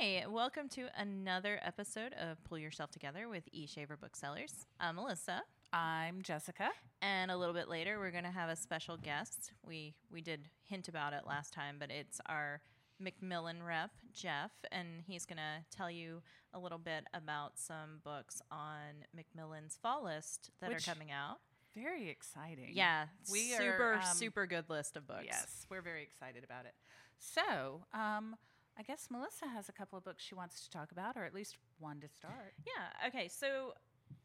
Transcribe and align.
Hi, 0.00 0.24
welcome 0.28 0.68
to 0.70 0.86
another 0.98 1.58
episode 1.62 2.12
of 2.14 2.42
Pull 2.44 2.58
Yourself 2.58 2.90
Together 2.90 3.28
with 3.28 3.44
E 3.52 3.66
Shaver 3.66 3.96
Booksellers. 3.96 4.66
I'm 4.80 4.96
Melissa, 4.96 5.42
I'm 5.72 6.22
Jessica. 6.22 6.70
and 7.02 7.30
a 7.30 7.36
little 7.36 7.54
bit 7.54 7.68
later 7.68 7.98
we're 7.98 8.10
going 8.10 8.24
to 8.24 8.30
have 8.30 8.50
a 8.50 8.56
special 8.56 8.96
guest. 8.96 9.52
We 9.66 9.94
we 10.12 10.20
did 10.20 10.48
hint 10.62 10.88
about 10.88 11.12
it 11.12 11.22
last 11.26 11.52
time, 11.52 11.76
but 11.78 11.90
it's 11.90 12.20
our 12.26 12.60
Macmillan 12.98 13.62
rep 13.62 13.90
Jeff, 14.12 14.52
and 14.72 15.02
he's 15.06 15.26
going 15.26 15.38
to 15.38 15.76
tell 15.76 15.90
you 15.90 16.22
a 16.52 16.58
little 16.58 16.78
bit 16.78 17.04
about 17.12 17.58
some 17.58 18.00
books 18.04 18.40
on 18.50 19.04
Macmillan's 19.14 19.78
fall 19.80 20.04
list 20.04 20.50
that 20.60 20.70
Which- 20.70 20.86
are 20.88 20.92
coming 20.92 21.10
out. 21.10 21.38
Very 21.74 22.08
exciting. 22.08 22.70
Yeah, 22.72 23.06
we 23.32 23.50
super 23.50 23.94
are 23.94 23.94
um, 23.96 24.02
super 24.14 24.46
good 24.46 24.70
list 24.70 24.96
of 24.96 25.08
books. 25.08 25.24
Yes, 25.26 25.66
we're 25.68 25.82
very 25.82 26.04
excited 26.04 26.44
about 26.44 26.66
it. 26.66 26.74
So, 27.18 27.82
um, 27.92 28.36
I 28.78 28.82
guess 28.82 29.08
Melissa 29.10 29.46
has 29.46 29.68
a 29.68 29.72
couple 29.72 29.96
of 29.96 30.04
books 30.04 30.24
she 30.24 30.34
wants 30.34 30.64
to 30.64 30.70
talk 30.70 30.92
about, 30.92 31.16
or 31.16 31.24
at 31.24 31.34
least 31.34 31.56
one 31.78 32.00
to 32.00 32.08
start. 32.08 32.54
Yeah. 32.66 33.08
Okay. 33.08 33.28
So, 33.28 33.74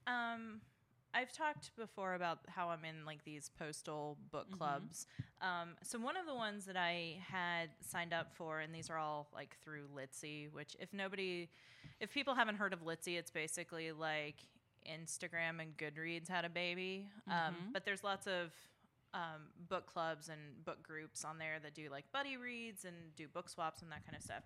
um, 0.08 0.62
I've 1.14 1.32
talked 1.32 1.76
before 1.76 2.14
about 2.14 2.40
how 2.48 2.70
I'm 2.70 2.86
in 2.86 3.06
like 3.06 3.24
these 3.24 3.50
postal 3.58 4.18
book 4.32 4.52
clubs. 4.52 5.08
Um, 5.42 5.70
so 5.82 5.98
one 5.98 6.16
of 6.16 6.28
the 6.28 6.36
ones 6.36 6.66
that 6.66 6.78
I 6.78 7.18
had 7.28 7.70
signed 7.82 8.14
up 8.14 8.36
for, 8.36 8.60
and 8.60 8.74
these 8.74 8.90
are 8.90 8.98
all 8.98 9.28
like 9.34 9.56
through 9.64 9.86
Litsy, 9.96 10.52
which 10.52 10.76
if 10.80 10.94
nobody, 10.94 11.50
if 12.00 12.14
people 12.14 12.36
haven't 12.36 12.58
heard 12.58 12.74
of 12.74 12.84
Litsy, 12.84 13.18
it's 13.18 13.32
basically 13.32 13.92
like 13.92 14.36
Instagram 14.88 15.60
and 15.60 15.76
Goodreads 15.78 16.28
had 16.28 16.46
a 16.46 16.50
baby. 16.50 17.08
Um, 17.28 17.56
but 17.74 17.86
there's 17.86 18.04
lots 18.04 18.28
of 18.28 18.52
um, 19.14 19.50
book 19.70 19.88
clubs 19.88 20.30
and 20.30 20.64
book 20.66 20.84
groups 20.84 21.26
on 21.26 21.38
there 21.38 21.60
that 21.62 21.74
do 21.74 21.90
like 21.90 22.06
buddy 22.12 22.38
reads 22.38 22.86
and 22.86 22.96
do 23.16 23.28
book 23.28 23.50
swaps 23.50 23.82
and 23.82 23.92
that 23.92 24.06
kind 24.06 24.16
of 24.16 24.24
stuff. 24.24 24.44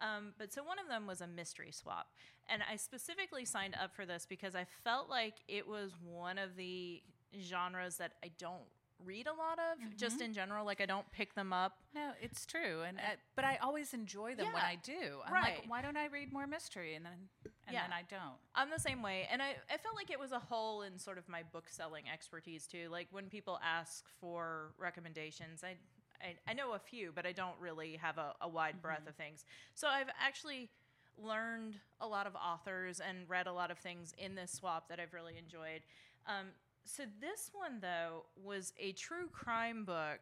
Um, 0.00 0.32
but 0.38 0.52
so 0.52 0.62
one 0.62 0.78
of 0.78 0.88
them 0.88 1.06
was 1.06 1.20
a 1.20 1.26
mystery 1.26 1.72
swap. 1.72 2.08
And 2.48 2.62
I 2.70 2.76
specifically 2.76 3.44
signed 3.44 3.74
up 3.82 3.94
for 3.94 4.06
this 4.06 4.26
because 4.28 4.54
I 4.54 4.66
felt 4.84 5.08
like 5.08 5.34
it 5.48 5.66
was 5.66 5.92
one 6.02 6.38
of 6.38 6.56
the 6.56 7.02
genres 7.40 7.96
that 7.96 8.12
I 8.24 8.30
don't 8.38 8.68
read 9.04 9.26
a 9.26 9.32
lot 9.32 9.58
of, 9.58 9.96
just 9.96 10.20
in 10.20 10.32
general. 10.32 10.64
Like 10.64 10.80
I 10.80 10.86
don't 10.86 11.10
pick 11.12 11.34
them 11.34 11.52
up. 11.52 11.74
No, 11.94 12.10
it's 12.20 12.46
true, 12.46 12.82
and 12.86 12.98
uh, 12.98 13.16
but 13.34 13.44
I 13.44 13.56
always 13.62 13.94
enjoy 13.94 14.34
them 14.34 14.52
when 14.52 14.62
I 14.62 14.76
do. 14.82 15.20
I'm 15.26 15.32
right. 15.32 15.42
like, 15.42 15.64
why 15.68 15.82
don't 15.82 15.96
I 15.96 16.06
read 16.06 16.32
more 16.32 16.46
mystery? 16.46 16.94
And 16.94 17.04
then, 17.04 17.28
and 17.66 17.74
Yeah. 17.74 17.82
then 17.82 17.92
I 17.92 18.02
don't. 18.08 18.36
I'm 18.54 18.70
the 18.70 18.80
same 18.80 19.02
way. 19.02 19.28
And 19.30 19.42
I, 19.42 19.56
I 19.72 19.76
felt 19.76 19.94
like 19.94 20.10
it 20.10 20.18
was 20.18 20.32
a 20.32 20.38
hole 20.38 20.82
in 20.82 20.98
sort 20.98 21.18
of 21.18 21.28
my 21.28 21.42
book 21.42 21.68
selling 21.68 22.04
expertise 22.12 22.66
too. 22.66 22.88
Like 22.90 23.08
when 23.10 23.26
people 23.26 23.58
ask 23.62 24.04
for 24.20 24.72
recommendations, 24.78 25.62
I, 25.62 25.76
I, 26.20 26.34
I 26.48 26.54
know 26.54 26.72
a 26.72 26.78
few, 26.78 27.12
but 27.14 27.26
I 27.26 27.32
don't 27.32 27.58
really 27.60 27.96
have 27.96 28.18
a, 28.18 28.34
a 28.40 28.48
wide 28.48 28.80
breadth 28.80 29.08
of 29.08 29.14
things. 29.14 29.44
So 29.74 29.88
I've 29.88 30.08
actually 30.20 30.70
learned 31.18 31.76
a 32.00 32.06
lot 32.06 32.26
of 32.26 32.34
authors 32.36 33.00
and 33.00 33.28
read 33.28 33.46
a 33.46 33.52
lot 33.52 33.70
of 33.70 33.78
things 33.78 34.14
in 34.18 34.34
this 34.34 34.52
swap 34.52 34.88
that 34.88 35.00
I've 35.00 35.14
really 35.14 35.38
enjoyed. 35.38 35.82
Um, 36.26 36.48
so 36.86 37.02
this 37.20 37.50
one, 37.52 37.80
though, 37.80 38.24
was 38.42 38.72
a 38.78 38.92
true 38.92 39.28
crime 39.30 39.84
book 39.84 40.20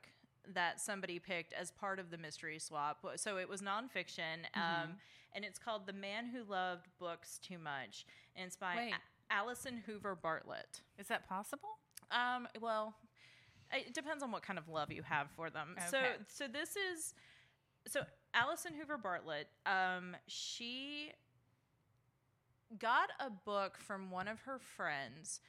that 0.52 0.80
somebody 0.80 1.18
picked 1.18 1.52
as 1.52 1.70
part 1.70 1.98
of 1.98 2.10
the 2.10 2.18
mystery 2.18 2.58
swap. 2.58 3.04
So 3.16 3.38
it 3.38 3.48
was 3.48 3.62
nonfiction, 3.62 4.44
um, 4.54 4.96
and 5.34 5.44
it's 5.44 5.58
called 5.58 5.86
The 5.86 5.92
Man 5.92 6.26
Who 6.26 6.42
Loved 6.50 6.88
Books 6.98 7.38
Too 7.38 7.58
Much. 7.58 8.06
And 8.36 8.46
it's 8.46 8.56
by. 8.56 8.74
A- 8.74 8.90
Allison 9.30 9.82
Hoover 9.86 10.14
Bartlett. 10.14 10.82
Is 10.98 11.08
that 11.08 11.28
possible? 11.28 11.70
Um, 12.10 12.46
well, 12.60 12.94
it 13.72 13.94
depends 13.94 14.22
on 14.22 14.30
what 14.30 14.42
kind 14.42 14.58
of 14.58 14.68
love 14.68 14.92
you 14.92 15.02
have 15.02 15.30
for 15.30 15.50
them. 15.50 15.76
So, 15.90 15.98
so 16.28 16.46
this 16.46 16.76
is 16.76 17.14
so 17.86 18.02
Allison 18.32 18.72
Hoover 18.74 18.98
Bartlett. 18.98 19.48
Um, 19.66 20.16
she 20.26 21.10
got 22.78 23.10
a 23.20 23.30
book 23.30 23.78
from 23.78 24.10
one 24.10 24.28
of 24.28 24.40
her 24.42 24.58
friends 24.58 25.40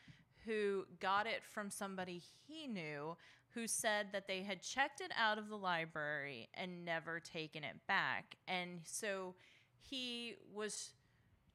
who 0.45 0.85
got 0.99 1.27
it 1.27 1.43
from 1.43 1.69
somebody 1.69 2.21
he 2.47 2.67
knew 2.67 3.15
who 3.53 3.67
said 3.67 4.07
that 4.11 4.27
they 4.27 4.43
had 4.43 4.61
checked 4.61 4.99
it 4.99 5.11
out 5.17 5.37
of 5.37 5.47
the 5.47 5.55
library 5.55 6.49
and 6.55 6.83
never 6.83 7.19
taken 7.19 7.63
it 7.63 7.75
back. 7.87 8.35
And 8.47 8.81
so 8.83 9.35
he 9.79 10.35
was 10.53 10.91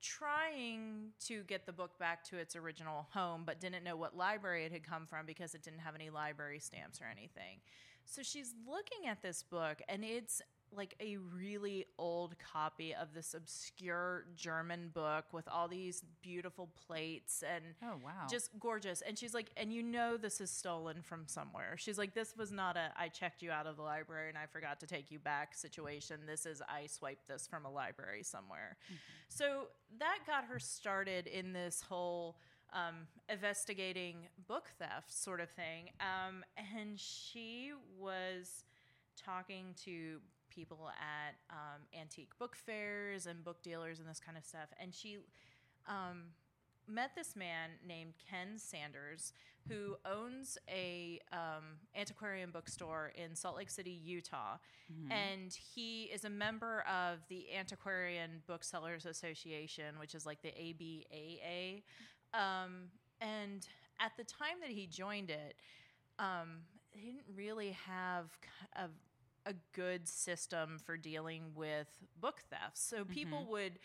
trying 0.01 1.11
to 1.27 1.43
get 1.43 1.67
the 1.67 1.73
book 1.73 1.99
back 1.99 2.25
to 2.25 2.39
its 2.39 2.57
original 2.57 3.07
home, 3.13 3.43
but 3.45 3.61
didn't 3.61 3.85
know 3.85 3.97
what 3.97 4.17
library 4.17 4.65
it 4.65 4.73
had 4.73 4.83
come 4.83 5.05
from 5.07 5.27
because 5.27 5.55
it 5.55 5.63
didn't 5.63 5.81
have 5.81 5.95
any 5.95 6.09
library 6.09 6.59
stamps 6.59 7.01
or 7.01 7.05
anything. 7.05 7.61
So 8.07 8.23
she's 8.23 8.55
looking 8.67 9.09
at 9.09 9.23
this 9.23 9.43
book, 9.43 9.83
and 9.89 10.03
it's 10.03 10.41
like 10.77 10.95
a 11.01 11.17
really 11.17 11.85
old 11.99 12.37
copy 12.39 12.95
of 12.95 13.13
this 13.13 13.35
obscure 13.35 14.25
German 14.37 14.91
book 14.95 15.25
with 15.33 15.49
all 15.49 15.67
these 15.69 16.05
beautiful 16.23 16.69
plates 16.87 17.43
and 17.43 17.65
Oh, 17.83 17.97
wow. 18.05 18.27
just 18.31 18.51
gorgeous. 18.61 19.01
And 19.03 19.19
she's 19.19 19.35
like, 19.35 19.51
and 19.57 19.73
you 19.73 19.83
know 19.83 20.17
this 20.17 20.41
is 20.41 20.51
stolen 20.51 21.03
from 21.03 21.25
somewhere. 21.27 21.75
She's 21.77 21.99
like, 21.99 22.15
this 22.15 22.37
was 22.37 22.53
not 22.53 22.77
a 22.77 22.93
I 22.97 23.09
checked 23.09 23.43
you 23.43 23.51
out 23.51 23.67
of 23.67 23.77
the 23.77 23.83
library 23.83 24.29
and 24.29 24.39
I 24.39 24.47
forgot 24.47 24.79
to 24.81 24.87
take 24.87 25.11
you 25.11 25.19
back 25.19 25.55
situation. 25.57 26.21
This 26.27 26.47
is 26.47 26.63
I 26.69 26.87
swiped 26.87 27.27
this 27.27 27.47
from 27.47 27.65
a 27.65 27.71
library 27.71 28.23
somewhere. 28.23 28.77
So 29.29 29.69
that 29.99 30.19
got 30.27 30.45
her 30.45 30.59
started 30.59 31.27
in 31.27 31.53
this 31.53 31.83
whole 31.89 32.37
um, 32.73 33.09
investigating 33.29 34.29
book 34.47 34.71
theft 34.79 35.13
sort 35.13 35.41
of 35.41 35.51
thing. 35.51 35.91
Um, 36.01 36.45
and 36.57 36.99
she 36.99 37.73
was 37.99 38.65
talking 39.17 39.75
to 39.85 40.19
people 40.51 40.91
at 40.91 41.37
um, 41.51 41.83
antique 41.99 42.37
book 42.39 42.57
fairs 42.57 43.27
and 43.27 43.45
book 43.45 43.63
dealers 43.63 43.99
and 44.01 44.09
this 44.09 44.21
kind 44.21 44.37
of 44.37 44.45
stuff. 44.45 44.69
And 44.81 44.95
she 44.95 45.19
um, 45.87 46.35
met 46.89 47.13
this 47.15 47.37
man 47.37 47.71
named 47.87 48.15
Ken 48.29 48.59
Sanders, 48.59 49.33
who 49.69 49.97
owns 50.05 50.59
a 50.69 51.21
um, 51.33 51.79
antiquarian 51.97 52.51
bookstore 52.51 53.13
in 53.15 53.35
Salt 53.37 53.57
Lake 53.57 53.71
City, 53.71 53.91
Utah, 53.91 54.57
and 55.11 55.57
he 55.75 56.05
is 56.05 56.25
a 56.25 56.31
member 56.31 56.81
of 56.81 57.19
the 57.29 57.47
Antiquarian 57.57 58.43
Booksellers 58.47 59.07
Association, 59.07 59.99
which 60.01 60.15
is 60.15 60.27
like 60.27 60.43
the 60.43 60.49
ABAA. 60.49 61.83
Um, 62.35 62.89
and 63.21 63.67
at 64.01 64.13
the 64.17 64.25
time 64.25 64.61
that 64.61 64.71
he 64.71 64.87
joined 64.87 65.31
it, 65.31 65.55
um, 66.19 66.63
they 66.93 67.01
didn't 67.01 67.25
really 67.37 67.77
have 67.87 68.27
a, 68.75 68.89
a 69.47 69.55
good 69.73 70.07
system 70.09 70.79
for 70.85 70.97
dealing 70.97 71.53
with 71.55 71.89
book 72.21 72.43
theft. 72.51 72.79
So 72.79 72.99
mm-hmm. 72.99 73.13
people 73.13 73.47
would 73.51 73.79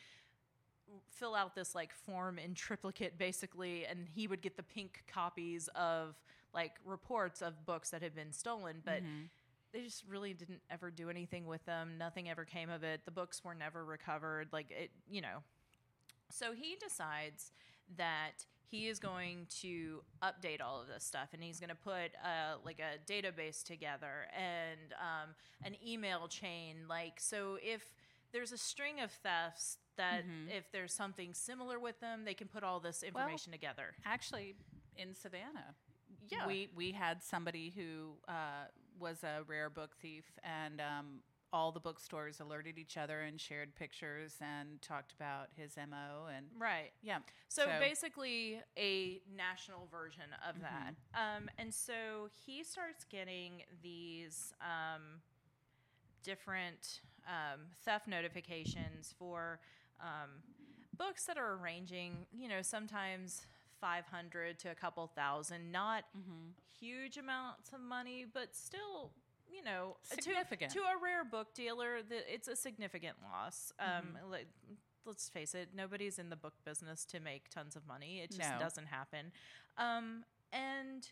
fill 1.09 1.35
out 1.35 1.55
this 1.55 1.73
like 1.73 1.93
form 1.93 2.37
in 2.37 2.53
triplicate 2.53 3.17
basically 3.17 3.85
and 3.85 4.07
he 4.13 4.27
would 4.27 4.41
get 4.41 4.55
the 4.55 4.63
pink 4.63 5.03
copies 5.11 5.67
of 5.73 6.15
like 6.53 6.73
reports 6.85 7.41
of 7.41 7.65
books 7.65 7.89
that 7.89 8.03
had 8.03 8.13
been 8.13 8.31
stolen 8.31 8.83
but 8.85 9.01
mm-hmm. 9.01 9.23
they 9.73 9.81
just 9.81 10.03
really 10.07 10.31
didn't 10.33 10.61
ever 10.69 10.91
do 10.91 11.09
anything 11.09 11.47
with 11.47 11.65
them. 11.65 11.97
Nothing 11.97 12.29
ever 12.29 12.45
came 12.45 12.69
of 12.69 12.83
it. 12.83 13.01
The 13.03 13.11
books 13.11 13.43
were 13.43 13.55
never 13.55 13.83
recovered. 13.83 14.49
Like 14.51 14.69
it 14.71 14.91
you 15.09 15.21
know. 15.21 15.43
So 16.31 16.53
he 16.53 16.75
decides 16.75 17.51
that 17.97 18.45
he 18.69 18.87
is 18.87 18.99
going 18.99 19.47
to 19.61 20.01
update 20.23 20.61
all 20.61 20.81
of 20.81 20.87
this 20.87 21.03
stuff, 21.03 21.29
and 21.33 21.43
he's 21.43 21.59
going 21.59 21.69
to 21.69 21.75
put 21.75 22.11
uh, 22.23 22.57
like 22.65 22.79
a 22.79 22.97
database 23.11 23.63
together 23.63 24.27
and 24.35 24.93
um, 24.99 25.29
an 25.63 25.75
email 25.85 26.27
chain. 26.27 26.77
Like, 26.89 27.19
so 27.19 27.57
if 27.61 27.81
there's 28.31 28.51
a 28.51 28.57
string 28.57 28.99
of 29.01 29.11
thefts, 29.11 29.77
that 29.97 30.23
if 30.49 30.69
there's 30.71 30.93
something 30.93 31.33
similar 31.33 31.79
with 31.79 31.99
them, 32.01 32.25
they 32.25 32.33
can 32.33 32.47
put 32.47 32.63
all 32.63 32.79
this 32.81 33.01
information 33.01 33.51
together. 33.53 33.93
Actually, 34.05 34.55
in 34.97 35.15
Savannah, 35.15 35.73
Yeah. 36.29 36.45
we 36.47 36.67
we 36.75 36.91
had 36.91 37.23
somebody 37.23 37.71
who 37.75 38.13
uh, 38.27 38.65
was 38.99 39.23
a 39.23 39.43
rare 39.47 39.69
book 39.69 39.95
thief, 40.01 40.25
and 40.43 40.81
um, 40.81 41.21
all 41.55 41.71
the 41.71 41.79
bookstores 41.79 42.41
alerted 42.41 42.77
each 42.77 42.97
other 42.97 43.21
and 43.21 43.39
shared 43.39 43.73
pictures 43.75 44.35
and 44.41 44.81
talked 44.81 45.13
about 45.13 45.47
his 45.55 45.77
mo. 45.77 46.27
And 46.35 46.47
Right. 46.59 46.91
yeah, 47.01 47.19
So, 47.47 47.69
basically, 47.79 48.59
a 48.77 49.21
national 49.33 49.87
version 49.89 50.25
of 50.47 50.59
that. 50.59 50.95
Um, 51.13 51.49
and 51.57 51.73
so 51.73 52.27
he 52.45 52.61
starts 52.65 53.05
getting 53.05 53.63
these 53.81 54.51
um, 54.59 55.21
different 56.23 56.99
um, 57.25 57.61
theft 57.85 58.09
notifications 58.09 59.15
for 59.17 59.61
um, 60.01 60.31
books 60.97 61.23
that 61.23 61.37
are 61.37 61.55
ranging, 61.55 62.25
you 62.37 62.49
know, 62.49 62.61
sometimes 62.61 63.43
500 63.79 64.59
to 64.59 64.71
a 64.71 64.75
couple 64.75 65.07
thousand, 65.07 65.71
not 65.71 66.03
huge 66.77 67.15
amounts 67.15 67.71
of 67.71 67.79
money, 67.79 68.25
but 68.31 68.53
still. 68.53 69.11
You 69.55 69.63
know, 69.63 69.95
to- 70.11 70.21
Significant. 70.21 70.71
to, 70.73 70.79
a 70.79 70.97
rare 71.01 71.23
book 71.23 71.53
dealer, 71.53 72.01
the, 72.07 72.31
it's 72.33 72.47
a 72.47 72.55
significant 72.55 73.15
loss. 73.23 73.71
Um, 73.79 74.17
like, 74.29 74.47
let's 75.05 75.29
face 75.29 75.55
it, 75.55 75.69
nobody's 75.75 76.19
in 76.19 76.29
the 76.29 76.35
book 76.35 76.53
business 76.65 77.05
to 77.05 77.19
make 77.19 77.49
tons 77.49 77.75
of 77.75 77.87
money. 77.87 78.19
It 78.21 78.31
just 78.31 78.41
No. 78.41 78.57
doesn't 78.59 78.87
happen. 78.87 79.31
Um, 79.77 80.23
and 80.51 81.07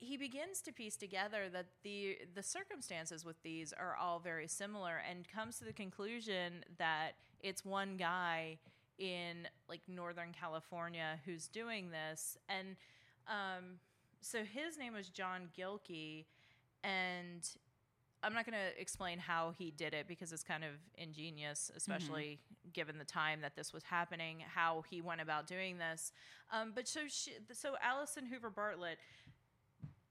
he 0.00 0.16
begins 0.16 0.60
to 0.62 0.72
piece 0.72 0.96
together 0.96 1.48
that 1.52 1.66
the 1.82 2.18
the 2.34 2.42
circumstances 2.42 3.24
with 3.24 3.40
these 3.42 3.72
are 3.72 3.96
all 3.96 4.20
very 4.20 4.46
similar 4.46 5.02
and 5.08 5.26
comes 5.28 5.58
to 5.58 5.64
the 5.64 5.72
conclusion 5.72 6.64
that 6.78 7.12
it's 7.40 7.64
one 7.64 7.96
guy 7.96 8.58
in 8.98 9.48
like 9.68 9.80
northern 9.88 10.30
california 10.32 11.18
who's 11.24 11.48
doing 11.48 11.90
this 11.90 12.38
and 12.48 12.76
um, 13.26 13.80
so 14.20 14.44
his 14.44 14.78
name 14.78 14.94
was 14.94 15.08
john 15.08 15.48
gilkey 15.58 16.26
and 16.84 17.50
i'm 18.22 18.34
not 18.34 18.44
going 18.44 18.58
to 18.58 18.80
explain 18.80 19.18
how 19.18 19.52
he 19.56 19.70
did 19.70 19.94
it 19.94 20.06
because 20.08 20.32
it's 20.32 20.42
kind 20.42 20.64
of 20.64 20.70
ingenious 20.96 21.70
especially 21.76 22.38
given 22.72 22.98
the 22.98 23.04
time 23.04 23.40
that 23.40 23.56
this 23.56 23.72
was 23.72 23.82
happening 23.84 24.42
how 24.54 24.84
he 24.90 25.00
went 25.00 25.20
about 25.20 25.46
doing 25.46 25.78
this. 25.78 26.12
Um, 26.52 26.72
but 26.74 26.88
so 26.88 27.00
she, 27.08 27.32
so 27.52 27.74
allison 27.82 28.26
hoover 28.26 28.50
bartlett 28.50 28.98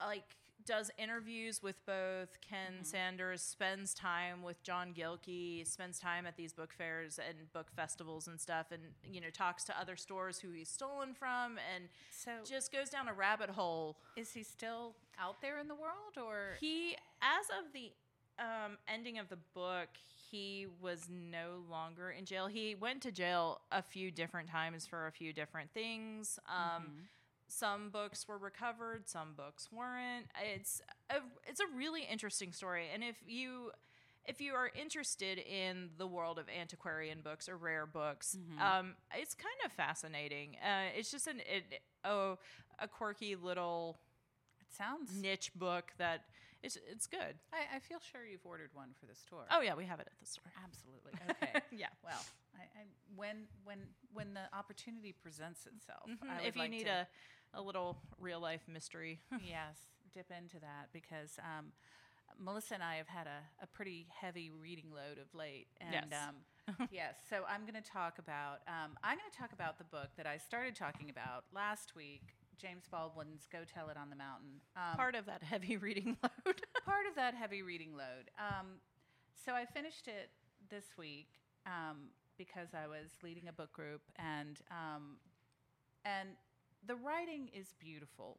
like 0.00 0.36
does 0.68 0.90
interviews 0.98 1.62
with 1.62 1.76
both 1.86 2.38
Ken 2.46 2.84
Sanders, 2.84 3.40
spends 3.40 3.94
time 3.94 4.42
with 4.42 4.62
John 4.62 4.92
Gilkey, 4.92 5.66
spends 5.66 5.98
time 5.98 6.26
at 6.26 6.36
these 6.36 6.52
book 6.52 6.74
fairs 6.76 7.18
and 7.18 7.50
book 7.54 7.68
festivals 7.74 8.28
and 8.28 8.38
stuff, 8.38 8.66
and 8.70 8.82
you 9.02 9.20
know 9.20 9.30
talks 9.30 9.64
to 9.64 9.80
other 9.80 9.96
stores 9.96 10.38
who 10.38 10.50
he's 10.52 10.68
stolen 10.68 11.14
from, 11.14 11.56
and 11.74 11.84
So 12.10 12.32
just 12.44 12.70
goes 12.70 12.90
down 12.90 13.08
a 13.08 13.14
rabbit 13.14 13.48
hole. 13.48 13.96
is 14.14 14.32
he 14.32 14.42
still 14.42 14.94
out 15.18 15.40
there 15.40 15.58
in 15.58 15.68
the 15.68 15.74
world, 15.74 16.18
or 16.22 16.56
He, 16.60 16.96
as 17.22 17.46
of 17.58 17.72
the 17.72 17.90
um, 18.38 18.76
ending 18.86 19.18
of 19.18 19.30
the 19.30 19.38
book, 19.54 19.88
he 20.30 20.66
was 20.82 21.08
no 21.10 21.62
longer 21.70 22.10
in 22.10 22.26
jail. 22.26 22.46
He 22.46 22.74
went 22.74 23.00
to 23.02 23.10
jail 23.10 23.62
a 23.72 23.80
few 23.80 24.10
different 24.10 24.50
times 24.50 24.86
for 24.86 25.06
a 25.06 25.12
few 25.12 25.32
different 25.32 25.72
things. 25.72 26.38
Um, 26.46 27.08
Some 27.48 27.90
books 27.90 28.28
were 28.28 28.38
recovered, 28.38 29.08
some 29.08 29.32
books 29.36 29.68
weren't. 29.72 30.26
It's 30.54 30.82
a, 31.10 31.16
it's 31.46 31.60
a 31.60 31.66
really 31.74 32.02
interesting 32.10 32.52
story, 32.52 32.86
and 32.92 33.02
if 33.02 33.16
you 33.26 33.72
if 34.26 34.42
you 34.42 34.52
are 34.52 34.70
interested 34.78 35.38
in 35.38 35.88
the 35.96 36.06
world 36.06 36.38
of 36.38 36.44
antiquarian 36.50 37.20
books 37.22 37.48
or 37.48 37.56
rare 37.56 37.86
books, 37.86 38.36
um, 38.60 38.94
it's 39.16 39.34
kind 39.34 39.54
of 39.64 39.72
fascinating. 39.72 40.56
Uh, 40.62 40.90
it's 40.94 41.10
just 41.10 41.26
an 41.26 41.40
it, 41.40 41.80
oh 42.04 42.38
a 42.78 42.86
quirky 42.86 43.34
little 43.34 43.98
it 44.60 44.66
sounds? 44.76 45.10
niche 45.20 45.50
book 45.54 45.92
that 45.96 46.24
it's 46.62 46.76
it's 46.90 47.06
good. 47.06 47.38
I, 47.52 47.76
I 47.76 47.78
feel 47.80 47.98
sure 48.00 48.24
you've 48.24 48.44
ordered 48.44 48.70
one 48.74 48.90
for 48.98 49.06
the 49.06 49.14
store. 49.14 49.46
Oh 49.50 49.60
yeah, 49.60 49.74
we 49.74 49.84
have 49.84 50.00
it 50.00 50.08
at 50.10 50.18
the 50.18 50.26
store. 50.26 50.52
absolutely. 50.64 51.12
Okay. 51.30 51.60
Yeah. 51.70 51.88
Well, 52.02 52.24
I, 52.54 52.62
I, 52.80 52.84
when 53.14 53.46
when 53.64 53.78
when 54.12 54.34
the 54.34 54.46
opportunity 54.56 55.12
presents 55.12 55.66
itself, 55.66 56.10
I 56.28 56.40
Mhm. 56.40 56.44
would 56.44 56.48
If 56.48 56.56
you 56.56 56.62
like 56.62 56.70
need 56.70 56.86
to, 56.86 56.88
a 56.88 57.06
a 57.54 57.62
little 57.62 57.98
real 58.18 58.40
life 58.40 58.62
mystery. 58.68 59.20
yes, 59.38 59.76
dip 60.12 60.30
into 60.30 60.58
that 60.60 60.88
because 60.92 61.38
um, 61.40 61.72
Melissa 62.38 62.74
and 62.74 62.82
I 62.82 62.96
have 62.96 63.08
had 63.08 63.26
a, 63.26 63.40
a 63.62 63.66
pretty 63.66 64.06
heavy 64.10 64.50
reading 64.50 64.90
load 64.92 65.18
of 65.18 65.32
late, 65.34 65.68
and 65.80 66.12
Yes. 66.12 66.28
um, 66.28 66.36
yes. 66.90 67.16
So 67.28 67.42
I'm 67.48 67.62
going 67.62 67.80
to 67.82 67.88
talk 67.90 68.18
about 68.18 68.60
um, 68.68 68.96
I'm 69.02 69.16
going 69.18 69.30
to 69.30 69.38
talk 69.38 69.52
about 69.52 69.78
the 69.78 69.84
book 69.84 70.10
that 70.16 70.26
I 70.26 70.36
started 70.38 70.74
talking 70.76 71.10
about 71.10 71.44
last 71.52 71.94
week, 71.96 72.34
James 72.58 72.84
Baldwin's 72.90 73.46
"Go 73.50 73.60
Tell 73.72 73.88
It 73.88 73.96
on 73.96 74.10
the 74.10 74.16
Mountain." 74.16 74.60
Um, 74.76 74.96
Part 74.96 75.14
of 75.14 75.26
that 75.26 75.42
heavy 75.42 75.76
reading 75.88 76.16
load. 76.22 76.62
part 76.84 77.06
of 77.08 77.14
that 77.16 77.34
heavy 77.34 77.62
reading 77.62 77.96
load. 77.96 78.30
Um, 78.38 78.66
so 79.44 79.52
I 79.52 79.64
finished 79.64 80.08
it 80.08 80.30
this 80.70 80.84
week 80.98 81.28
um, 81.66 82.10
because 82.36 82.68
I 82.74 82.86
was 82.86 83.10
leading 83.22 83.48
a 83.48 83.52
book 83.52 83.72
group, 83.72 84.02
and 84.16 84.60
um, 84.70 85.16
and 86.04 86.30
the 86.86 86.96
writing 86.96 87.48
is 87.54 87.74
beautiful. 87.78 88.38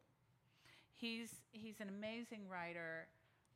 He's 0.94 1.30
he's 1.52 1.80
an 1.80 1.88
amazing 1.88 2.48
writer. 2.50 3.08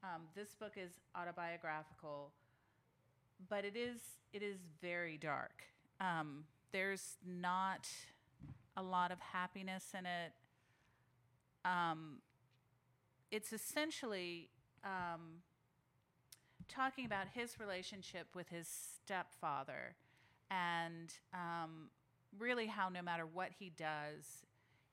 Um, 0.03 0.23
this 0.35 0.55
book 0.55 0.73
is 0.77 0.93
autobiographical, 1.17 2.33
but 3.49 3.65
it 3.65 3.77
is 3.77 3.99
it 4.33 4.43
is 4.43 4.59
very 4.81 5.17
dark. 5.17 5.65
Um, 6.01 6.45
there's 6.73 7.17
not 7.25 7.89
a 8.77 8.83
lot 8.83 9.13
of 9.13 9.21
happiness 9.21 9.93
in 9.97 10.07
it. 10.07 10.33
Um, 11.65 12.19
it's 13.31 13.53
essentially 13.53 14.51
um, 14.85 15.43
talking 16.69 17.07
about 17.07 17.27
his 17.35 17.59
relationship 17.59 18.27
with 18.35 18.49
his 18.49 18.69
stepfather 18.69 19.95
and 20.51 21.13
um, 21.33 21.89
really 22.39 22.67
how 22.67 22.89
no 22.89 23.03
matter 23.03 23.27
what 23.27 23.51
he 23.59 23.71
does, 23.77 24.45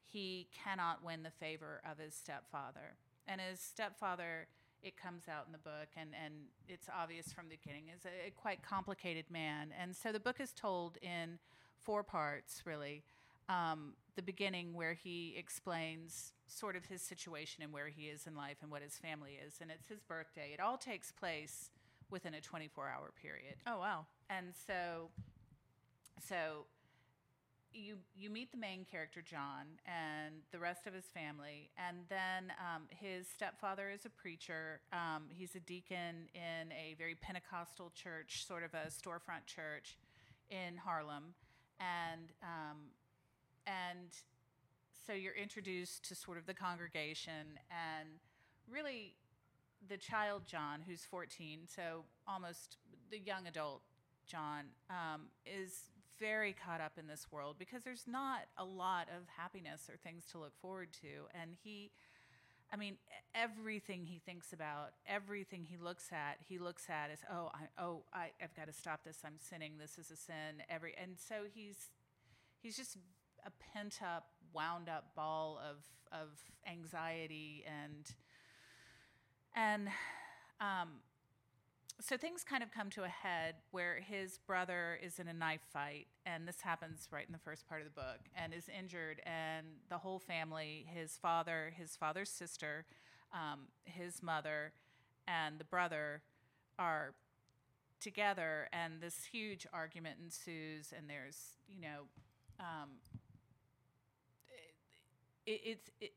he 0.05 0.47
cannot 0.51 1.03
win 1.03 1.23
the 1.23 1.31
favor 1.31 1.81
of 1.89 1.97
his 1.97 2.13
stepfather. 2.13 2.95
And 3.27 3.39
his 3.39 3.59
stepfather, 3.59 4.47
it 4.83 4.97
comes 4.97 5.23
out 5.29 5.45
in 5.45 5.51
the 5.51 5.59
book, 5.59 5.89
and, 5.95 6.09
and 6.23 6.33
it's 6.67 6.87
obvious 6.93 7.31
from 7.31 7.45
the 7.47 7.55
beginning, 7.55 7.85
is 7.95 8.05
a, 8.05 8.27
a 8.27 8.31
quite 8.31 8.63
complicated 8.63 9.25
man. 9.29 9.69
And 9.79 9.95
so 9.95 10.11
the 10.11 10.19
book 10.19 10.39
is 10.39 10.51
told 10.51 10.97
in 11.01 11.37
four 11.79 12.03
parts, 12.03 12.63
really. 12.65 13.03
Um, 13.47 13.93
the 14.15 14.21
beginning, 14.21 14.73
where 14.73 14.93
he 14.93 15.35
explains 15.37 16.33
sort 16.51 16.75
of 16.75 16.85
his 16.85 17.01
situation 17.01 17.63
and 17.63 17.71
where 17.71 17.87
he 17.87 18.03
is 18.03 18.27
in 18.27 18.35
life 18.35 18.57
and 18.61 18.69
what 18.71 18.81
his 18.81 18.97
family 18.97 19.39
is, 19.45 19.55
and 19.61 19.71
it's 19.71 19.87
his 19.87 20.01
birthday. 20.01 20.51
It 20.53 20.59
all 20.59 20.77
takes 20.77 21.11
place 21.11 21.69
within 22.09 22.33
a 22.33 22.41
24 22.41 22.87
hour 22.89 23.11
period 23.21 23.55
Oh 23.65 23.79
wow. 23.79 24.05
and 24.29 24.47
so 24.67 25.09
so 26.27 26.65
you 27.73 27.95
you 28.17 28.29
meet 28.29 28.51
the 28.51 28.57
main 28.57 28.83
character 28.83 29.21
John 29.21 29.65
and 29.85 30.35
the 30.51 30.59
rest 30.59 30.87
of 30.87 30.93
his 30.93 31.05
family, 31.05 31.69
and 31.77 31.99
then 32.09 32.51
um, 32.59 32.83
his 32.89 33.27
stepfather 33.29 33.89
is 33.89 34.03
a 34.05 34.09
preacher. 34.09 34.81
Um, 34.91 35.23
he's 35.29 35.55
a 35.55 35.61
deacon 35.61 36.27
in 36.35 36.71
a 36.73 36.95
very 36.97 37.15
Pentecostal 37.15 37.93
church, 37.95 38.45
sort 38.45 38.63
of 38.63 38.73
a 38.73 38.87
storefront 38.89 39.45
church 39.45 39.97
in 40.49 40.75
Harlem, 40.75 41.33
and 41.79 42.33
um, 42.43 42.77
and 43.65 44.09
so 45.05 45.13
you're 45.13 45.35
introduced 45.35 46.07
to 46.09 46.15
sort 46.15 46.37
of 46.37 46.45
the 46.45 46.53
congregation 46.53 47.59
and 47.69 48.09
really 48.71 49.15
the 49.87 49.97
child 49.97 50.43
John, 50.45 50.81
who's 50.87 51.03
14, 51.03 51.61
so 51.67 52.03
almost 52.27 52.77
the 53.09 53.19
young 53.19 53.47
adult 53.47 53.81
John, 54.27 54.65
um, 54.89 55.23
is 55.45 55.89
very 56.19 56.53
caught 56.53 56.81
up 56.81 56.93
in 56.99 57.07
this 57.07 57.27
world 57.31 57.55
because 57.57 57.83
there's 57.83 58.05
not 58.07 58.41
a 58.57 58.63
lot 58.63 59.07
of 59.09 59.27
happiness 59.35 59.89
or 59.89 59.97
things 59.97 60.23
to 60.31 60.37
look 60.37 60.53
forward 60.61 60.89
to. 61.01 61.25
And 61.41 61.55
he, 61.63 61.89
I 62.71 62.77
mean, 62.77 62.97
everything 63.33 64.05
he 64.05 64.19
thinks 64.19 64.53
about, 64.53 64.91
everything 65.07 65.65
he 65.67 65.77
looks 65.77 66.09
at, 66.11 66.37
he 66.47 66.59
looks 66.59 66.89
at 66.89 67.09
as, 67.11 67.19
oh, 67.31 67.49
I, 67.53 67.81
oh, 67.81 68.03
I, 68.13 68.29
I've 68.41 68.53
got 68.55 68.67
to 68.67 68.73
stop 68.73 69.03
this. 69.03 69.17
I'm 69.25 69.39
sinning. 69.39 69.73
This 69.79 69.97
is 69.97 70.11
a 70.11 70.15
sin. 70.15 70.61
Every, 70.69 70.93
and 71.01 71.13
so 71.17 71.37
he's, 71.51 71.89
he's 72.61 72.77
just 72.77 72.97
a 73.45 73.51
pent 73.73 73.99
up, 74.03 74.27
wound 74.53 74.89
up 74.89 75.15
ball 75.15 75.59
of, 75.59 75.77
of 76.11 76.29
anxiety 76.67 77.63
and, 77.67 78.13
and, 79.55 79.87
um, 80.59 80.89
so 82.01 82.17
things 82.17 82.43
kind 82.43 82.63
of 82.63 82.71
come 82.71 82.89
to 82.89 83.03
a 83.03 83.07
head 83.07 83.55
where 83.69 83.99
his 84.01 84.39
brother 84.47 84.97
is 85.03 85.19
in 85.19 85.27
a 85.27 85.33
knife 85.33 85.61
fight 85.71 86.07
and 86.25 86.47
this 86.47 86.61
happens 86.61 87.07
right 87.11 87.25
in 87.27 87.31
the 87.31 87.39
first 87.39 87.67
part 87.67 87.81
of 87.81 87.85
the 87.85 87.93
book 87.93 88.19
and 88.35 88.53
is 88.53 88.67
injured 88.77 89.21
and 89.25 89.67
the 89.89 89.97
whole 89.97 90.19
family 90.19 90.85
his 90.91 91.17
father 91.21 91.71
his 91.77 91.95
father's 91.95 92.29
sister 92.29 92.85
um, 93.33 93.67
his 93.85 94.23
mother 94.23 94.73
and 95.27 95.59
the 95.59 95.63
brother 95.63 96.21
are 96.79 97.13
together 97.99 98.67
and 98.73 98.93
this 98.99 99.25
huge 99.31 99.67
argument 99.71 100.17
ensues 100.23 100.91
and 100.95 101.07
there's 101.07 101.57
you 101.69 101.79
know 101.79 102.01
um, 102.59 102.89
it, 105.45 105.61
it's 105.63 105.89
it, 105.99 106.13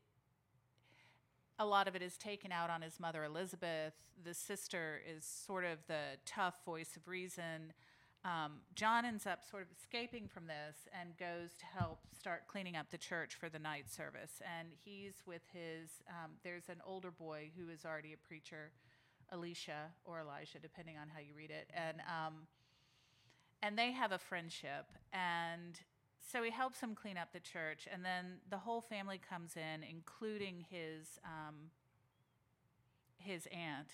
a 1.57 1.65
lot 1.65 1.87
of 1.87 1.95
it 1.95 2.01
is 2.01 2.17
taken 2.17 2.51
out 2.51 2.69
on 2.69 2.81
his 2.81 2.99
mother 2.99 3.23
Elizabeth. 3.23 3.93
The 4.23 4.33
sister 4.33 5.01
is 5.07 5.25
sort 5.25 5.63
of 5.63 5.79
the 5.87 6.17
tough 6.25 6.63
voice 6.65 6.95
of 6.95 7.07
reason. 7.07 7.73
Um, 8.25 8.53
John 8.73 9.05
ends 9.05 9.27
up 9.27 9.43
sort 9.49 9.61
of 9.61 9.69
escaping 9.77 10.27
from 10.27 10.47
this 10.47 10.87
and 10.99 11.15
goes 11.17 11.51
to 11.59 11.65
help 11.65 11.99
start 12.17 12.47
cleaning 12.47 12.75
up 12.75 12.89
the 12.89 12.97
church 12.97 13.35
for 13.35 13.49
the 13.49 13.59
night 13.59 13.87
service. 13.89 14.41
And 14.57 14.69
he's 14.83 15.21
with 15.27 15.43
his, 15.53 16.01
um, 16.09 16.31
there's 16.43 16.67
an 16.67 16.81
older 16.85 17.11
boy 17.11 17.51
who 17.55 17.69
is 17.69 17.85
already 17.85 18.13
a 18.13 18.27
preacher, 18.27 18.71
Alicia 19.31 19.91
or 20.05 20.21
Elijah, 20.21 20.57
depending 20.59 20.97
on 20.97 21.07
how 21.13 21.19
you 21.19 21.35
read 21.37 21.51
it. 21.51 21.69
And, 21.75 21.97
um, 22.01 22.47
and 23.61 23.77
they 23.77 23.91
have 23.91 24.11
a 24.11 24.17
friendship. 24.17 24.87
And 25.13 25.79
so 26.25 26.41
he 26.41 26.49
helps 26.49 26.79
him 26.79 26.95
clean 26.95 27.17
up 27.17 27.33
the 27.33 27.39
church, 27.39 27.87
and 27.91 28.03
then 28.03 28.39
the 28.49 28.57
whole 28.57 28.81
family 28.81 29.19
comes 29.19 29.55
in, 29.55 29.83
including 29.83 30.65
his 30.69 31.19
um, 31.23 31.71
his 33.17 33.47
aunt, 33.51 33.89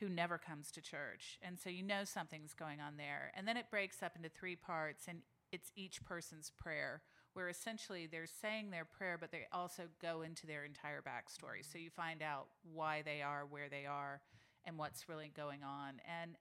who 0.00 0.08
never 0.08 0.38
comes 0.38 0.70
to 0.72 0.80
church, 0.80 1.38
and 1.42 1.58
so 1.58 1.68
you 1.70 1.82
know 1.82 2.04
something's 2.04 2.54
going 2.54 2.80
on 2.80 2.96
there. 2.96 3.32
And 3.36 3.46
then 3.46 3.56
it 3.56 3.70
breaks 3.70 4.02
up 4.02 4.16
into 4.16 4.28
three 4.28 4.56
parts, 4.56 5.04
and 5.06 5.18
it's 5.52 5.70
each 5.76 6.02
person's 6.04 6.50
prayer, 6.50 7.02
where 7.34 7.48
essentially 7.48 8.06
they're 8.06 8.26
saying 8.26 8.70
their 8.70 8.86
prayer, 8.86 9.18
but 9.20 9.30
they 9.30 9.46
also 9.52 9.84
go 10.00 10.22
into 10.22 10.46
their 10.46 10.64
entire 10.64 11.02
backstory. 11.02 11.62
So 11.62 11.78
you 11.78 11.90
find 11.90 12.22
out 12.22 12.46
why 12.72 13.02
they 13.02 13.20
are 13.20 13.44
where 13.44 13.68
they 13.68 13.84
are 13.86 14.22
and 14.64 14.78
what's 14.78 15.08
really 15.08 15.30
going 15.36 15.62
on. 15.62 16.00
And 16.22 16.36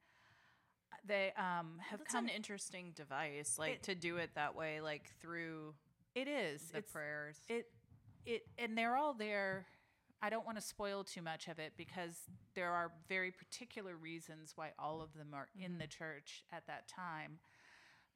they 1.06 1.32
um, 1.38 1.80
have 1.90 2.00
That's 2.00 2.14
come. 2.14 2.26
an 2.26 2.30
interesting 2.30 2.92
device, 2.96 3.58
like 3.60 3.74
It- 3.74 3.84
to 3.84 3.96
do 3.96 4.18
it 4.18 4.32
that 4.36 4.56
way, 4.56 4.82
like 4.82 5.10
through 5.22 5.74
it 6.14 6.28
is. 6.28 6.62
the 6.72 6.78
it's 6.80 6.92
prayers. 6.92 7.38
it 7.50 7.68
it 8.26 8.44
and 8.58 8.78
they're 8.78 8.96
all 8.96 9.14
there 9.14 9.66
i 10.22 10.30
don't 10.30 10.46
want 10.46 10.58
to 10.58 10.62
spoil 10.64 11.04
too 11.04 11.22
much 11.22 11.48
of 11.48 11.60
it 11.60 11.74
because 11.78 12.22
there 12.56 12.72
are 12.72 12.92
very 13.08 13.30
particular 13.32 13.96
reasons 13.98 14.54
why 14.56 14.72
all 14.80 15.02
of 15.02 15.14
them 15.14 15.28
are 15.34 15.50
in 15.60 15.78
the 15.78 15.86
church 15.86 16.44
at 16.52 16.66
that 16.66 16.88
time 16.88 17.38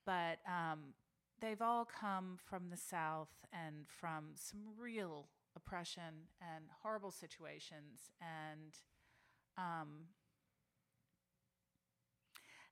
but 0.06 0.40
um, 0.48 0.94
they've 1.42 1.62
all 1.62 1.86
come 1.86 2.38
from 2.50 2.70
the 2.72 2.78
south 2.78 3.46
and 3.54 3.86
from 3.88 4.30
some 4.36 4.62
real 4.80 5.28
oppression 5.56 6.28
and 6.42 6.66
horrible 6.82 7.12
situations 7.12 8.10
and 8.22 8.74
um, 9.58 10.06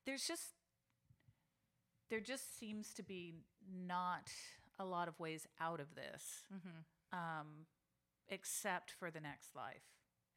there's 0.08 0.26
just 0.26 0.54
there 2.10 2.22
just 2.22 2.58
seems 2.58 2.94
to 2.94 3.04
be 3.04 3.36
not 3.86 4.32
a 4.80 4.86
lot 4.86 5.08
of 5.08 5.20
ways 5.20 5.46
out 5.60 5.80
of 5.80 5.94
this 5.94 6.46
mm-hmm. 6.52 7.18
um, 7.18 7.66
except 8.30 8.92
for 8.92 9.12
the 9.12 9.20
next 9.20 9.56
life. 9.56 9.84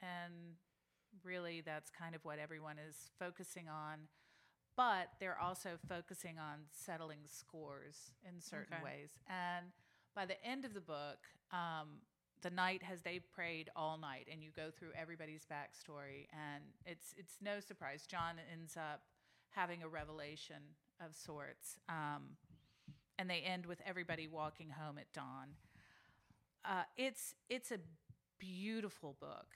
And 0.02 0.56
really, 1.24 1.60
that's 1.60 1.90
kind 1.90 2.14
of 2.14 2.24
what 2.24 2.38
everyone 2.38 2.76
is 2.78 3.10
focusing 3.18 3.68
on. 3.68 4.08
But 4.76 5.10
they're 5.20 5.38
also 5.38 5.70
focusing 5.88 6.38
on 6.38 6.66
settling 6.72 7.20
scores 7.26 8.14
in 8.26 8.40
certain 8.40 8.74
Okay. 8.74 8.84
ways. 8.84 9.10
And 9.28 9.66
by 10.14 10.26
the 10.26 10.42
end 10.44 10.64
of 10.64 10.74
the 10.74 10.80
book, 10.80 11.18
um, 11.52 12.00
the 12.42 12.50
night 12.50 12.82
has 12.82 13.02
they 13.02 13.20
prayed 13.20 13.68
all 13.76 13.98
night, 13.98 14.26
and 14.32 14.42
you 14.42 14.50
go 14.56 14.70
through 14.70 14.90
everybody's 14.98 15.44
backstory, 15.44 16.26
and 16.32 16.64
it's 16.86 17.14
it's 17.18 17.34
no 17.42 17.60
surprise. 17.60 18.06
John 18.06 18.36
ends 18.50 18.76
up 18.76 19.02
having 19.50 19.82
a 19.82 19.88
revelation 19.88 20.62
of 21.04 21.14
sorts, 21.14 21.78
um, 21.88 22.36
and 23.18 23.28
they 23.28 23.40
end 23.40 23.66
with 23.66 23.80
everybody 23.84 24.26
walking 24.26 24.70
home 24.70 24.98
at 24.98 25.12
dawn. 25.12 25.48
Uh, 26.64 26.82
it's 26.96 27.34
it's 27.48 27.70
a 27.70 27.78
beautiful 28.38 29.16
book, 29.20 29.48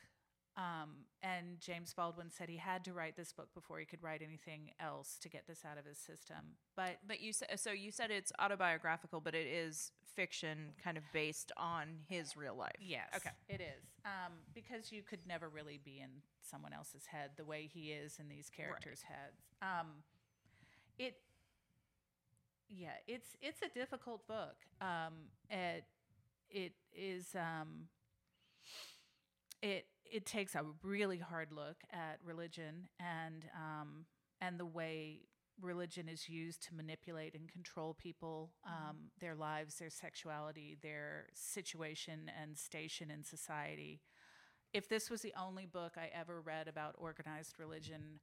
um, 0.56 0.90
and 1.22 1.58
James 1.60 1.92
Baldwin 1.94 2.30
said 2.30 2.48
he 2.48 2.56
had 2.58 2.84
to 2.84 2.92
write 2.92 3.16
this 3.16 3.32
book 3.32 3.48
before 3.54 3.78
he 3.78 3.84
could 3.86 4.02
write 4.02 4.22
anything 4.22 4.70
else 4.78 5.18
to 5.22 5.28
get 5.28 5.46
this 5.48 5.64
out 5.64 5.78
of 5.78 5.84
his 5.84 5.98
system. 5.98 6.56
But 6.76 6.98
But 7.06 7.20
you 7.20 7.32
said 7.32 7.58
so. 7.58 7.72
You 7.72 7.90
said 7.90 8.10
it's 8.10 8.32
autobiographical, 8.38 9.20
but 9.20 9.34
it 9.34 9.46
is 9.46 9.90
fiction, 10.14 10.74
kind 10.82 10.96
of 10.96 11.02
based 11.12 11.50
on 11.56 11.86
his 12.08 12.36
real 12.36 12.54
life. 12.54 12.76
yes, 12.80 13.08
Okay. 13.16 13.30
it 13.48 13.60
is 13.60 13.82
um, 14.04 14.32
because 14.54 14.92
you 14.92 15.02
could 15.02 15.26
never 15.26 15.48
really 15.48 15.80
be 15.84 15.98
in 16.00 16.10
someone 16.40 16.72
else's 16.72 17.06
head 17.06 17.30
the 17.36 17.44
way 17.44 17.66
he 17.72 17.90
is 17.90 18.18
in 18.20 18.28
these 18.28 18.48
characters' 18.48 19.02
heads. 19.02 19.42
Um, 19.60 19.88
it, 20.98 21.16
yeah, 22.68 22.90
it's 23.08 23.36
it's 23.40 23.60
a 23.62 23.68
difficult 23.76 24.26
book. 24.28 24.54
Um, 24.80 25.14
it 25.50 25.84
it 26.50 26.72
is 26.94 27.34
um, 27.34 27.88
it 29.64 29.86
it 30.10 30.26
takes 30.26 30.54
a 30.54 30.64
really 30.82 31.18
hard 31.18 31.52
look 31.52 31.76
at 31.92 32.18
religion 32.24 32.88
and 33.00 33.46
um, 33.56 34.06
and 34.40 34.58
the 34.60 34.66
way 34.66 35.22
religion 35.60 36.08
is 36.08 36.28
used 36.28 36.62
to 36.64 36.74
manipulate 36.74 37.34
and 37.34 37.48
control 37.48 37.94
people, 37.94 38.50
um, 38.66 38.96
their 39.20 39.34
lives, 39.34 39.76
their 39.76 39.90
sexuality, 39.90 40.76
their 40.82 41.26
situation 41.34 42.30
and 42.42 42.58
station 42.58 43.10
in 43.10 43.24
society. 43.24 44.00
If 44.72 44.88
this 44.88 45.10
was 45.10 45.22
the 45.22 45.34
only 45.40 45.66
book 45.66 45.94
I 45.96 46.10
ever 46.18 46.40
read 46.40 46.68
about 46.68 46.94
organized 46.98 47.58
religion, 47.58 48.20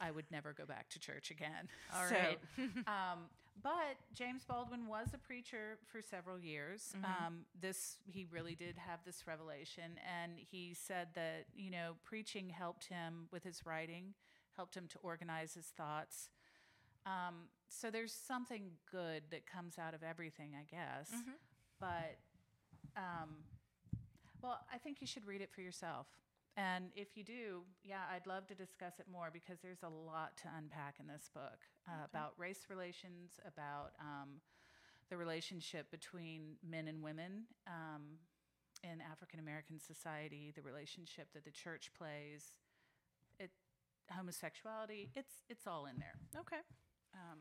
I 0.00 0.10
would 0.12 0.26
never 0.30 0.52
go 0.52 0.66
back 0.66 0.88
to 0.90 1.00
church 1.00 1.30
again. 1.30 1.68
All 1.94 2.06
So, 2.08 2.16
right. 2.20 2.40
um, 2.86 3.28
but 3.62 3.96
James 4.12 4.44
Baldwin 4.44 4.86
was 4.86 5.08
a 5.14 5.18
preacher 5.18 5.78
for 5.86 6.00
several 6.02 6.38
years. 6.38 6.94
Mhm. 6.96 7.04
Um, 7.04 7.46
this 7.54 7.98
he 8.04 8.24
really 8.26 8.54
did 8.54 8.76
have 8.78 9.04
this 9.04 9.26
revelation, 9.26 9.98
and 9.98 10.38
he 10.38 10.74
said 10.74 11.14
that 11.14 11.46
you 11.54 11.70
know 11.70 11.96
preaching 12.04 12.50
helped 12.50 12.84
him 12.86 13.28
with 13.30 13.42
his 13.44 13.64
writing, 13.66 14.14
helped 14.56 14.76
him 14.76 14.88
to 14.88 14.98
organize 15.00 15.54
his 15.54 15.66
thoughts. 15.70 16.30
Um, 17.06 17.48
so 17.68 17.90
there's 17.90 18.12
something 18.12 18.78
good 18.90 19.30
that 19.30 19.46
comes 19.46 19.78
out 19.78 19.94
of 19.94 20.02
everything, 20.02 20.54
I 20.54 20.64
guess. 20.64 21.10
Mhm. 21.12 21.34
But 21.78 22.18
um, 22.96 23.44
well, 24.42 24.66
I 24.72 24.78
think 24.78 25.00
you 25.00 25.06
should 25.06 25.26
read 25.26 25.40
it 25.40 25.50
for 25.50 25.60
yourself. 25.60 26.06
And 26.60 26.90
if 26.94 27.16
you 27.16 27.24
do, 27.24 27.62
yeah, 27.82 28.02
I'd 28.14 28.26
love 28.26 28.46
to 28.48 28.54
discuss 28.54 28.98
it 28.98 29.06
more 29.10 29.30
because 29.32 29.60
there's 29.62 29.82
a 29.82 29.88
lot 29.88 30.36
to 30.42 30.48
unpack 30.58 30.96
in 31.00 31.06
this 31.06 31.30
book 31.32 31.64
uh, 31.88 32.04
about 32.04 32.34
race 32.36 32.66
relations, 32.68 33.40
about 33.46 33.92
um, 33.98 34.40
the 35.08 35.16
relationship 35.16 35.90
between 35.90 36.56
men 36.68 36.86
and 36.86 37.02
women 37.02 37.44
um, 37.66 38.20
in 38.84 39.00
African 39.00 39.40
American 39.40 39.80
society, 39.80 40.52
the 40.54 40.60
relationship 40.60 41.28
that 41.32 41.46
the 41.46 41.50
church 41.50 41.92
plays, 41.96 42.52
it 43.38 43.50
homosexuality. 44.10 45.08
It's 45.14 45.44
it's 45.48 45.66
all 45.66 45.86
in 45.86 45.96
there. 45.98 46.40
Okay. 46.40 46.60
Um, 47.14 47.38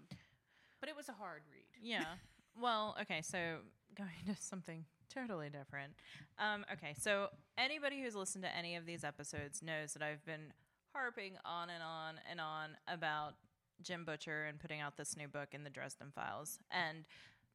but 0.80 0.88
it 0.88 0.96
was 0.96 1.10
a 1.10 1.14
hard 1.14 1.42
read. 1.52 1.68
Yeah. 1.82 2.06
well, 2.60 2.96
okay, 3.02 3.22
so 3.22 3.58
going 3.98 4.10
to 4.34 4.42
something 4.42 4.86
totally 5.14 5.50
different. 5.50 5.94
Um, 6.38 6.66
okay, 6.72 6.94
so 6.98 7.28
anybody 7.58 8.02
who's 8.02 8.16
listened 8.16 8.44
to 8.44 8.56
any 8.56 8.76
of 8.76 8.86
these 8.86 9.04
episodes 9.04 9.62
knows 9.62 9.94
that 9.94 10.02
I've 10.02 10.24
been 10.26 10.54
harping 10.94 11.34
on 11.46 11.70
and 11.70 11.84
on 11.84 12.16
and 12.30 12.40
on 12.40 12.72
about 12.88 13.36
Jim 13.82 14.06
Butcher 14.06 14.46
and 14.46 14.60
putting 14.60 14.82
out 14.82 14.98
this 14.98 15.16
new 15.16 15.28
book 15.28 15.50
in 15.54 15.64
the 15.64 15.70
Dresden 15.70 16.12
Files. 16.14 16.60
And 16.72 17.06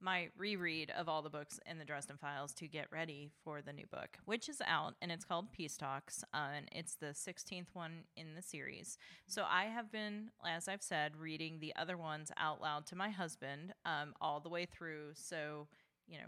my 0.00 0.28
reread 0.36 0.90
of 0.90 1.08
all 1.08 1.22
the 1.22 1.30
books 1.30 1.58
in 1.66 1.78
the 1.78 1.84
Dresden 1.84 2.16
Files 2.16 2.52
to 2.54 2.68
get 2.68 2.86
ready 2.90 3.30
for 3.42 3.62
the 3.62 3.72
new 3.72 3.86
book, 3.86 4.18
which 4.24 4.48
is 4.48 4.60
out 4.66 4.94
and 5.00 5.10
it's 5.10 5.24
called 5.24 5.52
Peace 5.52 5.76
Talks. 5.76 6.24
Uh, 6.34 6.48
and 6.56 6.68
it's 6.72 6.94
the 6.96 7.06
16th 7.06 7.68
one 7.72 8.04
in 8.16 8.34
the 8.34 8.42
series. 8.42 8.98
So 9.26 9.44
I 9.48 9.64
have 9.64 9.90
been, 9.90 10.30
as 10.46 10.68
I've 10.68 10.82
said, 10.82 11.16
reading 11.16 11.58
the 11.60 11.74
other 11.76 11.96
ones 11.96 12.30
out 12.36 12.60
loud 12.60 12.86
to 12.86 12.96
my 12.96 13.10
husband 13.10 13.72
um, 13.84 14.14
all 14.20 14.40
the 14.40 14.48
way 14.48 14.66
through. 14.66 15.12
So, 15.14 15.68
you 16.06 16.18
know, 16.18 16.26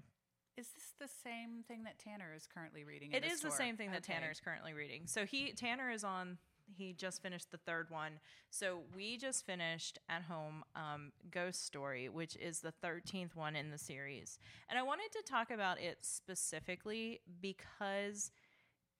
Is 0.56 0.68
this 0.68 0.94
the 0.98 1.08
same 1.22 1.62
thing 1.68 1.84
that 1.84 1.98
Tanner 1.98 2.32
is 2.34 2.46
currently 2.52 2.84
reading? 2.84 3.12
it 3.12 3.24
in 3.24 3.30
is 3.30 3.40
the 3.40 3.50
same 3.50 3.76
thing 3.76 3.90
that 3.90 3.98
Okay. 3.98 4.14
Tanner 4.14 4.30
is 4.30 4.40
currently 4.40 4.72
reading. 4.72 5.02
So 5.06 5.24
he 5.26 5.52
Tanner 5.52 5.90
is 5.90 6.04
on. 6.04 6.38
He 6.76 6.94
just 6.94 7.22
finished 7.22 7.52
the 7.52 7.58
third 7.58 7.90
one. 7.90 8.12
So 8.50 8.80
we 8.94 9.16
just 9.18 9.46
finished 9.46 10.00
at 10.08 10.22
home 10.22 10.64
um, 10.74 11.12
Ghost 11.30 11.64
Story, 11.64 12.08
which 12.08 12.36
is 12.36 12.60
the 12.60 12.72
thirteenth 12.72 13.36
one 13.36 13.54
in 13.54 13.70
the 13.70 13.78
series. 13.78 14.38
And 14.68 14.78
I 14.78 14.82
wanted 14.82 15.12
to 15.12 15.22
talk 15.22 15.50
about 15.50 15.80
it 15.80 15.98
specifically 16.00 17.20
because 17.40 18.32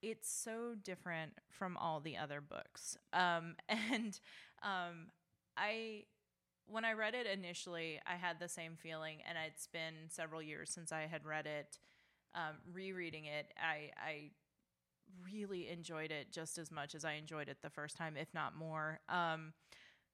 it's 0.02 0.30
so 0.30 0.74
different 0.84 1.32
from 1.50 1.76
all 1.76 2.00
the 2.00 2.16
other 2.16 2.40
books. 2.40 2.96
Um, 3.12 3.56
and 3.68 4.20
um, 4.62 5.08
I 5.56 6.04
when 6.66 6.84
I 6.84 6.92
read 6.92 7.14
it 7.14 7.26
initially, 7.26 8.00
I 8.06 8.16
had 8.16 8.38
the 8.40 8.48
same 8.48 8.76
feeling, 8.76 9.18
and 9.28 9.36
it's 9.46 9.66
been 9.66 9.94
several 10.08 10.42
years 10.42 10.70
since 10.70 10.92
I 10.92 11.02
had 11.02 11.24
read 11.24 11.46
it. 11.46 11.78
Um, 12.34 12.56
rereading 12.72 13.24
it, 13.24 13.52
I, 13.58 13.90
I 14.04 14.30
really 15.24 15.68
enjoyed 15.68 16.10
it 16.10 16.32
just 16.32 16.58
as 16.58 16.70
much 16.70 16.94
as 16.94 17.04
I 17.04 17.12
enjoyed 17.14 17.48
it 17.48 17.58
the 17.62 17.70
first 17.70 17.96
time, 17.96 18.16
if 18.16 18.32
not 18.34 18.54
more. 18.56 19.00
Um, 19.08 19.52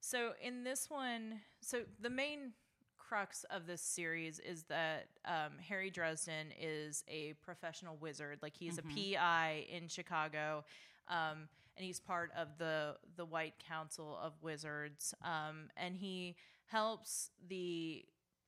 so 0.01 0.33
in 0.43 0.65
this 0.65 0.89
one, 0.91 1.41
so 1.61 1.83
the 2.01 2.11
main 2.11 2.53
crux 2.99 3.45
of 3.51 3.67
this 3.67 3.83
series 3.83 4.39
is 4.41 4.65
that 4.65 5.07
um, 5.25 5.53
Harry 5.69 5.91
Dresden 5.91 6.49
is 6.61 7.03
a 7.09 7.35
professional 7.45 7.97
wizard. 7.97 8.39
Like 8.43 8.57
he's 8.57 8.79
Mhm. 8.79 8.79
a 8.79 9.17
PI 9.17 9.67
in 9.69 9.89
Chicago, 9.89 10.65
um, 11.09 11.49
and 11.77 11.85
he's 11.87 12.01
part 12.01 12.31
of 12.37 12.59
the 12.59 12.97
the 13.17 13.25
White 13.25 13.55
Council 13.67 14.19
of 14.23 14.33
Wizards, 14.43 15.15
um, 15.25 15.69
and 15.77 15.97
he 15.97 16.37
helps 16.67 17.31
the 17.49 18.05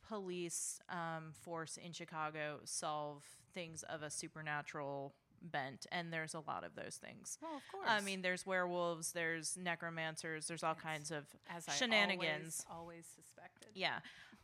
police 0.09 0.81
um, 0.91 1.33
force 1.33 1.77
in 1.77 1.93
Chicago 1.93 2.59
solve 2.65 3.23
things 3.55 3.83
of 3.85 4.03
a 4.03 4.11
supernatural 4.11 5.15
bent, 5.43 5.87
and 5.93 6.13
there's 6.13 6.35
a 6.35 6.41
lot 6.41 6.65
of 6.65 6.75
those 6.75 6.97
things. 6.97 7.39
Well, 7.43 7.57
of 7.57 7.63
course. 7.71 7.87
I 7.89 8.01
mean, 8.01 8.23
there's 8.23 8.47
werewolves, 8.47 9.13
there's 9.13 9.57
necromancers, 9.57 10.47
there's 10.47 10.63
all 10.63 10.75
Yes. 10.75 10.83
kinds 10.83 11.11
of 11.11 11.25
as 11.49 11.69
I 11.69 11.73
shenanigans. 11.73 12.65
always, 12.71 13.05
always 13.05 13.07
suspected. 13.15 13.69
yeah. 13.75 13.99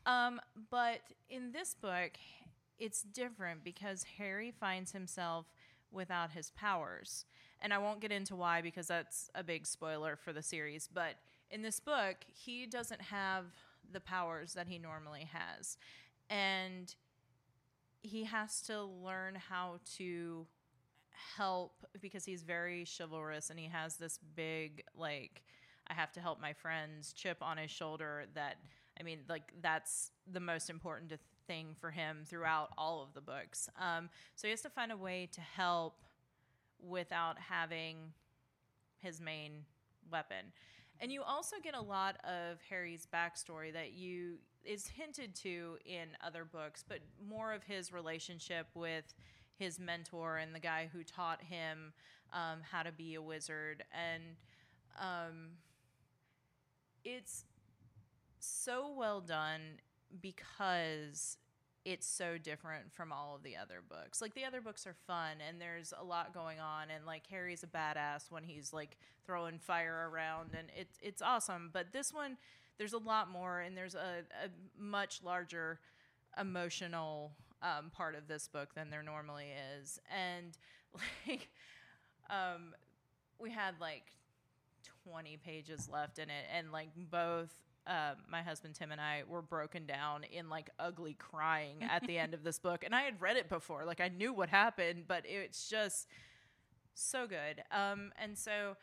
Um, 0.06 0.40
but 0.70 1.00
in 1.28 1.52
this 1.52 1.75
book, 1.75 2.12
it's 2.78 3.02
different 3.02 3.62
because 3.64 4.04
Harry 4.18 4.50
finds 4.50 4.92
himself 4.92 5.46
without 5.90 6.30
his 6.32 6.50
powers. 6.50 7.25
And 7.62 7.74
I 7.74 7.78
won't 7.78 8.00
get 8.00 8.12
into 8.12 8.36
why 8.36 8.62
because 8.62 8.86
that's 8.86 9.30
a 9.34 9.44
big 9.44 9.66
spoiler 9.66 10.16
for 10.16 10.32
the 10.32 10.42
series. 10.42 10.88
But 10.92 11.16
in 11.50 11.62
this 11.62 11.80
book, 11.80 12.16
he 12.26 12.66
doesn't 12.66 13.02
have 13.02 13.46
the 13.92 14.00
powers 14.00 14.54
that 14.54 14.68
he 14.68 14.78
normally 14.78 15.28
has. 15.32 15.76
And 16.28 16.94
he 18.02 18.24
has 18.24 18.62
to 18.62 18.82
learn 18.82 19.34
how 19.34 19.80
to 19.96 20.46
help 21.36 21.86
because 22.00 22.24
he's 22.24 22.42
very 22.42 22.86
chivalrous 22.98 23.50
and 23.50 23.58
he 23.58 23.66
has 23.66 23.96
this 23.96 24.18
big 24.34 24.82
like 24.96 25.42
I 25.88 25.94
have 25.94 26.12
to 26.12 26.20
help 26.20 26.40
my 26.40 26.52
friends 26.52 27.12
chip 27.12 27.38
on 27.42 27.58
his 27.58 27.70
shoulder 27.70 28.24
that 28.34 28.56
I 28.98 29.02
mean 29.02 29.20
like 29.28 29.52
that's 29.60 30.12
the 30.30 30.40
most 30.40 30.70
important 30.70 31.12
thing 31.46 31.74
for 31.78 31.90
him 31.90 32.24
throughout 32.24 32.70
all 32.78 33.02
of 33.02 33.12
the 33.12 33.20
books. 33.20 33.68
Um, 33.78 34.08
so 34.36 34.46
he 34.46 34.50
has 34.50 34.62
to 34.62 34.70
find 34.70 34.92
a 34.92 34.96
way 34.96 35.28
to 35.32 35.40
help 35.40 36.04
without 36.82 37.38
having 37.38 37.96
his 38.99 39.20
main 39.20 39.64
weapon. 40.10 40.52
And 41.00 41.10
you 41.10 41.22
also 41.22 41.56
get 41.62 41.75
a 41.75 41.80
lot 41.80 42.16
of 42.25 42.58
Harry's 42.68 43.06
backstory 43.12 43.72
that 43.72 43.92
you 43.92 44.38
is 44.62 44.87
hinted 44.87 45.34
to 45.34 45.78
in 45.87 46.08
other 46.25 46.44
books, 46.44 46.84
but 46.87 46.99
more 47.26 47.52
of 47.54 47.62
his 47.62 47.92
relationship 47.92 48.66
with 48.75 49.14
his 49.56 49.78
mentor 49.78 50.37
and 50.37 50.54
the 50.54 50.60
guy 50.60 50.90
who 50.92 51.02
taught 51.02 51.42
him 51.42 51.92
um, 52.32 52.60
how 52.70 52.82
to 52.82 52.92
be 52.92 53.14
a 53.14 53.22
wizard. 53.22 53.82
And 53.92 54.22
um, 55.00 55.52
it's 57.04 57.44
so 58.38 58.92
well 58.96 59.20
done 59.20 59.60
because 60.20 61.38
it's 61.84 62.06
so 62.06 62.37
different 62.37 62.92
from 62.92 63.12
all 63.12 63.34
of 63.34 63.42
the 63.42 63.56
other 63.56 63.82
books. 63.88 64.20
Like 64.20 64.34
the 64.34 64.44
other 64.44 64.60
books 64.60 64.87
are 64.87 64.94
fun 65.06 65.37
and 65.46 65.60
there's 65.60 65.94
a 65.99 66.04
lot 66.04 66.34
going 66.34 66.60
on 66.60 66.88
and 66.94 67.06
like 67.06 67.26
Harry's 67.30 67.62
a 67.62 67.66
badass 67.66 68.30
when 68.30 68.44
he's 68.44 68.72
like 68.72 68.96
throwing 69.25 69.58
fire 69.58 70.10
around 70.12 70.50
and 70.56 70.68
it's 70.76 70.99
it's 71.00 71.22
awesome. 71.22 71.70
But 71.72 71.92
this 71.92 72.12
one 72.12 72.37
there's 72.78 72.92
a 72.92 72.99
lot 72.99 73.30
more 73.30 73.60
and 73.60 73.76
there's 73.76 73.94
a, 73.94 74.25
a 74.44 74.49
much 74.78 75.22
larger 75.22 75.80
emotional 76.38 77.32
um, 77.62 77.90
part 77.90 78.14
of 78.14 78.28
this 78.28 78.49
book 78.49 78.75
than 78.75 78.90
there 78.90 79.02
normally 79.02 79.49
is. 79.78 79.99
And 80.10 80.56
like, 81.26 81.49
um, 82.28 82.75
we 83.38 83.50
had 83.50 83.75
like 83.80 84.04
20 85.08 85.38
pages 85.44 85.88
left 85.90 86.18
in 86.18 86.28
it, 86.30 86.44
and 86.54 86.72
like 86.72 86.88
both 86.96 87.52
uh, 87.87 88.12
my 88.30 88.42
husband 88.42 88.75
Tim 88.75 88.92
and 88.92 89.00
I 89.00 89.22
were 89.28 89.42
broken 89.42 89.87
down 89.87 90.25
in 90.25 90.49
like 90.49 90.70
ugly 90.78 91.14
crying 91.14 91.82
at 91.82 92.06
the 92.06 92.18
end 92.18 92.34
of 92.34 92.42
this 92.44 92.58
book. 92.58 92.84
And 92.84 92.94
I 92.94 93.02
had 93.02 93.20
read 93.20 93.37
it 93.37 93.49
before, 93.49 93.84
like 93.84 94.00
I 94.00 94.08
knew 94.08 94.32
what 94.32 94.49
happened, 94.49 95.04
but 95.08 95.25
it's 95.26 95.68
just 95.68 96.06
so 96.94 97.26
good. 97.26 97.62
Um, 97.70 98.12
and 98.20 98.37
so 98.37 98.76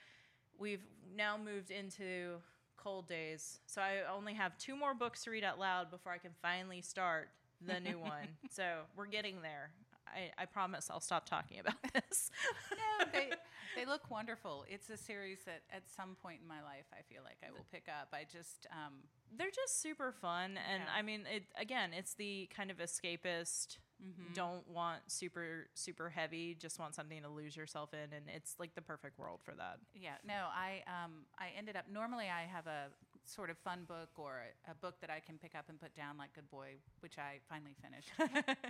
we've 0.58 0.84
now 1.16 1.38
moved 1.38 1.72
into 1.72 2.38
cold 2.78 3.08
days. 3.08 3.60
So 3.68 3.82
I 3.82 4.12
only 4.14 4.34
have 4.34 4.58
two 4.58 4.76
more 4.76 4.94
books 4.94 5.24
to 5.24 5.32
read 5.32 5.44
out 5.44 5.60
loud 5.60 5.92
before 5.92 6.12
I 6.12 6.18
can 6.18 6.32
finally 6.42 6.82
start 6.82 7.30
the 7.66 7.80
new 7.80 8.00
one. 8.00 8.28
So 8.50 8.64
we're 8.96 9.08
getting 9.08 9.42
there. 9.42 9.72
I, 10.16 10.42
I 10.42 10.46
promise 10.46 10.90
I'll 10.92 11.00
stop 11.00 11.28
talking 11.28 11.60
about 11.60 11.76
this. 11.94 12.32
no, 12.72 13.06
they 13.12 13.30
they 13.76 13.86
look 13.86 14.10
wonderful. 14.10 14.66
It's 14.68 14.90
a 14.90 14.98
series 14.98 15.40
that 15.46 15.62
at 15.72 15.84
some 15.96 16.16
point 16.22 16.40
in 16.42 16.48
my 16.48 16.62
life 16.64 16.86
I 16.92 17.02
feel 17.14 17.22
like 17.24 17.38
I 17.48 17.52
will 17.52 17.66
pick 17.72 17.88
up. 17.88 18.10
I 18.14 18.24
just 18.24 18.68
um, 18.72 18.94
they're 19.38 19.52
just 19.52 19.82
super 19.82 20.12
fun, 20.12 20.58
and 20.72 20.84
yeah. 20.86 20.94
I 20.98 21.02
mean, 21.02 21.22
it 21.34 21.44
again, 21.60 21.92
it's 21.94 22.14
the 22.14 22.50
kind 22.56 22.72
of 22.72 22.78
escapist. 22.78 23.78
Mm-hmm. 24.02 24.34
Don't 24.34 24.68
want 24.70 25.02
super 25.08 25.68
super 25.74 26.10
heavy. 26.10 26.56
Just 26.60 26.80
want 26.80 26.94
something 26.96 27.22
to 27.24 27.30
lose 27.30 27.58
yourself 27.58 27.94
in, 27.94 28.16
and 28.16 28.26
it's 28.34 28.56
like 28.60 28.76
the 28.76 28.82
perfect 28.82 29.18
world 29.18 29.40
for 29.44 29.54
that. 29.56 29.80
Yeah. 29.96 30.16
No, 30.26 30.46
I 30.54 30.84
um 30.88 31.26
I 31.38 31.50
ended 31.58 31.76
up 31.76 31.86
normally 31.92 32.26
I 32.26 32.44
have 32.52 32.68
a 32.68 32.88
sort 33.28 33.50
of 33.50 33.58
fun 33.58 33.84
book 33.88 34.10
or 34.18 34.42
a, 34.68 34.72
a, 34.72 34.76
book 34.76 34.96
that 35.02 35.10
I 35.10 35.20
can 35.20 35.38
pick 35.38 35.54
up 35.56 35.66
and 35.70 35.80
put 35.80 35.96
down, 35.96 36.18
like 36.18 36.34
Good 36.34 36.50
Boy, 36.50 36.76
which 37.02 37.18
I 37.18 37.40
finally 37.50 37.76
finished. 37.82 38.12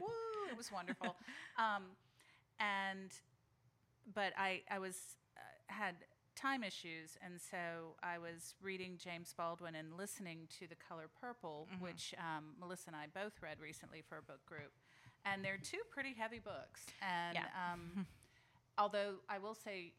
Woo! 0.02 0.52
It 0.52 0.58
was 0.58 0.72
wonderful. 0.72 1.16
Um, 1.58 1.84
and 2.60 3.12
but 4.14 4.34
I 4.38 4.62
I 4.70 4.80
was 4.80 4.98
uh, 5.38 5.42
had 5.68 5.96
time 6.36 6.64
issues, 6.64 7.18
and 7.24 7.40
so 7.42 7.96
I 8.04 8.18
was 8.18 8.56
reading 8.62 8.98
James 9.04 9.34
Baldwin 9.36 9.76
and 9.76 9.98
listening 9.98 10.48
to 10.60 10.68
The 10.68 10.76
Color 10.76 11.10
Purple, 11.20 11.68
mm-hmm. 11.72 11.84
which 11.84 12.14
um, 12.18 12.54
Melissa 12.60 12.90
and 12.90 12.96
I 12.96 13.08
both 13.14 13.34
read 13.42 13.60
recently 13.60 14.04
for 14.08 14.18
a 14.18 14.22
book 14.22 14.46
group, 14.46 14.72
and 15.26 15.44
they're 15.44 15.58
two 15.62 15.82
pretty 15.90 16.14
heavy 16.18 16.40
books. 16.40 16.86
And 17.02 17.36
yeah. 17.36 17.50
um, 17.58 18.06
although 18.78 19.16
I 19.28 19.40
will 19.40 19.56
say, 19.56 19.94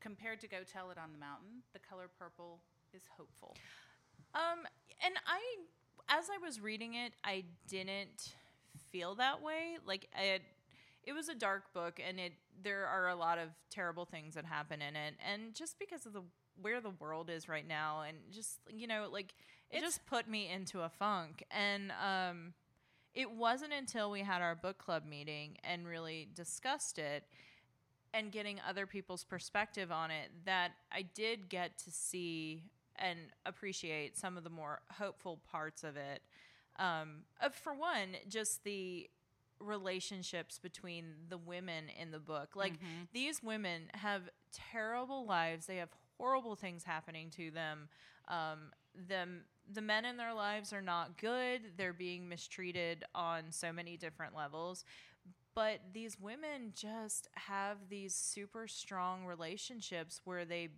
compared 0.00 0.40
to 0.40 0.48
Go 0.48 0.58
Tell 0.70 0.90
It 0.90 0.98
on 0.98 1.12
the 1.12 1.18
Mountain, 1.18 1.62
The 1.72 1.80
Color 1.80 2.08
Purple 2.18 2.60
is 2.94 3.02
hopeful. 3.16 3.54
Um, 4.34 4.66
and 5.04 5.14
I, 5.26 5.40
as 6.08 6.26
I 6.28 6.44
was 6.44 6.60
reading 6.60 6.94
it, 6.94 7.12
I 7.24 7.44
didn't 7.68 8.34
feel 8.90 9.14
that 9.16 9.42
way. 9.42 9.78
Like 9.86 10.08
it, 10.16 10.42
it 11.04 11.12
was 11.12 11.28
a 11.28 11.34
dark 11.34 11.72
book, 11.72 12.00
and 12.06 12.18
it 12.18 12.32
there 12.62 12.86
are 12.86 13.08
a 13.08 13.16
lot 13.16 13.38
of 13.38 13.48
terrible 13.70 14.04
things 14.04 14.34
that 14.34 14.44
happen 14.44 14.80
in 14.82 14.96
it, 14.96 15.14
and 15.30 15.54
just 15.54 15.78
because 15.78 16.06
of 16.06 16.12
the 16.12 16.22
where 16.60 16.80
the 16.80 16.90
world 16.90 17.30
is 17.30 17.48
right 17.48 17.66
now, 17.66 18.02
and 18.06 18.16
just 18.30 18.58
you 18.68 18.86
know, 18.86 19.08
like 19.12 19.34
it 19.70 19.76
it's, 19.76 19.82
just 19.82 20.06
put 20.06 20.28
me 20.28 20.48
into 20.50 20.80
a 20.82 20.88
funk, 20.88 21.44
and 21.50 21.92
um. 21.92 22.54
It 23.14 23.30
wasn't 23.30 23.72
until 23.72 24.10
we 24.10 24.22
had 24.22 24.42
our 24.42 24.56
book 24.56 24.76
club 24.76 25.04
meeting 25.08 25.56
and 25.62 25.86
really 25.86 26.26
discussed 26.34 26.98
it 26.98 27.22
and 28.12 28.32
getting 28.32 28.60
other 28.68 28.86
people's 28.86 29.22
perspective 29.22 29.92
on 29.92 30.10
it 30.10 30.30
that 30.46 30.72
I 30.90 31.02
did 31.02 31.48
get 31.48 31.78
to 31.84 31.92
see 31.92 32.64
and 32.98 33.18
appreciate 33.46 34.16
some 34.16 34.36
of 34.36 34.44
the 34.44 34.50
more 34.50 34.80
hopeful 34.98 35.40
parts 35.50 35.84
of 35.84 35.96
it. 35.96 36.22
Um, 36.78 37.22
uh, 37.40 37.50
for 37.50 37.74
one, 37.74 38.16
just 38.28 38.64
the 38.64 39.08
relationships 39.60 40.58
between 40.58 41.04
the 41.28 41.38
women 41.38 41.84
in 42.00 42.10
the 42.10 42.18
book. 42.18 42.56
Like 42.56 42.74
mm-hmm. 42.74 43.04
these 43.12 43.42
women 43.42 43.82
have 43.94 44.22
terrible 44.52 45.26
lives. 45.26 45.66
They 45.66 45.76
have 45.76 45.90
horrible 46.18 46.56
things 46.56 46.84
happening 46.84 47.30
to 47.36 47.50
them. 47.50 47.88
Um, 48.28 48.72
the 49.08 49.26
the 49.72 49.80
men 49.80 50.04
in 50.04 50.18
their 50.18 50.34
lives 50.34 50.72
are 50.72 50.82
not 50.82 51.16
good. 51.16 51.62
They're 51.78 51.94
being 51.94 52.28
mistreated 52.28 53.04
on 53.14 53.44
so 53.50 53.72
many 53.72 53.96
different 53.96 54.36
levels. 54.36 54.84
But 55.54 55.80
these 55.92 56.18
women 56.20 56.72
just 56.74 57.28
have 57.34 57.88
these 57.88 58.14
super 58.14 58.66
strong 58.66 59.24
relationships 59.24 60.20
where 60.24 60.44
they 60.44 60.68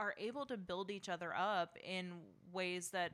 are 0.00 0.14
able 0.18 0.46
to 0.46 0.56
build 0.56 0.90
each 0.90 1.08
other 1.10 1.34
up 1.36 1.76
in 1.84 2.12
ways 2.52 2.88
that 2.88 3.12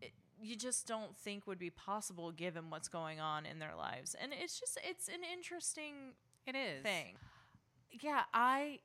it, 0.00 0.12
you 0.40 0.54
just 0.54 0.86
don't 0.86 1.16
think 1.16 1.48
would 1.48 1.58
be 1.58 1.70
possible 1.70 2.30
given 2.30 2.70
what's 2.70 2.86
going 2.86 3.20
on 3.20 3.44
in 3.44 3.58
their 3.58 3.74
lives. 3.76 4.14
And 4.20 4.32
it's 4.32 4.58
just 4.58 4.78
it's 4.88 5.08
an 5.08 5.20
interesting 5.32 6.14
it 6.46 6.54
is 6.54 6.82
thing. 6.84 7.16
Yeah, 7.90 8.22
I 8.32 8.78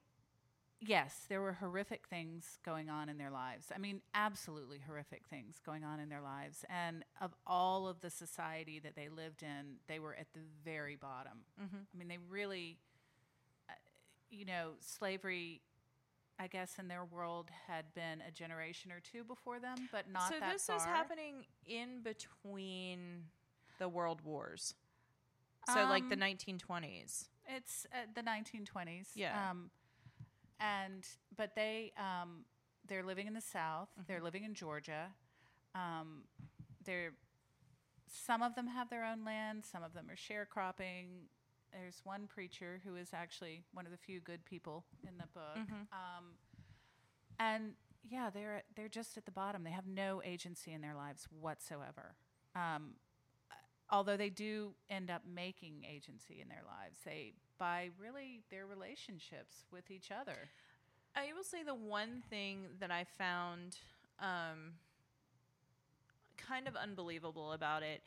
yes, 0.81 1.25
there 1.29 1.41
were 1.41 1.53
horrific 1.53 2.07
things 2.07 2.57
going 2.65 2.89
on 2.89 3.07
in 3.07 3.19
their 3.19 3.29
lives. 3.29 3.67
I 3.73 3.77
mean, 3.77 4.01
absolutely 4.15 4.79
horrific 4.85 5.27
things 5.29 5.59
going 5.63 5.83
on 5.83 5.99
in 5.99 6.09
their 6.09 6.21
lives. 6.21 6.65
And 6.69 7.05
of 7.21 7.35
all 7.45 7.87
of 7.87 8.01
the 8.01 8.09
society 8.09 8.79
that 8.79 8.95
they 8.95 9.09
lived 9.09 9.43
in, 9.43 9.75
they 9.87 9.99
were 9.99 10.15
at 10.15 10.33
the 10.33 10.39
very 10.65 10.95
bottom. 10.95 11.43
Mm-hmm. 11.61 11.77
I 11.93 11.97
mean, 11.97 12.07
they 12.07 12.17
really, 12.29 12.79
uh, 13.69 13.73
you 14.31 14.45
know, 14.45 14.71
slavery 14.79 15.61
I 16.39 16.47
guess 16.47 16.77
in 16.79 16.87
their 16.87 17.03
world 17.03 17.49
had 17.67 17.93
been 17.93 18.23
a 18.25 18.31
generation 18.31 18.91
or 18.91 19.01
two 19.01 19.23
before 19.25 19.59
them, 19.59 19.89
but 19.91 20.09
not 20.09 20.29
so 20.29 20.39
that 20.39 20.53
this 20.53 20.65
far. 20.65 20.77
is 20.77 20.85
happening 20.85 21.45
in 21.65 22.01
between 22.01 23.25
the 23.77 23.89
world 23.89 24.21
wars. 24.23 24.73
So 25.73 25.81
um, 25.81 25.89
like 25.89 26.07
the 26.09 26.15
1920s. 26.15 27.25
It's 27.47 27.85
uh, 27.91 28.05
the 28.15 28.21
1920s. 28.21 29.09
Yeah. 29.15 29.49
Um, 29.49 29.69
and 30.59 31.05
but 31.35 31.55
they 31.55 31.91
um, 31.97 32.45
they're 32.87 33.03
living 33.03 33.27
in 33.27 33.33
the 33.33 33.41
South. 33.41 33.89
Mm-hmm. 33.91 34.03
They're 34.07 34.21
living 34.21 34.43
in 34.45 34.53
Georgia. 34.53 35.07
Um, 35.75 36.23
they're 36.85 37.11
some 38.11 38.41
of 38.41 38.55
them 38.55 38.67
have 38.67 38.89
their 38.89 39.05
own 39.05 39.25
land. 39.25 39.63
Some 39.69 39.83
of 39.83 39.93
them 39.93 40.07
are 40.09 40.15
sharecropping 40.15 41.27
there's 41.71 42.01
one 42.03 42.27
preacher 42.27 42.81
who 42.85 42.95
is 42.95 43.09
actually 43.13 43.63
one 43.73 43.85
of 43.85 43.91
the 43.91 43.97
few 43.97 44.19
good 44.19 44.43
people 44.45 44.85
in 45.07 45.17
the 45.17 45.27
book. 45.33 45.57
Mm-hmm. 45.57 45.81
Um, 45.91 46.25
and 47.39 47.73
yeah, 48.09 48.29
they're 48.33 48.63
they're 48.75 48.89
just 48.89 49.17
at 49.17 49.25
the 49.25 49.31
bottom. 49.31 49.63
They 49.63 49.71
have 49.71 49.87
no 49.87 50.21
agency 50.23 50.71
in 50.73 50.81
their 50.81 50.95
lives 50.95 51.27
whatsoever. 51.39 52.15
Um, 52.55 52.95
although 53.89 54.17
they 54.17 54.29
do 54.29 54.73
end 54.89 55.09
up 55.09 55.23
making 55.31 55.85
agency 55.89 56.41
in 56.41 56.49
their 56.49 56.63
lives, 56.65 56.99
they 57.05 57.33
by 57.57 57.89
really 57.99 58.41
their 58.49 58.65
relationships 58.65 59.65
with 59.71 59.91
each 59.91 60.11
other. 60.11 60.49
I 61.15 61.33
will 61.35 61.43
say 61.43 61.63
the 61.63 61.75
one 61.75 62.23
thing 62.29 62.67
that 62.79 62.91
I 62.91 63.05
found 63.17 63.77
um, 64.19 64.73
kind 66.37 66.67
of 66.67 66.75
unbelievable 66.75 67.51
about 67.51 67.83
it. 67.83 68.01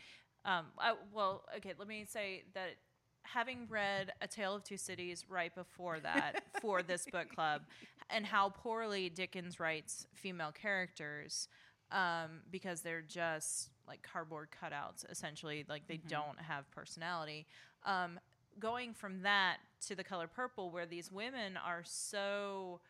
Um, 0.44 0.66
I, 0.78 0.94
well, 1.12 1.44
okay, 1.56 1.74
let 1.78 1.88
me 1.88 2.04
say 2.08 2.44
that 2.54 2.76
having 3.22 3.66
read 3.68 4.12
A 4.20 4.26
Tale 4.26 4.54
of 4.54 4.64
Two 4.64 4.76
Cities 4.76 5.26
right 5.28 5.54
before 5.54 6.00
that 6.00 6.44
for 6.60 6.82
this 6.82 7.06
book 7.10 7.34
club 7.34 7.62
and 8.10 8.26
how 8.26 8.50
poorly 8.50 9.08
Dickens 9.08 9.58
writes 9.58 10.06
female 10.12 10.52
characters, 10.52 11.48
um, 11.90 12.40
because 12.50 12.82
they're 12.82 13.02
just 13.02 13.70
like 13.88 14.02
cardboard 14.02 14.48
cutouts, 14.50 15.10
essentially. 15.10 15.64
Like 15.68 15.86
they 15.86 15.98
don't 16.08 16.40
have 16.40 16.70
personality. 16.70 17.46
Um, 17.84 18.20
going 18.58 18.94
from 18.94 19.22
that 19.22 19.58
to 19.86 19.94
the 19.94 20.04
color 20.04 20.26
purple, 20.26 20.70
where 20.70 20.86
these 20.86 21.10
women 21.10 21.56
are 21.56 21.82
so 21.84 22.80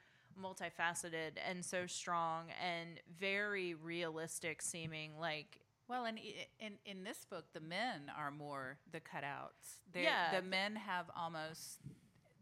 multifaceted 0.41 1.33
and 1.49 1.65
so 1.65 1.87
strong 1.87 2.47
and 2.63 3.01
very 3.19 3.75
realistic 3.75 4.63
seeming 4.63 5.13
like 5.21 5.62
Well, 5.93 6.07
and 6.07 6.19
in 6.59 6.79
in 6.87 7.05
this 7.05 7.27
book, 7.29 7.45
the 7.53 7.61
men 7.61 8.11
are 8.17 8.31
more 8.31 8.79
the 8.91 8.99
cutouts. 9.01 9.81
They're, 9.93 10.05
Yeah. 10.05 10.41
the 10.41 10.41
men 10.41 10.75
have 10.75 11.11
almost 11.15 11.81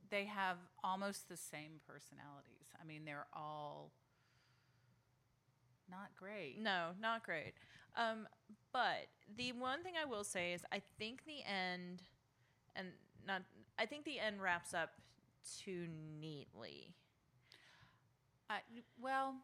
they 0.08 0.26
have 0.26 0.58
almost 0.84 1.28
the 1.28 1.36
same 1.36 1.80
personalities. 1.84 2.68
I 2.80 2.84
mean, 2.84 3.04
they're 3.04 3.26
all 3.32 3.90
not 5.90 6.14
great. 6.16 6.60
No, 6.60 6.90
not 7.00 7.24
great. 7.24 7.54
Um, 7.96 8.28
but 8.72 9.08
the 9.36 9.50
one 9.50 9.82
thing 9.82 9.94
I 10.00 10.04
will 10.04 10.22
say 10.22 10.52
is 10.52 10.64
I 10.70 10.80
think 10.98 11.24
the 11.24 11.42
end, 11.42 12.02
and 12.76 12.92
not, 13.26 13.42
I 13.80 13.86
think 13.86 14.04
the 14.04 14.20
end 14.20 14.40
wraps 14.40 14.74
up 14.74 14.90
too 15.64 15.88
neatly. 16.20 16.94
I, 18.48 18.60
well, 19.00 19.34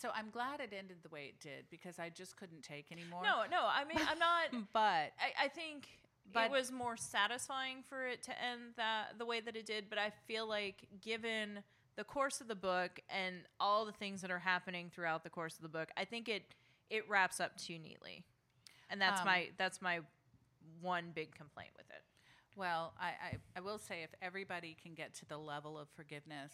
so 0.00 0.10
I'm 0.14 0.30
glad 0.30 0.60
it 0.60 0.72
ended 0.76 0.98
the 1.02 1.08
way 1.08 1.26
it 1.26 1.40
did 1.40 1.64
because 1.70 1.98
I 1.98 2.08
just 2.08 2.36
couldn't 2.36 2.62
take 2.62 2.92
anymore. 2.92 3.22
No, 3.22 3.42
no, 3.50 3.66
I 3.68 3.84
mean 3.84 3.98
I'm 4.08 4.18
not. 4.18 4.68
but 4.72 5.12
I, 5.18 5.44
I 5.44 5.48
think 5.48 5.88
But- 6.32 6.46
it 6.46 6.50
was 6.50 6.70
more 6.70 6.96
satisfying 6.96 7.82
for 7.88 8.06
it 8.06 8.22
to 8.24 8.30
end 8.42 8.74
that 8.76 9.18
the 9.18 9.26
way 9.26 9.40
that 9.40 9.56
it 9.56 9.66
did. 9.66 9.86
But 9.90 9.98
I 9.98 10.12
feel 10.26 10.48
like 10.48 10.86
given 11.02 11.62
the 11.96 12.04
course 12.04 12.40
of 12.40 12.46
the 12.48 12.54
book 12.54 13.00
and 13.10 13.36
all 13.58 13.84
the 13.84 13.92
things 13.92 14.20
that 14.22 14.30
are 14.30 14.38
happening 14.38 14.90
throughout 14.94 15.24
the 15.24 15.30
course 15.30 15.56
of 15.56 15.62
the 15.62 15.68
book, 15.68 15.88
I 15.96 16.04
think 16.04 16.28
it 16.28 16.42
it 16.90 17.08
wraps 17.08 17.40
up 17.40 17.56
too 17.56 17.78
neatly, 17.78 18.24
and 18.88 19.00
that's 19.00 19.20
Um, 19.20 19.26
my 19.26 19.48
that's 19.58 19.82
my 19.82 20.00
one 20.80 21.10
big 21.14 21.34
complaint 21.34 21.70
with 21.76 21.86
it. 21.90 22.02
Well, 22.56 22.94
I, 23.00 23.06
I, 23.06 23.36
I 23.56 23.60
will 23.60 23.78
say 23.78 24.02
if 24.02 24.10
everybody 24.20 24.76
can 24.80 24.94
get 24.94 25.14
to 25.14 25.26
the 25.26 25.38
level 25.38 25.78
of 25.78 25.88
forgiveness 25.90 26.52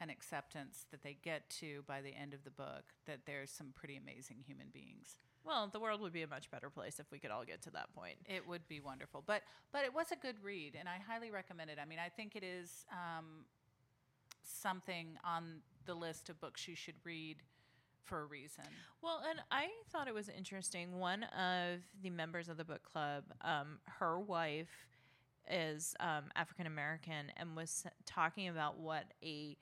and 0.00 0.10
acceptance 0.10 0.86
that 0.90 1.02
they 1.02 1.16
get 1.22 1.48
to 1.48 1.82
by 1.86 2.00
the 2.00 2.14
end 2.14 2.34
of 2.34 2.44
the 2.44 2.50
book, 2.50 2.84
that 3.06 3.20
there's 3.26 3.50
some 3.50 3.72
pretty 3.74 3.96
amazing 3.96 4.38
human 4.46 4.66
beings. 4.72 5.16
Well, 5.44 5.68
the 5.70 5.78
world 5.78 6.00
would 6.00 6.12
be 6.12 6.22
a 6.22 6.26
much 6.26 6.50
better 6.50 6.70
place 6.70 6.98
if 6.98 7.10
we 7.10 7.18
could 7.18 7.30
all 7.30 7.44
get 7.44 7.60
to 7.62 7.70
that 7.70 7.94
point. 7.94 8.16
It 8.26 8.48
would 8.48 8.66
be 8.66 8.80
wonderful. 8.80 9.22
But 9.26 9.42
but 9.72 9.84
it 9.84 9.94
was 9.94 10.06
a 10.10 10.16
good 10.16 10.36
read, 10.42 10.74
and 10.78 10.88
I 10.88 10.96
highly 11.06 11.30
recommend 11.30 11.70
it. 11.70 11.78
I 11.80 11.84
mean, 11.84 11.98
I 11.98 12.08
think 12.08 12.34
it 12.34 12.42
is 12.42 12.86
um, 12.90 13.44
something 14.42 15.18
on 15.22 15.60
the 15.84 15.94
list 15.94 16.30
of 16.30 16.40
books 16.40 16.66
you 16.66 16.74
should 16.74 16.94
read 17.04 17.36
for 18.04 18.22
a 18.22 18.24
reason. 18.24 18.64
Well, 19.02 19.22
and 19.28 19.40
I 19.50 19.68
thought 19.90 20.08
it 20.08 20.14
was 20.14 20.28
interesting. 20.28 20.98
One 20.98 21.24
of 21.24 21.80
the 22.02 22.10
members 22.10 22.48
of 22.48 22.56
the 22.56 22.64
book 22.64 22.82
club, 22.82 23.24
um, 23.42 23.78
her 23.86 24.18
wife 24.18 24.88
is 25.50 25.94
um, 26.00 26.24
African 26.36 26.66
American 26.66 27.32
and 27.36 27.56
was 27.56 27.84
talking 28.06 28.48
about 28.48 28.78
what 28.78 29.04
a 29.22 29.56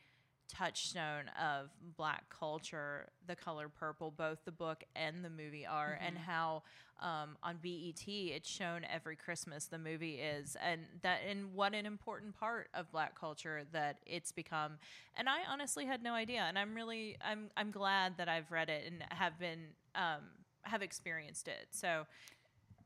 touchstone 0.53 1.31
of 1.41 1.71
black 1.97 2.25
culture 2.29 3.09
the 3.27 3.35
color 3.35 3.69
purple 3.69 4.11
both 4.11 4.39
the 4.45 4.53
book 4.53 4.85
and 4.95 5.25
the 5.25 5.31
movie 5.31 5.65
are 5.65 5.99
and 6.07 6.19
how 6.19 6.63
um, 7.01 7.37
on 7.43 7.57
bet 7.63 7.73
it's 8.07 8.49
shown 8.51 8.83
every 8.93 9.17
christmas 9.17 9.65
the 9.65 9.79
movie 9.79 10.17
is 10.17 10.57
and 10.63 10.83
that 11.03 11.21
and 11.29 11.55
what 11.55 11.75
an 11.75 11.87
important 11.87 12.39
part 12.39 12.69
of 12.75 12.91
black 12.93 13.19
culture 13.19 13.63
that 13.73 13.99
it's 14.05 14.31
become 14.31 14.73
and 15.17 15.29
i 15.29 15.39
honestly 15.51 15.87
had 15.87 16.03
no 16.03 16.13
idea 16.13 16.41
and 16.41 16.59
i'm 16.59 16.75
really 16.75 17.17
i'm 17.25 17.49
i'm 17.57 17.71
glad 17.71 18.17
that 18.19 18.29
i've 18.29 18.51
read 18.53 18.69
it 18.69 18.85
and 18.87 19.03
have 19.11 19.39
been 19.39 19.61
um, 19.95 20.21
have 20.63 20.83
experienced 20.83 21.49
it 21.49 21.69
so 21.71 22.07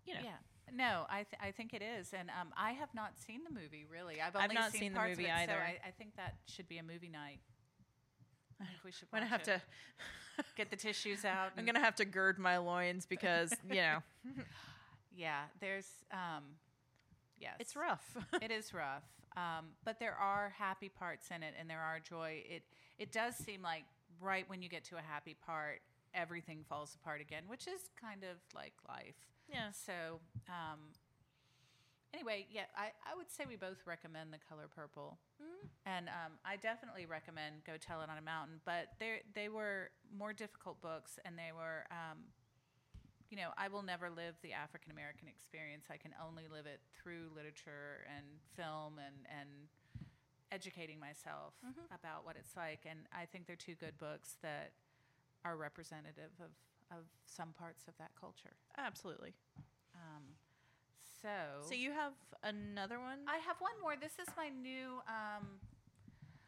you 0.07 0.15
know 0.15 0.21
Yeah. 0.23 0.37
No, 0.75 1.07
I, 1.09 1.19
th- 1.23 1.41
I 1.41 1.53
think 1.53 1.75
it 1.75 1.81
is, 1.81 2.13
and 2.13 2.29
um, 2.29 2.49
I 2.57 2.73
have 2.73 2.89
not 2.93 3.13
seen 3.25 3.43
the 3.45 3.55
movie. 3.55 3.87
Really, 3.89 4.21
I've 4.21 4.35
only 4.35 4.49
I've 4.49 4.55
not 4.55 4.73
seen, 4.73 4.81
seen 4.81 4.93
the 4.95 4.99
parts 4.99 5.17
movie 5.17 5.31
of 5.31 5.39
it, 5.39 5.47
So. 5.47 5.53
I, 5.53 5.79
I 5.87 5.91
think 5.97 6.17
that 6.17 6.35
should 6.47 6.69
be 6.69 6.79
a 6.79 6.83
movie 6.83 7.09
night. 7.09 7.39
We 8.85 8.93
should. 8.93 9.09
i'm 9.13 9.19
gonna 9.21 9.31
have 9.31 9.41
it. 9.43 9.45
to 9.45 9.61
get 10.57 10.71
the 10.71 10.77
tissues 10.77 11.25
out. 11.25 11.53
i'm 11.57 11.65
gonna 11.65 11.81
have 11.81 11.97
to 11.97 12.05
gird 12.05 12.39
my 12.39 12.57
loins 12.59 13.07
because 13.07 13.53
you 13.71 13.77
know 13.77 13.99
Yeah, 15.17 15.45
there's. 15.61 15.87
Um, 16.13 16.43
yes, 17.41 17.55
it's 17.59 17.75
rough 17.75 18.05
it 18.43 18.51
is 18.51 18.75
rough, 18.75 19.05
um, 19.35 19.69
but 19.83 19.99
there 19.99 20.15
are 20.15 20.53
happy 20.59 20.91
parts 20.91 21.29
in 21.35 21.43
it, 21.43 21.55
and 21.59 21.71
there 21.71 21.81
are 21.81 22.01
joy. 22.01 22.43
It 22.47 22.63
it 22.99 23.13
does 23.13 23.35
seem 23.35 23.63
like 23.63 23.85
right 24.21 24.45
when 24.51 24.61
you 24.61 24.69
get 24.69 24.85
to 24.85 24.97
a 24.99 25.01
happy 25.01 25.35
part, 25.47 25.81
everything 26.13 26.65
falls 26.69 26.95
apart 27.01 27.23
again, 27.23 27.45
which 27.49 27.67
is 27.67 27.89
kind 27.99 28.25
of 28.25 28.37
like 28.55 28.75
life. 28.89 29.17
yeah 29.49 29.71
So, 29.73 30.21
um, 30.49 30.81
anyway, 32.15 32.47
yeah, 32.51 32.67
I, 32.77 32.93
I 33.05 33.17
would 33.17 33.31
say 33.31 33.45
we 33.49 33.57
both 33.57 33.87
recommend 33.87 34.33
the 34.33 34.39
color 34.49 34.69
purple, 34.75 35.19
and 35.85 36.09
um, 36.09 36.33
I 36.45 36.57
definitely 36.57 37.07
recommend 37.07 37.65
Go 37.65 37.75
Tell 37.79 38.03
It 38.03 38.11
on 38.11 38.19
a 38.19 38.23
Mountain. 38.23 38.61
But 38.65 38.95
they 38.99 39.23
they 39.35 39.49
were 39.49 39.91
more 40.17 40.33
difficult 40.33 40.81
books, 40.81 41.19
and 41.25 41.37
they 41.39 41.53
were, 41.53 41.85
um, 41.91 42.19
you 43.31 43.37
know, 43.37 43.51
I 43.57 43.69
will 43.69 43.83
never 43.83 44.11
live 44.11 44.35
the 44.43 44.53
African 44.53 44.93
American 44.93 45.29
experience. 45.29 45.87
I 45.91 45.97
can 45.97 46.15
only 46.25 46.45
live 46.51 46.67
it 46.67 46.81
through 46.95 47.31
literature 47.35 48.07
and 48.15 48.25
film 48.57 48.99
and 48.99 49.27
and 49.29 49.51
educating 50.53 51.01
myself 51.01 51.55
about 51.93 52.25
what 52.25 52.37
it's 52.37 52.57
like. 52.57 52.87
And 52.89 53.01
I 53.13 53.27
think 53.27 53.47
they're 53.47 53.57
two 53.57 53.75
good 53.75 53.99
books 53.99 54.37
that 54.43 54.73
are 55.45 55.57
representative 55.57 56.33
of 56.41 56.51
of 56.97 57.05
some 57.27 57.53
parts 57.53 57.89
of 57.89 57.95
that 57.99 58.13
culture. 58.19 58.55
absolutely 58.79 59.35
Um, 59.95 60.23
so, 61.23 61.67
So 61.69 61.75
you 61.75 61.93
have 61.93 62.13
another 62.43 62.99
one? 63.01 63.19
I 63.27 63.39
have 63.39 63.57
one 63.59 63.73
more. 63.83 63.95
This 64.01 64.13
is 64.21 64.29
my 64.37 64.49
new 64.49 65.01
um, 65.09 65.47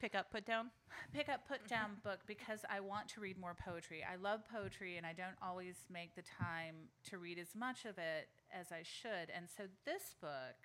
pick 0.00 0.14
up, 0.14 0.30
put 0.30 0.44
down. 0.44 0.70
pick 1.12 1.28
up, 1.28 1.48
put 1.48 1.66
down 1.68 1.96
book 2.04 2.20
because 2.26 2.60
I 2.68 2.80
want 2.80 3.08
to 3.10 3.20
read 3.20 3.38
more 3.38 3.54
poetry. 3.54 4.04
I 4.04 4.16
love 4.16 4.40
poetry, 4.52 4.96
and 4.96 5.06
I 5.06 5.12
don't 5.12 5.36
always 5.42 5.76
make 5.92 6.14
the 6.14 6.22
time 6.22 6.74
to 7.10 7.18
read 7.18 7.38
as 7.38 7.54
much 7.54 7.84
of 7.84 7.98
it 7.98 8.28
as 8.52 8.72
I 8.72 8.82
should. 8.82 9.30
And 9.34 9.46
so, 9.48 9.64
this 9.84 10.14
book, 10.20 10.56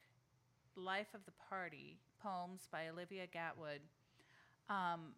Life 0.76 1.13
of 1.13 1.26
the 1.26 1.34
Party 1.50 2.00
Poems 2.22 2.68
by 2.72 2.89
Olivia 2.89 3.26
Gatwood, 3.28 3.82
um, 4.70 5.13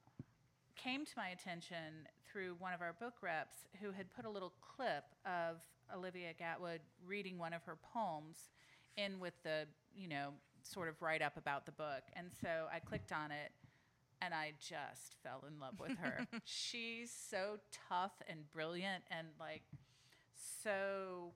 came 0.76 1.06
to 1.06 1.12
my 1.17 1.30
attention 1.30 2.08
through 2.32 2.56
one 2.60 2.74
of 2.74 2.82
our 2.82 2.93
book 3.00 3.13
reps 3.21 3.65
who 3.82 3.91
had 3.91 4.13
put 4.13 4.26
a 4.26 4.30
little 4.30 4.54
clip 4.62 5.06
of 5.26 5.58
Olivia 5.93 6.34
Gatwood 6.34 6.80
reading 7.06 7.38
one 7.38 7.54
of 7.54 7.63
her 7.63 7.78
poems 7.93 8.50
in 8.97 9.19
with 9.19 9.34
the, 9.43 9.67
you 9.95 10.08
know, 10.08 10.29
sort 10.63 10.89
of 10.89 11.01
write 11.01 11.21
up 11.21 11.38
about 11.38 11.65
the 11.65 11.71
book. 11.71 12.03
And 12.13 12.27
so 12.41 12.67
I 12.73 12.79
clicked 12.79 13.12
on 13.12 13.31
it 13.31 13.51
and 14.21 14.34
I 14.34 14.53
just 14.60 15.15
fell 15.23 15.43
in 15.47 15.60
love 15.60 15.79
with 15.79 15.97
her. 15.99 16.27
She's 16.43 17.12
so 17.12 17.60
tough 17.89 18.13
and 18.27 18.49
brilliant 18.51 19.03
and 19.12 19.27
like 19.39 19.63
so 20.63 21.34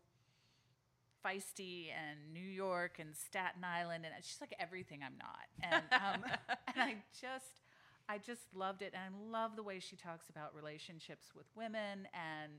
feisty 1.25 1.87
and 1.89 2.33
New 2.33 2.39
York 2.39 2.97
and 2.99 3.15
Staten 3.15 3.63
Island 3.63 4.05
and 4.05 4.13
she's 4.23 4.39
like 4.39 4.55
everything 4.59 5.01
I'm 5.05 5.17
not. 5.17 5.47
And 5.61 5.83
um, 5.91 6.31
and 6.73 6.81
I 6.81 6.95
just 7.19 7.61
I 8.07 8.17
just 8.17 8.41
loved 8.55 8.81
it 8.81 8.93
and 8.93 9.03
I 9.03 9.31
love 9.31 9.55
the 9.55 9.63
way 9.63 9.79
she 9.79 9.95
talks 9.95 10.29
about 10.29 10.55
relationships 10.55 11.27
with 11.35 11.45
women 11.55 12.07
and 12.13 12.53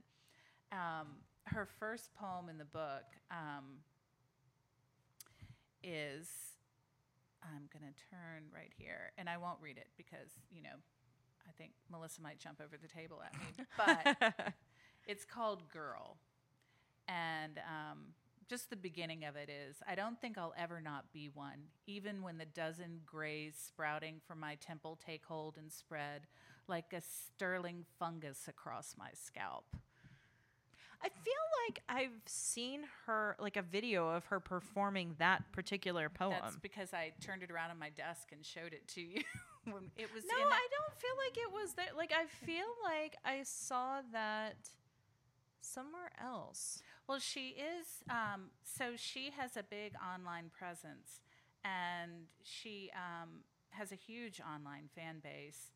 um, 0.73 1.07
her 1.45 1.67
first 1.79 2.15
poem 2.15 2.49
in 2.49 2.59
the 2.59 2.65
book 2.65 3.05
um, 3.31 3.81
is 5.83 6.29
I'm 7.43 7.69
going 7.73 7.93
to 7.93 8.03
turn 8.11 8.45
right 8.55 8.73
here 8.77 9.13
and 9.19 9.29
I 9.29 9.37
won't 9.39 9.59
read 9.61 9.77
it 9.77 9.89
because, 9.97 10.31
you 10.51 10.63
know, 10.63 10.77
I 11.49 11.53
think 11.57 11.73
Melissa 11.91 12.21
might 12.23 12.39
jump 12.39 12.61
over 12.63 12.77
the 12.81 12.89
table 12.89 13.21
at 13.25 13.33
me. 13.35 13.65
But 13.77 14.45
it's 15.07 15.25
called 15.25 15.71
Girl. 15.73 16.19
And 17.09 17.59
um, 17.59 17.99
just 18.49 18.71
the 18.71 18.77
beginning 18.77 19.25
of 19.25 19.37
it 19.37 19.49
is 19.49 19.77
I 19.89 19.95
don't 19.95 20.21
think 20.21 20.37
I'll 20.37 20.55
ever 20.59 20.81
not 20.81 21.13
be 21.13 21.31
one, 21.33 21.69
even 21.87 22.23
when 22.23 22.39
the 22.39 22.45
dozen 22.45 23.01
grays 23.07 23.55
sprouting 23.57 24.21
from 24.27 24.41
my 24.41 24.57
temple 24.57 24.99
take 25.05 25.25
hold 25.25 25.57
and 25.57 25.73
spread 25.73 26.23
like 26.69 26.93
a 26.93 27.01
sterling 27.01 27.85
fungus 27.99 28.47
across 28.49 28.95
my 28.99 29.11
scalp. 29.15 29.65
I 31.03 31.09
feel 31.09 31.35
like 31.67 31.83
I've 31.89 32.21
seen 32.27 32.83
her, 33.07 33.37
like 33.39 33.57
a 33.57 33.63
video 33.63 34.09
of 34.09 34.27
her 34.27 34.41
performing 34.41 35.15
that 35.19 35.51
particular 35.53 36.09
poem. 36.09 36.37
That's 36.43 36.57
because 36.57 36.93
I 36.93 37.13
turned 37.21 37.43
it 37.43 37.51
around 37.51 37.71
on 37.71 37.79
my 37.79 37.91
desk 37.91 38.29
and 38.33 38.45
showed 38.45 38.73
it 38.73 38.87
to 38.89 39.01
you. 39.01 39.23
when 39.65 39.91
it 39.97 40.13
was 40.15 40.25
no, 40.25 40.37
I 40.37 40.67
don't 40.71 40.99
feel 40.99 41.17
like 41.27 41.37
it 41.39 41.53
was 41.53 41.75
there. 41.75 41.87
Like 41.97 42.13
I 42.13 42.27
feel 42.45 42.67
like 42.83 43.17
I 43.25 43.43
saw 43.45 44.01
that 44.13 44.57
somewhere 45.61 46.13
else. 46.23 46.83
Well, 47.07 47.19
she 47.19 47.57
is. 47.57 48.03
Um, 48.09 48.51
so 48.63 48.93
she 48.97 49.31
has 49.37 49.57
a 49.57 49.63
big 49.63 49.95
online 50.15 50.51
presence, 50.57 51.21
and 51.65 52.27
she 52.43 52.91
um, 52.95 53.41
has 53.71 53.93
a 53.93 53.97
huge 53.97 54.41
online 54.41 54.89
fan 54.95 55.17
base. 55.23 55.71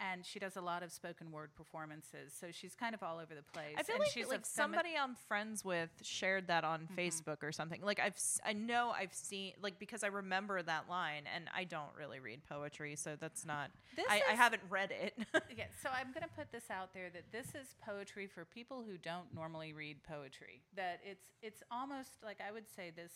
And 0.00 0.24
she 0.26 0.38
does 0.38 0.56
a 0.56 0.60
lot 0.60 0.82
of 0.82 0.92
spoken 0.92 1.30
word 1.32 1.50
performances. 1.54 2.32
So 2.38 2.48
she's 2.50 2.74
kind 2.74 2.94
of 2.94 3.02
all 3.02 3.16
over 3.18 3.34
the 3.34 3.42
place. 3.42 3.74
I 3.78 3.82
feel 3.82 3.96
and 3.96 4.00
like 4.00 4.10
she's 4.10 4.28
like 4.28 4.42
femi- 4.42 4.46
somebody 4.46 4.90
I'm 4.98 5.14
friends 5.28 5.64
with 5.64 5.90
shared 6.02 6.48
that 6.48 6.64
on 6.64 6.86
Mhm. 6.92 6.96
Facebook 6.96 7.42
or 7.42 7.52
something. 7.52 7.80
Like 7.82 7.98
I've 8.00 8.18
I 8.44 8.52
know 8.52 8.90
I've 8.90 9.14
seen 9.14 9.54
like 9.62 9.78
because 9.78 10.02
I 10.04 10.08
remember 10.08 10.62
that 10.62 10.88
line 10.88 11.24
and 11.34 11.48
I 11.54 11.64
don't 11.64 11.94
really 11.98 12.20
read 12.20 12.44
poetry, 12.48 12.96
so 12.96 13.16
that's 13.18 13.44
not 13.46 13.70
This 13.96 14.06
I, 14.08 14.22
I 14.30 14.34
haven't 14.34 14.62
read 14.68 14.90
it. 14.90 15.14
yeah, 15.56 15.64
so 15.82 15.88
I'm 15.90 16.12
going 16.12 16.22
to 16.22 16.34
put 16.36 16.52
this 16.52 16.70
out 16.70 16.92
there 16.92 17.08
that 17.10 17.32
this 17.32 17.48
is 17.54 17.74
poetry 17.84 18.26
for 18.26 18.44
people 18.44 18.84
who 18.86 18.98
don't 18.98 19.32
normally 19.34 19.72
read 19.72 20.02
poetry. 20.04 20.62
That 20.74 21.00
it's 21.04 21.28
it's 21.42 21.62
almost 21.70 22.10
like 22.24 22.40
I 22.46 22.52
would 22.52 22.68
say 22.68 22.90
this 22.94 23.12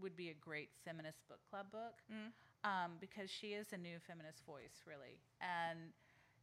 would 0.00 0.16
be 0.16 0.30
a 0.30 0.34
great 0.34 0.70
feminist 0.84 1.26
book 1.28 1.40
club 1.50 1.70
book 1.70 2.00
Mm. 2.10 2.32
um, 2.64 2.92
because 3.00 3.28
she 3.30 3.48
is 3.48 3.72
a 3.72 3.76
new 3.76 3.98
feminist 4.06 4.42
voice, 4.46 4.80
really, 4.86 5.18
and 5.40 5.92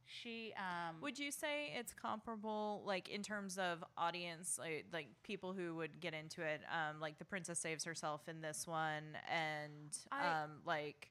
she 0.06 0.52
um, 0.56 0.96
Would 1.00 1.18
you 1.18 1.30
say 1.30 1.72
it's 1.76 1.92
comparable, 1.92 2.82
like 2.84 3.08
in 3.08 3.22
terms 3.22 3.58
of 3.58 3.84
audience, 3.96 4.58
like 4.58 4.86
like 4.92 5.08
people 5.22 5.52
who 5.52 5.74
would 5.76 6.00
get 6.00 6.14
into 6.14 6.42
it, 6.42 6.60
um, 6.70 7.00
like 7.00 7.18
the 7.18 7.24
princess 7.24 7.58
saves 7.58 7.84
herself 7.84 8.28
in 8.28 8.40
this 8.40 8.66
one, 8.66 9.16
and 9.30 9.96
I- 10.10 10.42
um, 10.44 10.50
like 10.66 11.10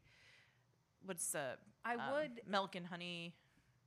what's 1.06 1.32
the 1.32 1.58
I 1.86 1.94
um, 1.94 2.00
would 2.14 2.42
milk 2.48 2.76
and 2.76 2.86
honey? 2.86 3.34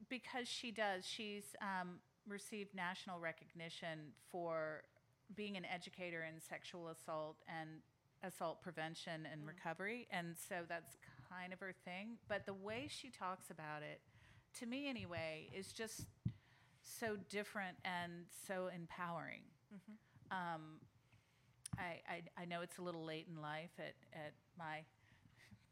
because 0.08 0.48
she 0.48 0.70
does. 0.72 1.06
She's 1.06 1.44
um, 1.62 1.98
received 2.28 2.74
national 2.74 3.20
recognition 3.20 4.12
for 4.30 4.82
being 5.36 5.56
an 5.56 5.64
educator 5.64 6.24
in 6.24 6.40
sexual 6.40 6.88
assault 6.88 7.36
and 7.48 7.68
assault 8.24 8.62
prevention 8.62 9.26
and 9.30 9.42
Mm. 9.42 9.48
recovery, 9.48 10.06
and 10.10 10.36
so 10.36 10.56
that's 10.68 10.96
kind 11.28 11.52
of 11.52 11.60
her 11.60 11.72
thing. 11.84 12.18
But 12.28 12.46
the 12.46 12.54
way 12.54 12.86
she 12.88 13.10
talks 13.10 13.50
about 13.50 13.82
it, 13.82 14.00
to 14.60 14.66
me 14.66 14.88
anyway, 14.88 15.48
is 15.54 15.72
just 15.72 16.06
so 16.82 17.16
different 17.28 17.76
and 17.84 18.26
so 18.46 18.68
empowering. 18.74 19.42
Mhm. 19.74 19.96
Um, 20.36 20.80
I, 21.78 22.00
I 22.08 22.42
I 22.42 22.44
know 22.44 22.60
it's 22.60 22.78
a 22.78 22.82
little 22.82 23.04
late 23.04 23.26
in 23.28 23.40
life 23.40 23.70
at 23.78 23.94
at 24.12 24.34
my 24.58 24.84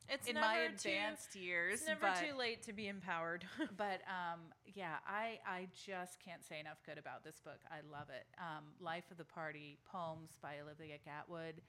It's 0.08 0.26
in 0.26 0.34
my 0.34 0.66
too, 0.66 0.74
advanced 0.74 1.36
years, 1.36 1.80
It's 1.80 1.86
never 1.88 2.00
but 2.00 2.16
too 2.16 2.34
late 2.36 2.62
to 2.64 2.72
be 2.72 2.88
empowered. 2.88 3.44
but 3.76 4.00
um, 4.08 4.40
yeah, 4.64 4.96
I, 5.06 5.38
I 5.46 5.68
just 5.86 6.18
can't 6.24 6.44
say 6.44 6.58
enough 6.58 6.78
good 6.84 6.98
about 6.98 7.22
this 7.22 7.40
book. 7.40 7.60
I 7.70 7.80
love 7.90 8.08
it. 8.10 8.26
Um, 8.38 8.64
Life 8.80 9.04
of 9.12 9.18
the 9.18 9.24
Party, 9.24 9.78
Poems 9.90 10.36
by 10.42 10.58
Olivia 10.60 10.96
Gatwood. 11.06 11.60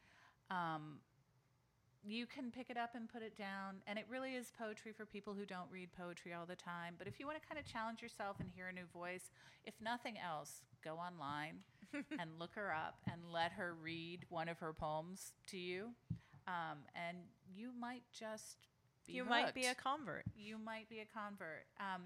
Um, 0.50 1.00
you 2.04 2.26
can 2.26 2.52
pick 2.52 2.70
it 2.70 2.78
up 2.78 2.92
and 2.96 3.12
put 3.12 3.22
it 3.22 3.38
down, 3.38 3.76
and 3.86 4.00
it 4.00 4.06
really 4.10 4.34
is 4.34 4.52
poetry 4.58 4.92
for 4.92 5.06
people 5.06 5.34
who 5.34 5.46
don't 5.46 5.70
read 5.72 5.90
poetry 5.98 6.34
all 6.34 6.46
the 6.46 6.56
time. 6.56 6.96
But 6.98 7.08
if 7.08 7.20
you 7.20 7.28
want 7.28 7.42
to 7.42 7.48
kind 7.48 7.60
of 7.60 7.72
challenge 7.72 8.02
yourself 8.02 8.38
and 8.40 8.50
hear 8.56 8.68
a 8.68 8.74
new 8.74 8.86
voice, 8.94 9.32
if 9.66 9.76
nothing 9.82 10.16
else, 10.18 10.62
go 10.84 10.96
online 10.96 11.60
and 11.94 12.32
look 12.40 12.52
her 12.56 12.74
up 12.74 12.96
and 13.12 13.22
let 13.32 13.52
her 13.54 13.76
read 13.82 14.26
one 14.30 14.50
of 14.50 14.60
her 14.60 14.74
poems 14.74 15.34
to 15.48 15.58
you. 15.58 15.90
Um, 16.48 16.80
and 16.96 17.18
you 17.56 17.70
might 17.80 18.04
just 18.12 18.58
be 19.06 19.14
you 19.14 19.26
might 19.26 19.54
be 19.54 19.66
a 19.66 19.76
convert. 19.76 20.24
you 20.36 20.58
might 20.58 20.90
be 20.90 21.00
a 21.00 21.06
convert. 21.06 21.66
Um, 21.80 22.02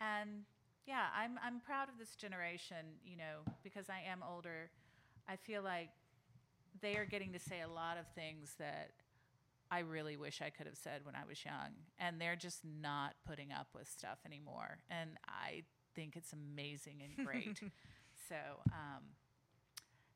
and 0.00 0.44
yeah, 0.86 1.06
I'm 1.16 1.38
I'm 1.44 1.60
proud 1.60 1.88
of 1.88 1.98
this 1.98 2.14
generation. 2.14 2.98
You 3.04 3.16
know, 3.16 3.52
because 3.62 3.86
I 3.88 4.08
am 4.08 4.22
older, 4.22 4.70
I 5.28 5.36
feel 5.36 5.62
like 5.62 5.90
they 6.80 6.96
are 6.96 7.04
getting 7.04 7.32
to 7.32 7.38
say 7.38 7.62
a 7.62 7.68
lot 7.68 7.98
of 7.98 8.06
things 8.14 8.54
that 8.58 8.90
I 9.70 9.80
really 9.80 10.16
wish 10.16 10.40
I 10.40 10.50
could 10.50 10.66
have 10.66 10.76
said 10.76 11.00
when 11.04 11.14
I 11.14 11.26
was 11.28 11.44
young, 11.44 11.72
and 11.98 12.20
they're 12.20 12.36
just 12.36 12.60
not 12.64 13.14
putting 13.26 13.52
up 13.52 13.68
with 13.74 13.88
stuff 13.88 14.18
anymore. 14.26 14.78
And 14.90 15.10
I 15.26 15.62
think 15.94 16.16
it's 16.16 16.32
amazing 16.32 17.02
and 17.02 17.26
great. 17.26 17.58
so, 18.28 18.36
um, 18.72 19.02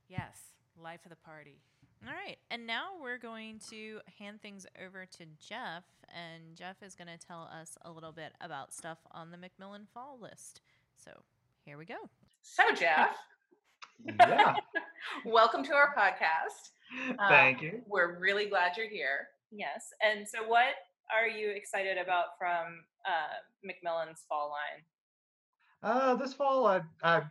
yes, 0.08 0.38
life 0.80 1.00
of 1.04 1.10
the 1.10 1.16
party. 1.16 1.60
All 2.06 2.12
right. 2.12 2.36
And 2.50 2.66
now 2.66 2.90
we're 3.02 3.18
going 3.18 3.60
to 3.70 3.98
hand 4.18 4.40
things 4.40 4.66
over 4.84 5.04
to 5.18 5.24
Jeff, 5.40 5.84
and 6.14 6.54
Jeff 6.56 6.76
is 6.82 6.94
going 6.94 7.08
to 7.08 7.18
tell 7.26 7.48
us 7.52 7.76
a 7.82 7.90
little 7.90 8.12
bit 8.12 8.32
about 8.40 8.72
stuff 8.72 8.98
on 9.10 9.30
the 9.30 9.36
Macmillan 9.36 9.86
Fall 9.92 10.18
list. 10.20 10.60
So 10.96 11.10
here 11.64 11.76
we 11.78 11.84
go. 11.84 11.96
So, 12.42 12.62
Jeff, 12.74 13.16
Yeah. 14.04 14.54
welcome 15.24 15.64
to 15.64 15.74
our 15.74 15.94
podcast. 15.96 16.70
Thank 17.28 17.62
you. 17.62 17.82
We're 17.86 18.18
really 18.18 18.46
glad 18.46 18.76
you're 18.76 18.88
here. 18.88 19.28
Yes. 19.50 19.86
And 20.02 20.26
so, 20.26 20.46
what 20.46 20.74
are 21.14 21.26
you 21.26 21.50
excited 21.50 21.98
about 21.98 22.36
from 22.38 22.84
uh, 23.06 23.38
Macmillan's 23.64 24.24
fall 24.28 24.50
line? 24.50 24.84
Uh, 25.82 26.14
this 26.16 26.34
fall, 26.34 26.66
I 26.66 26.80
I 27.02 27.22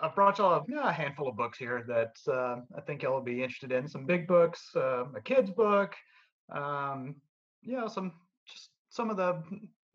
I 0.00 0.08
brought 0.08 0.38
y'all 0.38 0.54
a, 0.54 0.64
yeah, 0.68 0.88
a 0.88 0.92
handful 0.92 1.28
of 1.28 1.36
books 1.36 1.58
here 1.58 1.84
that 1.86 2.32
uh, 2.32 2.60
I 2.76 2.80
think 2.86 3.02
y'all 3.02 3.12
will 3.12 3.20
be 3.20 3.42
interested 3.42 3.72
in. 3.72 3.86
Some 3.86 4.06
big 4.06 4.26
books, 4.26 4.70
uh, 4.74 5.04
a 5.14 5.20
kids 5.20 5.50
book, 5.50 5.94
um, 6.54 7.16
you 7.62 7.76
know, 7.76 7.88
some 7.88 8.12
just 8.46 8.70
some 8.88 9.10
of 9.10 9.16
the 9.16 9.42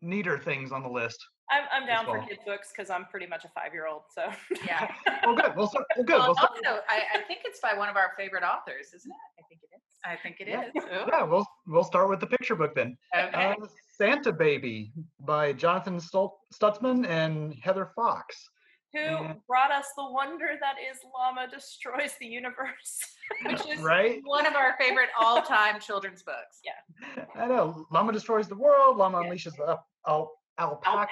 neater 0.00 0.38
things 0.38 0.72
on 0.72 0.82
the 0.82 0.88
list. 0.88 1.18
I'm, 1.52 1.64
I'm 1.72 1.86
down 1.86 2.04
for 2.06 2.18
fall. 2.18 2.26
kids' 2.26 2.40
books 2.46 2.72
because 2.74 2.90
I'm 2.90 3.04
pretty 3.06 3.26
much 3.26 3.44
a 3.44 3.48
five 3.48 3.72
year 3.72 3.86
old. 3.86 4.02
So, 4.14 4.30
Yeah. 4.66 4.90
Well, 5.24 5.36
good. 5.36 5.52
We'll 5.56 5.66
start. 5.68 5.84
Well, 5.96 6.04
good. 6.04 6.18
Well, 6.18 6.28
We'll 6.28 6.38
also, 6.38 6.80
I, 6.88 7.02
I 7.18 7.22
think 7.28 7.40
it's 7.44 7.60
by 7.60 7.74
one 7.74 7.88
of 7.88 7.96
our 7.96 8.12
favorite 8.18 8.42
authors, 8.42 8.92
isn't 8.94 9.10
it? 9.10 9.16
I 9.38 9.42
think 9.48 9.60
it 9.62 9.76
is. 9.76 9.82
I 10.04 10.16
think 10.22 10.40
it 10.40 10.48
Yeah. 10.48 10.64
is. 10.74 10.84
Ooh, 10.84 11.06
yeah, 11.12 11.22
we'll 11.22 11.46
we'll 11.66 11.84
start 11.84 12.08
with 12.08 12.20
the 12.20 12.26
picture 12.26 12.56
book 12.56 12.74
then. 12.74 12.96
Okay. 13.16 13.54
Uh, 13.60 13.66
Santa 13.96 14.32
Baby 14.32 14.92
by 15.20 15.52
Jonathan 15.52 15.98
Stutzman 16.00 17.06
and 17.08 17.54
Heather 17.62 17.90
Fox. 17.94 18.48
Who 18.94 18.98
Yeah. 19.00 19.34
brought 19.48 19.70
us 19.70 19.86
the 19.96 20.04
wonder 20.10 20.50
that 20.60 20.74
is 20.90 20.98
Llama 21.14 21.48
Destroys 21.48 22.14
the 22.20 22.26
Universe? 22.26 22.98
Which 23.46 23.66
is 23.68 23.80
Right? 23.80 24.20
one 24.24 24.44
of 24.46 24.54
our 24.54 24.74
favorite 24.78 25.08
all-time 25.18 25.80
children's 25.80 26.22
books. 26.22 26.60
Yeah. 26.64 27.24
I 27.36 27.46
know. 27.46 27.86
Llama 27.90 28.12
destroys 28.12 28.48
the 28.48 28.56
world. 28.56 28.96
Llama 28.98 29.22
Yeah. 29.22 29.30
unleashes 29.30 29.56
the 29.56 29.64
up, 29.64 29.86
al- 30.06 30.32
alpaca. 30.58 31.08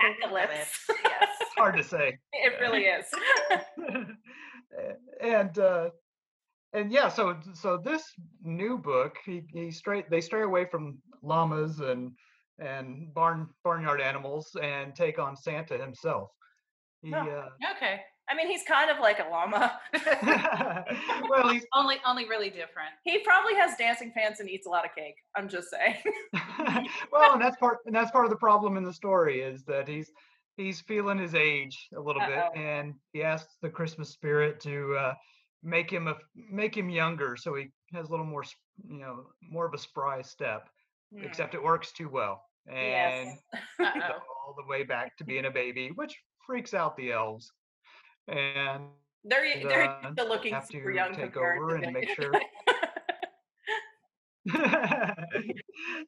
Yes. 1.04 1.48
Hard 1.56 1.76
to 1.76 1.84
say. 1.84 2.16
It 2.32 2.54
really 2.60 2.84
is. 2.84 3.06
and 5.20 5.58
uh, 5.58 5.90
and 6.72 6.90
yeah, 6.92 7.08
so 7.08 7.36
so 7.54 7.76
this 7.76 8.02
new 8.42 8.78
book, 8.78 9.16
he, 9.24 9.42
he 9.52 9.70
straight 9.70 10.08
they 10.10 10.20
stray 10.20 10.42
away 10.42 10.64
from 10.64 10.98
llamas 11.22 11.80
and 11.80 12.12
and 12.58 13.12
barn 13.14 13.48
barnyard 13.64 14.00
animals 14.00 14.56
and 14.62 14.94
take 14.94 15.18
on 15.18 15.36
Santa 15.36 15.76
himself. 15.78 16.30
He, 17.02 17.12
Oh. 17.14 17.18
uh, 17.18 17.48
Okay. 17.76 18.00
I 18.30 18.36
mean, 18.36 18.46
he's 18.48 18.62
kind 18.62 18.90
of 18.90 18.98
like 19.00 19.18
a 19.18 19.28
llama. 19.28 19.78
well, 21.28 21.48
he's 21.48 21.66
only, 21.74 21.96
only 22.06 22.28
really 22.28 22.48
different. 22.50 22.90
he 23.04 23.18
probably 23.18 23.54
has 23.56 23.76
dancing 23.76 24.12
pants 24.16 24.40
and 24.40 24.48
eats 24.48 24.66
a 24.66 24.70
lot 24.70 24.84
of 24.84 24.94
cake. 24.94 25.16
I'm 25.36 25.48
just 25.48 25.68
saying. 25.70 25.96
well, 27.12 27.32
and 27.32 27.42
that's 27.42 27.56
part 27.56 27.78
and 27.86 27.94
that's 27.94 28.10
part 28.10 28.24
of 28.24 28.30
the 28.30 28.36
problem 28.36 28.76
in 28.76 28.84
the 28.84 28.92
story 28.92 29.40
is 29.40 29.64
that 29.64 29.88
he's 29.88 30.10
he's 30.56 30.80
feeling 30.80 31.18
his 31.18 31.34
age 31.34 31.88
a 31.96 32.00
little 32.00 32.22
Uh-oh. 32.22 32.50
bit, 32.54 32.60
and 32.60 32.94
he 33.12 33.22
asks 33.22 33.56
the 33.62 33.68
Christmas 33.68 34.10
spirit 34.10 34.60
to 34.60 34.94
uh, 34.96 35.14
make 35.62 35.90
him 35.90 36.06
a 36.08 36.14
make 36.34 36.76
him 36.76 36.88
younger, 36.88 37.36
so 37.36 37.54
he 37.54 37.68
has 37.92 38.08
a 38.08 38.10
little 38.10 38.26
more 38.26 38.44
you 38.88 38.98
know 39.00 39.26
more 39.50 39.66
of 39.66 39.74
a 39.74 39.78
spry 39.78 40.22
step. 40.22 40.68
Hmm. 41.12 41.24
Except 41.24 41.54
it 41.54 41.62
works 41.62 41.90
too 41.92 42.08
well, 42.08 42.44
and 42.68 42.76
Yes. 42.78 43.38
go 43.78 43.84
all 44.46 44.54
the 44.56 44.68
way 44.68 44.84
back 44.84 45.16
to 45.16 45.24
being 45.24 45.46
a 45.46 45.50
baby, 45.50 45.90
which 45.96 46.16
freaks 46.46 46.74
out 46.74 46.96
the 46.96 47.10
elves. 47.12 47.50
And 48.28 48.84
They're 49.24 49.62
they're 49.62 49.88
uh, 49.88 50.08
used 50.08 50.28
looking 50.28 50.54
have 50.54 50.66
super 50.66 50.90
to 50.90 50.94
young 50.96 51.14
take 51.14 51.36
over 51.36 51.76
and 51.76 51.92
make 51.92 52.08
sure 52.10 52.32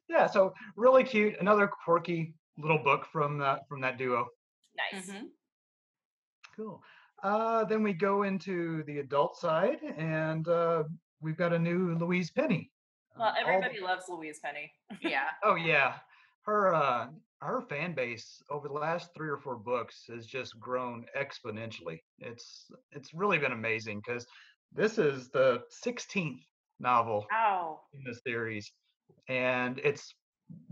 yeah, 0.09 0.27
so 0.27 0.53
really 0.75 1.03
cute. 1.03 1.35
Another 1.39 1.67
quirky 1.67 2.33
little 2.57 2.79
book 2.79 3.05
from 3.11 3.37
that 3.39 3.67
from 3.67 3.81
that 3.81 3.97
duo. 3.97 4.27
nice. 4.91 5.09
Mhm. 5.09 5.25
Cool. 6.55 6.81
Uh, 7.23 7.63
then 7.65 7.83
we 7.83 7.93
go 7.93 8.23
into 8.23 8.83
the 8.83 8.99
adult 8.99 9.37
side, 9.37 9.79
and 9.97 10.47
uh, 10.47 10.83
we've 11.21 11.37
got 11.37 11.53
a 11.53 11.59
new 11.59 11.95
Louise 11.97 12.31
Penny. 12.31 12.69
Well, 13.17 13.27
all 13.29 13.33
the- 13.33 13.39
everybody 13.47 13.79
loves 13.79 14.05
Louise 14.09 14.39
Penny. 14.39 14.71
Yeah. 15.01 15.25
oh 15.43 15.55
yeah, 15.55 15.95
her 16.45 16.73
uh, 16.75 17.07
her 17.43 17.61
fan 17.61 17.93
base 17.93 18.41
over 18.49 18.67
the 18.67 18.73
last 18.73 19.09
three 19.15 19.29
or 19.29 19.37
four 19.37 19.55
books 19.55 20.05
has 20.09 20.25
just 20.25 20.59
grown 20.59 21.05
exponentially. 21.17 21.99
It's 22.19 22.65
it's 22.91 23.13
really 23.13 23.37
been 23.37 23.51
amazing 23.51 24.01
because 24.05 24.25
this 24.71 24.97
is 24.97 25.29
the 25.29 25.61
16th 25.85 26.39
novel 26.79 27.27
Wow. 27.31 27.81
in 27.93 28.03
the 28.03 28.15
series, 28.25 28.71
and 29.27 29.79
it's 29.83 30.13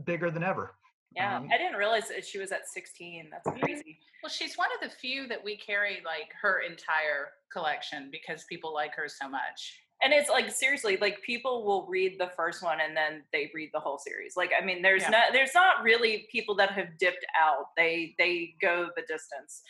bigger 0.05 0.31
than 0.31 0.43
ever. 0.43 0.75
Yeah, 1.15 1.37
Um, 1.37 1.49
I 1.51 1.57
didn't 1.57 1.75
realize 1.77 2.07
that 2.07 2.25
she 2.25 2.39
was 2.39 2.51
at 2.51 2.67
16. 2.67 3.29
That's 3.29 3.59
crazy. 3.59 3.99
Well, 4.23 4.29
she's 4.29 4.57
one 4.57 4.69
of 4.73 4.89
the 4.89 4.95
few 4.95 5.27
that 5.27 5.43
we 5.43 5.57
carry 5.57 6.01
like 6.05 6.31
her 6.41 6.61
entire 6.61 7.29
collection 7.51 8.09
because 8.11 8.45
people 8.45 8.73
like 8.73 8.95
her 8.95 9.09
so 9.09 9.27
much. 9.27 9.81
And 10.03 10.13
it's 10.13 10.29
like 10.29 10.49
seriously, 10.51 10.97
like 10.97 11.21
people 11.21 11.63
will 11.63 11.85
read 11.87 12.19
the 12.19 12.31
first 12.35 12.63
one 12.63 12.79
and 12.81 12.95
then 12.97 13.23
they 13.31 13.51
read 13.53 13.69
the 13.73 13.79
whole 13.79 13.99
series. 13.99 14.35
Like 14.35 14.51
I 14.59 14.63
mean, 14.65 14.81
there's 14.81 15.03
Yeah. 15.03 15.09
not 15.11 15.23
there's 15.33 15.53
not 15.53 15.83
really 15.83 16.27
people 16.31 16.55
that 16.55 16.71
have 16.71 16.97
dipped 16.97 17.25
out. 17.39 17.65
They 17.77 18.15
they 18.17 18.55
go 18.61 18.89
the 18.95 19.03
distance. 19.03 19.61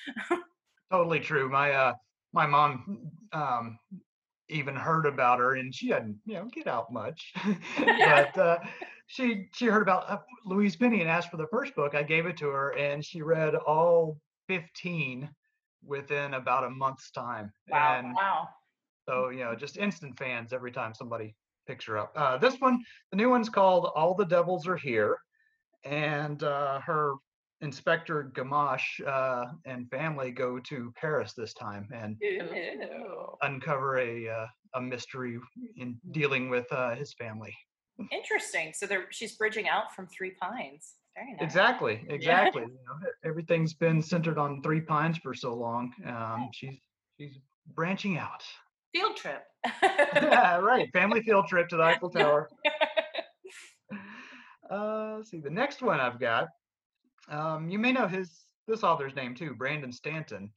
Totally 0.91 1.19
true. 1.19 1.49
My 1.49 1.71
uh 1.71 1.93
my 2.33 2.45
mom 2.45 3.11
um 3.33 3.77
even 4.49 4.75
heard 4.75 5.05
about 5.05 5.39
her 5.39 5.55
and 5.55 5.73
she 5.73 5.89
hadn't, 5.89 6.17
you 6.25 6.35
know, 6.35 6.45
get 6.45 6.67
out 6.67 6.91
much. 6.91 7.33
but 8.05 8.37
uh 8.37 8.59
she 9.07 9.47
she 9.53 9.65
heard 9.65 9.81
about 9.81 10.09
uh, 10.09 10.19
Louise 10.45 10.75
Penny 10.77 11.01
and 11.01 11.09
asked 11.09 11.29
for 11.29 11.37
the 11.37 11.47
first 11.47 11.75
book. 11.75 11.93
I 11.95 12.03
gave 12.03 12.25
it 12.25 12.37
to 12.37 12.47
her 12.47 12.77
and 12.77 13.03
she 13.03 13.21
read 13.21 13.55
all 13.55 14.17
15 14.47 15.29
within 15.83 16.35
about 16.35 16.63
a 16.63 16.69
month's 16.69 17.11
time. 17.11 17.51
Wow. 17.69 17.95
And 17.99 18.13
Wow. 18.15 18.49
So, 19.11 19.29
you 19.29 19.39
know, 19.39 19.55
just 19.55 19.77
instant 19.77 20.17
fans 20.17 20.53
every 20.53 20.71
time 20.71 20.93
somebody 20.93 21.35
picks 21.67 21.85
her 21.85 21.97
up. 21.97 22.13
Uh 22.15 22.37
this 22.37 22.55
one, 22.59 22.79
the 23.11 23.17
new 23.17 23.29
one's 23.29 23.49
called 23.49 23.91
All 23.95 24.15
the 24.15 24.25
Devils 24.25 24.67
Are 24.67 24.77
Here. 24.77 25.17
And 25.83 26.41
uh 26.43 26.79
her 26.81 27.15
Inspector 27.61 28.31
Gamache 28.35 29.07
uh, 29.07 29.45
and 29.65 29.89
family 29.89 30.31
go 30.31 30.59
to 30.59 30.91
Paris 30.99 31.33
this 31.33 31.53
time 31.53 31.87
and 31.93 32.17
Ew. 32.19 33.37
uncover 33.43 33.99
a 33.99 34.27
uh, 34.27 34.47
a 34.73 34.81
mystery 34.81 35.37
in 35.77 35.97
dealing 36.11 36.49
with 36.49 36.65
uh, 36.71 36.95
his 36.95 37.13
family. 37.13 37.53
Interesting. 38.11 38.73
So 38.73 38.87
she's 39.11 39.33
bridging 39.33 39.67
out 39.67 39.93
from 39.95 40.07
Three 40.07 40.31
Pines. 40.31 40.95
Very 41.15 41.33
nice. 41.33 41.41
Exactly, 41.41 42.03
exactly. 42.09 42.63
You 42.63 42.67
know, 42.69 43.09
everything's 43.23 43.75
been 43.75 44.01
centered 44.01 44.39
on 44.39 44.63
Three 44.63 44.81
Pines 44.81 45.19
for 45.19 45.35
so 45.35 45.53
long. 45.53 45.93
Um, 46.07 46.49
she's 46.53 46.79
she's 47.19 47.37
branching 47.75 48.17
out. 48.17 48.43
Field 48.93 49.15
trip. 49.15 49.43
yeah, 49.83 50.57
right. 50.57 50.89
Family 50.93 51.21
field 51.21 51.47
trip 51.47 51.69
to 51.69 51.77
the 51.77 51.83
Eiffel 51.83 52.09
Tower. 52.09 52.49
Uh, 54.69 55.21
see, 55.23 55.39
the 55.41 55.49
next 55.49 55.81
one 55.81 55.99
I've 55.99 56.17
got. 56.17 56.47
Um, 57.29 57.69
you 57.69 57.77
may 57.77 57.91
know 57.91 58.07
his 58.07 58.45
this 58.69 58.83
author's 58.83 59.15
name 59.15 59.35
too, 59.35 59.53
Brandon 59.53 59.91
Stanton. 59.91 60.49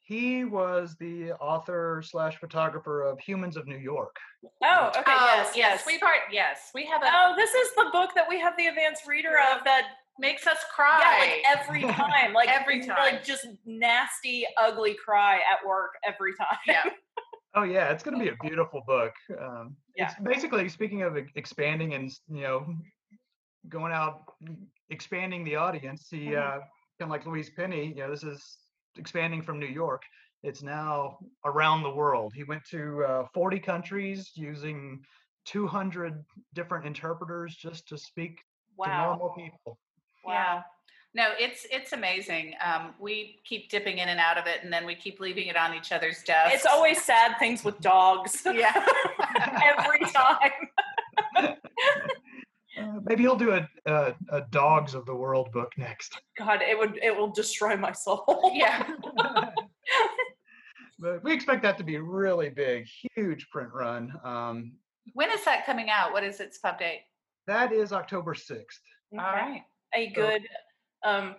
He 0.00 0.44
was 0.44 0.96
the 0.98 1.32
author 1.34 2.02
slash 2.04 2.36
photographer 2.38 3.02
of 3.02 3.18
Humans 3.20 3.56
of 3.56 3.66
New 3.66 3.76
York. 3.78 4.16
oh, 4.62 4.88
okay. 4.88 5.02
oh, 5.06 5.32
yes, 5.36 5.52
yes. 5.56 5.84
We've 5.86 6.00
heard, 6.00 6.20
yes. 6.32 6.70
We 6.74 6.84
have 6.86 7.02
a, 7.02 7.06
Oh, 7.06 7.34
this 7.36 7.54
is 7.54 7.68
the 7.76 7.86
book 7.92 8.10
that 8.14 8.26
we 8.28 8.38
have 8.40 8.54
the 8.58 8.66
advanced 8.66 9.06
reader 9.06 9.36
of 9.56 9.64
that 9.64 9.84
makes 10.18 10.46
us 10.46 10.58
cry. 10.74 10.98
yeah, 11.00 11.62
cry. 11.64 11.78
like 11.78 11.88
every 11.88 11.92
time. 11.94 12.32
Like 12.34 12.48
Every 12.48 12.80
time. 12.84 12.98
Like 12.98 13.24
just 13.24 13.46
nasty, 13.64 14.44
ugly 14.60 14.94
cry 15.02 15.36
at 15.36 15.64
work 15.66 15.92
every 16.04 16.34
time. 16.36 16.58
yeah. 16.66 16.82
Oh 17.54 17.62
yeah, 17.62 17.90
it's 17.90 18.02
going 18.02 18.18
to 18.18 18.24
be 18.24 18.30
a 18.30 18.36
beautiful 18.42 18.82
book. 18.86 19.12
Um, 19.40 19.76
Yeah. 19.96 20.10
It's 20.10 20.20
basically 20.20 20.68
speaking 20.68 21.02
of 21.02 21.16
expanding 21.36 21.94
and 21.94 22.10
you 22.28 22.42
know 22.42 22.74
going 23.68 23.92
out 23.92 24.34
expanding 24.90 25.44
the 25.44 25.56
audience. 25.56 26.08
He 26.10 26.26
Mhm. 26.26 26.42
uh, 26.42 26.58
kind 26.98 27.02
of 27.02 27.10
like 27.10 27.26
Louise 27.26 27.50
Penny. 27.50 27.86
You 27.86 27.94
know, 28.02 28.10
this 28.10 28.24
is 28.24 28.58
expanding 28.96 29.42
from 29.42 29.58
New 29.58 29.66
York. 29.82 30.02
It's 30.42 30.62
now 30.62 31.18
around 31.44 31.82
the 31.82 31.94
world. 31.94 32.34
He 32.34 32.44
went 32.44 32.64
to 32.66 33.04
uh, 33.04 33.26
40 33.32 33.60
countries 33.60 34.32
using 34.36 35.04
200 35.46 36.24
different 36.54 36.86
interpreters 36.86 37.56
just 37.56 37.88
to 37.88 37.96
speak 37.96 38.40
to 38.82 38.90
normal 38.90 39.30
people. 39.34 39.78
Wow. 40.24 40.64
No, 41.14 41.28
it's 41.38 41.64
it's 41.70 41.92
amazing. 41.92 42.54
Um, 42.64 42.92
we 42.98 43.38
keep 43.44 43.70
dipping 43.70 43.98
in 43.98 44.08
and 44.08 44.18
out 44.18 44.36
of 44.36 44.46
it, 44.46 44.64
and 44.64 44.72
then 44.72 44.84
we 44.84 44.96
keep 44.96 45.20
leaving 45.20 45.46
it 45.46 45.56
on 45.56 45.72
each 45.72 45.92
other's 45.92 46.22
desks. 46.24 46.56
It's 46.56 46.66
always 46.66 47.00
sad 47.02 47.38
things 47.38 47.62
with 47.62 47.78
dogs. 47.80 48.42
yeah. 48.52 48.84
every 49.78 50.00
time. 50.10 51.56
Uh, 52.76 52.98
maybe 53.04 53.22
he'll 53.22 53.36
do 53.36 53.52
a, 53.52 53.68
a 53.86 54.14
a 54.30 54.40
Dogs 54.50 54.94
of 54.94 55.06
the 55.06 55.14
World 55.14 55.52
book 55.52 55.70
next. 55.78 56.20
God, 56.36 56.60
it 56.60 56.76
would 56.76 56.98
it 57.00 57.16
will 57.16 57.30
destroy 57.30 57.76
my 57.76 57.92
soul. 57.92 58.50
yeah. 58.52 58.96
but 60.98 61.22
we 61.22 61.32
expect 61.32 61.62
that 61.62 61.78
to 61.78 61.84
be 61.84 61.98
really 61.98 62.50
big, 62.50 62.88
huge 63.14 63.48
print 63.50 63.70
run. 63.72 64.12
Um, 64.24 64.72
When 65.12 65.30
is 65.30 65.44
that 65.44 65.64
coming 65.64 65.88
out? 65.88 66.12
What 66.12 66.24
is 66.24 66.40
its 66.40 66.58
pub 66.58 66.80
date? 66.80 67.02
that 67.46 67.70
is 67.72 67.92
October 67.92 68.34
6th. 68.34 68.64
All 69.12 69.18
right. 69.18 69.62
A 69.94 70.08
good 70.08 70.42
um 71.04 71.36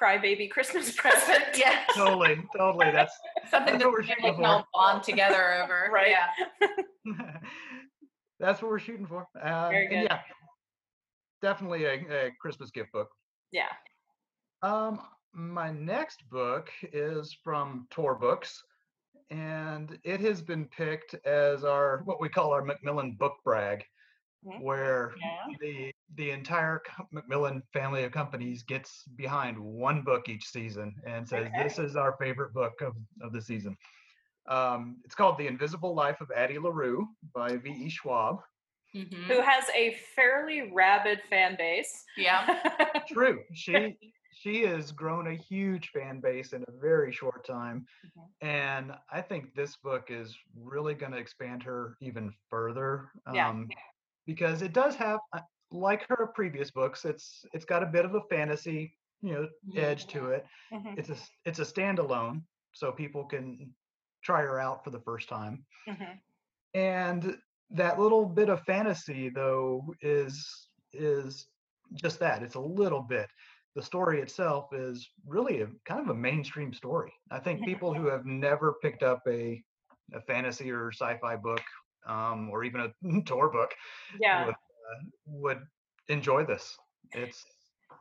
crybaby 0.00 0.50
Christmas 0.50 0.92
present. 0.96 1.44
yeah. 1.56 1.84
Totally, 1.94 2.36
totally. 2.56 2.90
That's 2.90 3.14
Something 3.50 3.74
That's 3.74 3.84
that 3.84 3.90
we're 3.92 4.00
we 4.00 4.06
shooting 4.06 4.34
can 4.34 4.44
all 4.44 4.60
for. 4.60 4.66
bond 4.74 5.02
together 5.02 5.62
over. 5.62 5.90
Right. 5.92 6.10
Yeah. 7.06 7.36
that's 8.40 8.60
what 8.62 8.70
we're 8.70 8.78
shooting 8.78 9.06
for. 9.06 9.26
Uh, 9.40 9.68
Very 9.68 9.86
and 9.86 9.94
good. 9.94 10.10
yeah, 10.10 10.20
definitely 11.42 11.84
a, 11.84 12.26
a 12.26 12.30
Christmas 12.40 12.70
gift 12.70 12.92
book. 12.92 13.08
Yeah. 13.52 13.68
Um, 14.62 15.00
my 15.34 15.70
next 15.70 16.28
book 16.30 16.70
is 16.92 17.36
from 17.44 17.86
Tor 17.90 18.14
Books, 18.16 18.62
and 19.30 19.98
it 20.04 20.20
has 20.20 20.40
been 20.40 20.66
picked 20.66 21.14
as 21.26 21.64
our 21.64 22.02
what 22.04 22.20
we 22.20 22.28
call 22.28 22.52
our 22.52 22.62
Macmillan 22.64 23.16
book 23.18 23.34
brag, 23.44 23.84
Mhm. 24.44 24.60
where 24.60 25.14
Yeah. 25.20 25.46
the 25.60 25.92
the 26.14 26.30
entire 26.30 26.80
co- 26.80 27.06
Macmillan 27.12 27.62
family 27.72 28.04
of 28.04 28.12
companies 28.12 28.62
gets 28.62 29.04
behind 29.16 29.58
one 29.58 30.02
book 30.02 30.28
each 30.28 30.46
season 30.46 30.94
and 31.06 31.26
says 31.28 31.48
this 31.56 31.78
is 31.78 31.96
our 31.96 32.16
favorite 32.18 32.52
book 32.52 32.80
of, 32.82 32.94
of 33.22 33.32
the 33.32 33.40
season. 33.40 33.76
Um, 34.46 35.00
it's 35.04 35.14
called 35.14 35.38
The 35.38 35.46
Invisible 35.46 35.94
Life 35.94 36.20
of 36.20 36.30
Addie 36.32 36.58
LaRue 36.58 37.06
by 37.34 37.56
V.E. 37.56 37.88
Schwab. 37.88 38.40
Mhm. 38.94 39.24
Who 39.24 39.40
has 39.40 39.70
a 39.74 39.94
fairly 40.14 40.70
rabid 40.72 41.22
fan 41.30 41.56
base. 41.56 42.04
Yeah. 42.16 43.00
True. 43.08 43.42
She 43.54 43.96
she 44.34 44.62
has 44.64 44.92
grown 44.92 45.28
a 45.28 45.34
huge 45.34 45.90
fan 45.90 46.20
base 46.20 46.52
in 46.52 46.64
a 46.66 46.72
very 46.72 47.12
short 47.12 47.46
time. 47.46 47.86
Mhm. 48.04 48.28
And 48.40 48.92
I 49.10 49.22
think 49.22 49.54
this 49.54 49.76
book 49.76 50.10
is 50.10 50.36
really 50.54 50.94
going 50.94 51.12
to 51.12 51.18
expand 51.18 51.62
her 51.62 51.96
even 52.00 52.34
further. 52.50 53.12
Yeah. 53.32 53.48
Um, 53.50 53.68
because 54.26 54.62
it 54.62 54.72
does 54.72 54.94
have 54.96 55.20
uh, 55.34 55.40
like 55.70 56.06
her 56.08 56.28
previous 56.34 56.70
books, 56.70 57.04
it's 57.04 57.44
it's 57.52 57.64
got 57.64 57.82
a 57.82 57.86
bit 57.86 58.04
of 58.04 58.14
a 58.14 58.20
fantasy, 58.30 58.92
you 59.22 59.32
know, 59.32 59.48
edge 59.76 60.06
to 60.08 60.30
it. 60.30 60.44
Mhm, 60.72 60.98
It's 60.98 61.10
a 61.10 61.16
it's 61.44 61.58
a 61.58 61.62
standalone, 61.64 62.42
so 62.72 62.92
people 62.92 63.24
can 63.26 63.74
try 64.22 64.42
her 64.42 64.58
out 64.60 64.84
for 64.84 64.90
the 64.90 65.00
first 65.00 65.28
time. 65.28 65.64
mhm. 65.86 66.20
and 66.74 67.36
that 67.70 67.98
little 67.98 68.26
bit 68.26 68.48
of 68.48 68.60
fantasy 68.62 69.28
though 69.28 69.82
is 70.02 70.68
is 70.92 71.46
just 71.94 72.18
that 72.20 72.42
it's 72.42 72.54
a 72.54 72.60
little 72.60 73.02
bit 73.02 73.28
the 73.74 73.82
story 73.82 74.20
itself 74.20 74.72
is 74.72 75.08
really 75.26 75.62
a 75.62 75.68
kind 75.86 76.00
of 76.00 76.08
a 76.08 76.14
mainstream 76.14 76.72
story 76.72 77.12
i 77.30 77.38
think 77.38 77.64
people 77.64 77.94
who 77.94 78.06
have 78.06 78.24
never 78.26 78.74
picked 78.82 79.02
up 79.02 79.20
a 79.28 79.62
a 80.14 80.20
fantasy 80.22 80.70
or 80.70 80.90
sci-fi 80.92 81.36
book 81.36 81.62
um, 82.06 82.50
or 82.50 82.64
even 82.64 82.80
a 82.80 83.22
Tor 83.26 83.50
book 83.50 83.70
Yeah. 84.20 84.46
would, 84.46 84.54
uh, 84.54 85.02
would 85.26 85.58
enjoy 86.08 86.44
this 86.44 86.76
it's 87.12 87.44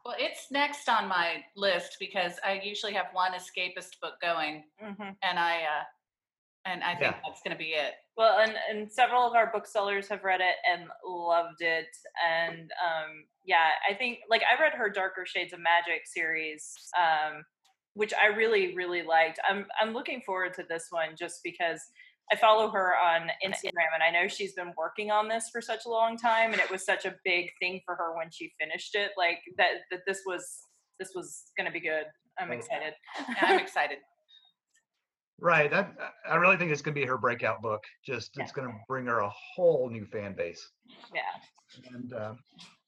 Well, 0.05 0.15
it's 0.17 0.49
next 0.51 0.87
on 0.89 1.07
my 1.07 1.43
list 1.55 1.97
because 1.99 2.33
I 2.43 2.59
usually 2.63 2.93
have 2.93 3.07
one 3.13 3.33
escapist 3.33 3.99
book 4.01 4.15
going, 4.21 4.63
mhm. 4.81 5.15
and 5.21 5.39
I 5.39 5.63
uh, 5.63 5.83
and 6.65 6.83
I 6.83 6.95
think 6.95 7.15
Yeah. 7.15 7.19
that's 7.25 7.41
going 7.43 7.55
to 7.55 7.57
be 7.57 7.71
it. 7.73 7.93
Well, 8.17 8.39
and, 8.39 8.53
and 8.69 8.91
several 8.91 9.23
of 9.25 9.33
our 9.33 9.51
booksellers 9.51 10.07
have 10.09 10.23
read 10.23 10.41
it 10.41 10.55
and 10.69 10.87
loved 11.05 11.61
it. 11.61 11.87
And 12.27 12.71
um, 12.83 13.25
yeah, 13.45 13.71
I 13.89 13.93
think 13.95 14.19
like 14.29 14.43
I 14.43 14.61
read 14.61 14.73
her 14.73 14.89
Darker 14.89 15.25
Shades 15.25 15.53
of 15.53 15.59
Magic 15.59 16.03
series, 16.05 16.73
um, 16.99 17.43
which 17.93 18.13
I 18.13 18.27
really, 18.27 18.75
really 18.75 19.01
liked. 19.03 19.39
I'm 19.47 19.65
I'm 19.79 19.93
looking 19.93 20.21
forward 20.21 20.53
to 20.55 20.63
this 20.69 20.87
one 20.91 21.15
just 21.17 21.41
because 21.43 21.81
I 22.31 22.35
follow 22.35 22.69
her 22.71 22.93
on 22.95 23.29
Instagram 23.45 23.91
and 23.93 24.03
I 24.03 24.09
know 24.11 24.27
she's 24.27 24.53
been 24.53 24.73
working 24.77 25.11
on 25.11 25.27
this 25.27 25.49
for 25.51 25.61
such 25.61 25.81
a 25.85 25.89
long 25.89 26.17
time 26.17 26.51
and 26.53 26.61
it 26.61 26.69
was 26.71 26.85
such 26.85 27.05
a 27.05 27.15
big 27.25 27.49
thing 27.59 27.81
for 27.85 27.95
her 27.95 28.15
when 28.17 28.27
she 28.31 28.51
finished 28.59 28.95
it. 28.95 29.11
Like 29.17 29.39
that 29.57 29.71
that 29.91 30.01
this 30.07 30.21
was 30.25 30.43
this 30.99 31.09
was 31.15 31.43
gonna 31.57 31.71
be 31.71 31.79
good. 31.81 32.05
I'm 32.39 32.49
Okay. 32.49 32.57
excited. 32.59 32.93
I'm 33.41 33.59
excited. 33.59 33.97
right 35.39 35.71
that 35.71 35.91
i 36.29 36.35
really 36.35 36.55
think 36.55 36.71
it's 36.71 36.83
going 36.83 36.93
to 36.93 37.01
be 37.01 37.05
her 37.07 37.17
breakout 37.17 37.61
book 37.63 37.83
just 38.05 38.31
Yeah. 38.37 38.43
it's 38.43 38.51
going 38.51 38.67
to 38.67 38.73
bring 38.87 39.07
her 39.07 39.19
a 39.19 39.29
whole 39.55 39.89
new 39.89 40.05
fan 40.05 40.33
base 40.35 40.63
Yeah. 41.13 41.89
and 41.95 42.13
uh, 42.13 42.33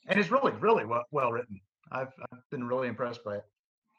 and 0.07 0.19
it's 0.19 0.29
really 0.29 0.51
really 0.59 0.85
well, 0.85 1.03
well 1.11 1.31
written 1.31 1.59
I've, 1.91 2.13
I've 2.31 2.39
been 2.51 2.63
really 2.63 2.87
impressed 2.87 3.23
by 3.23 3.37
it 3.37 3.43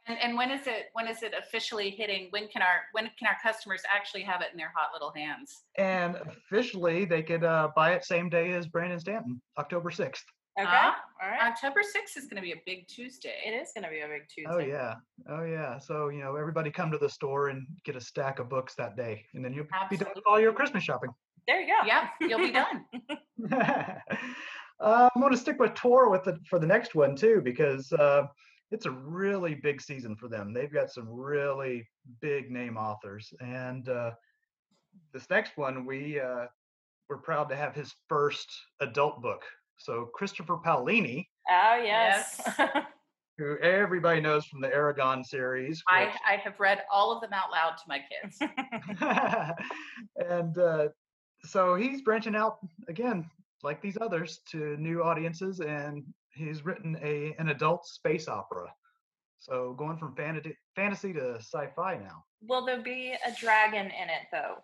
And, 0.06 0.18
and 0.22 0.36
when 0.36 0.50
is 0.50 0.66
it 0.66 0.86
when 0.92 1.08
is 1.08 1.22
it 1.22 1.32
officially 1.38 1.90
hitting? 1.90 2.26
When 2.30 2.46
can 2.48 2.60
our 2.62 2.82
when 2.92 3.04
can 3.18 3.26
our 3.26 3.36
customers 3.42 3.82
actually 3.92 4.22
have 4.22 4.42
it 4.42 4.48
in 4.52 4.58
their 4.58 4.72
hot 4.76 4.90
little 4.92 5.12
hands? 5.12 5.64
and 5.78 6.16
officially 6.16 7.04
they 7.04 7.22
could 7.22 7.42
uh, 7.44 7.68
buy 7.74 7.92
it 7.92 8.04
same 8.04 8.28
day 8.28 8.52
as 8.52 8.66
brandon 8.66 9.00
stanton 9.00 9.40
october 9.58 9.90
6th 9.90 10.22
Okay. 10.56 10.68
Ah, 10.70 10.94
All 11.20 11.28
right. 11.28 11.42
October 11.50 11.80
6th 11.80 12.16
is 12.16 12.26
going 12.28 12.36
to 12.36 12.40
be 12.40 12.52
a 12.52 12.62
big 12.64 12.86
Tuesday. 12.86 13.34
It 13.44 13.50
is 13.50 13.72
gonna 13.74 13.90
be 13.90 14.02
a 14.02 14.06
big 14.06 14.22
Tuesday. 14.32 14.52
oh 14.52 14.58
yeah 14.58 14.94
oh 15.28 15.42
yeah 15.42 15.78
so 15.78 16.10
you 16.10 16.20
know 16.20 16.36
everybody 16.36 16.70
come 16.70 16.92
to 16.92 16.98
the 16.98 17.08
store 17.08 17.48
and 17.48 17.66
get 17.84 17.96
a 17.96 18.00
stack 18.00 18.38
of 18.38 18.48
books 18.48 18.76
that 18.76 18.96
day 18.96 19.24
and 19.34 19.44
then 19.44 19.52
you'll 19.52 19.66
be 19.90 19.96
done 19.96 20.12
with 20.14 20.22
all 20.28 20.38
your 20.38 20.52
christmas 20.52 20.84
shopping 20.84 21.10
There 21.48 21.60
you 21.60 21.66
go. 21.66 21.86
Yeah, 21.86 22.08
you'll 22.20 22.38
be 22.38 22.52
done. 22.52 22.84
uh, 24.80 25.08
I'm 25.14 25.20
going 25.20 25.32
to 25.32 25.38
stick 25.38 25.58
with 25.58 25.74
Tor 25.74 26.08
with 26.08 26.24
the 26.24 26.38
for 26.48 26.58
the 26.60 26.66
next 26.66 26.94
one 26.94 27.16
too 27.16 27.40
because 27.44 27.92
uh, 27.92 28.22
it's 28.70 28.86
a 28.86 28.90
really 28.90 29.54
big 29.54 29.80
season 29.80 30.16
for 30.16 30.28
them. 30.28 30.52
They've 30.52 30.72
got 30.72 30.90
some 30.90 31.08
really 31.08 31.86
big 32.20 32.50
name 32.50 32.76
authors, 32.76 33.32
and 33.40 33.88
uh, 33.88 34.12
this 35.12 35.28
next 35.30 35.56
one 35.56 35.84
we 35.86 36.20
uh, 36.20 36.46
we're 37.08 37.18
proud 37.18 37.48
to 37.50 37.56
have 37.56 37.74
his 37.74 37.94
first 38.08 38.48
adult 38.80 39.22
book. 39.22 39.42
So 39.76 40.08
Christopher 40.14 40.56
Paolini, 40.56 41.26
Oh 41.48 41.80
yes. 41.82 42.40
who 43.38 43.58
everybody 43.58 44.20
knows 44.20 44.46
from 44.46 44.60
the 44.60 44.68
Eragon 44.68 45.24
series, 45.24 45.82
I, 45.88 46.12
I 46.28 46.36
have 46.36 46.58
read 46.60 46.82
all 46.92 47.12
of 47.12 47.20
them 47.20 47.32
out 47.32 47.50
loud 47.50 47.76
to 47.78 47.84
my 47.88 47.98
kids. 47.98 48.38
and 50.30 50.56
uh, 50.58 50.88
so 51.42 51.74
he's 51.74 52.02
branching 52.02 52.36
out 52.36 52.58
again, 52.88 53.28
like 53.62 53.82
these 53.82 53.98
others, 54.00 54.40
to 54.50 54.76
new 54.76 55.02
audiences, 55.02 55.60
and 55.60 56.04
he's 56.34 56.64
written 56.64 56.96
a 57.02 57.34
an 57.38 57.48
adult 57.48 57.86
space 57.86 58.28
opera. 58.28 58.72
So 59.38 59.74
going 59.78 59.98
from 59.98 60.14
fantasy 60.16 60.56
fantasy 60.74 61.12
to 61.12 61.36
sci-fi 61.36 61.96
now. 61.98 62.24
Will 62.42 62.64
there 62.64 62.80
be 62.82 63.12
a 63.26 63.32
dragon 63.40 63.86
in 63.86 64.08
it 64.08 64.26
though? 64.32 64.56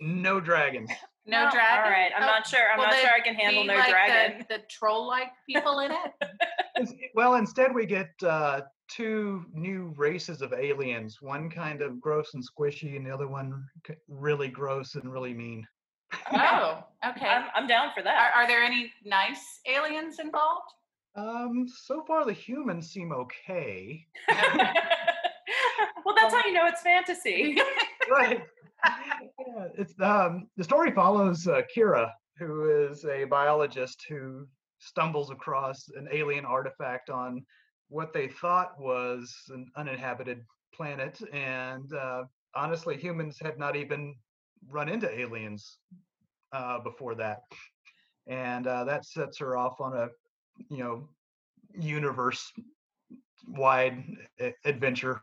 No 0.00 0.40
dragons. 0.40 0.90
No 1.24 1.46
Oh, 1.46 1.50
dragon. 1.52 1.84
All 1.84 1.90
right. 1.90 2.10
I'm 2.16 2.24
Oh, 2.24 2.26
not 2.26 2.48
sure. 2.48 2.68
I'm 2.72 2.78
not 2.80 2.94
sure 2.94 3.10
I 3.10 3.20
can 3.20 3.36
handle 3.36 3.62
no 3.62 3.74
like 3.76 3.90
dragon. 3.90 4.44
The, 4.48 4.56
the 4.56 4.62
troll-like 4.68 5.28
people 5.48 5.78
in 5.78 5.92
it. 5.92 6.88
Well, 7.14 7.34
instead 7.36 7.72
we 7.72 7.86
get 7.86 8.10
uh, 8.26 8.62
two 8.90 9.44
new 9.52 9.94
races 9.96 10.42
of 10.42 10.52
aliens. 10.52 11.18
One 11.22 11.48
kind 11.48 11.80
of 11.80 12.00
gross 12.00 12.34
and 12.34 12.42
squishy, 12.42 12.96
and 12.96 13.06
the 13.06 13.10
other 13.14 13.28
one 13.28 13.64
really 14.08 14.48
gross 14.48 14.96
and 14.96 15.12
really 15.12 15.32
mean. 15.32 15.64
Oh, 16.32 16.84
okay. 17.08 17.26
I'm, 17.26 17.44
I'm 17.54 17.66
down 17.66 17.90
for 17.94 18.00
Are, 18.00 18.04
that. 18.04 18.32
are 18.34 18.46
there 18.46 18.62
any 18.62 18.92
nice 19.04 19.60
aliens 19.66 20.18
involved? 20.18 20.70
Um, 21.14 21.66
so 21.68 22.04
far 22.06 22.24
the 22.24 22.32
humans 22.32 22.90
seem 22.90 23.12
okay. 23.12 24.06
well, 26.04 26.14
that's 26.16 26.34
how 26.34 26.42
you 26.46 26.52
know 26.52 26.66
it's 26.66 26.80
fantasy. 26.80 27.58
right. 28.10 28.42
Yeah, 28.84 29.68
it's 29.76 29.94
um 30.00 30.48
the 30.56 30.64
story 30.64 30.90
follows 30.90 31.46
uh, 31.46 31.60
Kira, 31.74 32.10
who 32.38 32.88
is 32.88 33.04
a 33.04 33.24
biologist 33.24 34.04
who 34.08 34.46
stumbles 34.78 35.30
across 35.30 35.88
an 35.96 36.08
alien 36.10 36.44
artifact 36.44 37.10
on 37.10 37.44
what 37.88 38.12
they 38.12 38.28
thought 38.28 38.80
was 38.80 39.32
an 39.50 39.70
uninhabited 39.76 40.40
planet, 40.74 41.20
and 41.32 41.92
uh, 41.92 42.24
honestly, 42.56 42.96
humans 42.96 43.38
had 43.40 43.58
not 43.58 43.76
even 43.76 44.14
run 44.68 44.88
into 44.88 45.08
aliens 45.10 45.78
uh, 46.52 46.78
before 46.80 47.14
that, 47.16 47.40
and 48.26 48.66
uh, 48.66 48.84
that 48.84 49.04
sets 49.04 49.38
her 49.38 49.56
off 49.56 49.80
on 49.80 49.96
a 49.96 50.08
you 50.68 50.78
know 50.78 51.08
universe 51.74 52.52
wide 53.48 54.04
adventure 54.64 55.22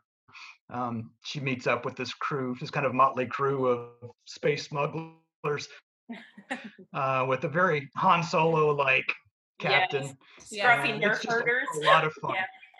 um, 0.71 1.11
she 1.23 1.39
meets 1.39 1.67
up 1.67 1.85
with 1.85 1.95
this 1.95 2.13
crew, 2.13 2.55
this 2.59 2.69
kind 2.69 2.85
of 2.85 2.93
motley 2.93 3.25
crew 3.25 3.67
of 3.67 4.11
space 4.25 4.67
smugglers, 4.67 5.67
uh, 6.93 7.25
with 7.27 7.43
a 7.43 7.49
very 7.49 7.89
Han 7.95 8.23
Solo 8.23 8.73
like 8.73 9.11
captain. 9.59 10.15
Yes. 10.51 10.65
Scruffy 10.65 10.93
and 10.93 11.03
nerf 11.03 11.15
it's 11.15 11.25
a- 11.25 11.31
herders. 11.31 11.67
A, 11.81 11.85
lot 11.85 12.05
of 12.05 12.13
fun. 12.21 12.35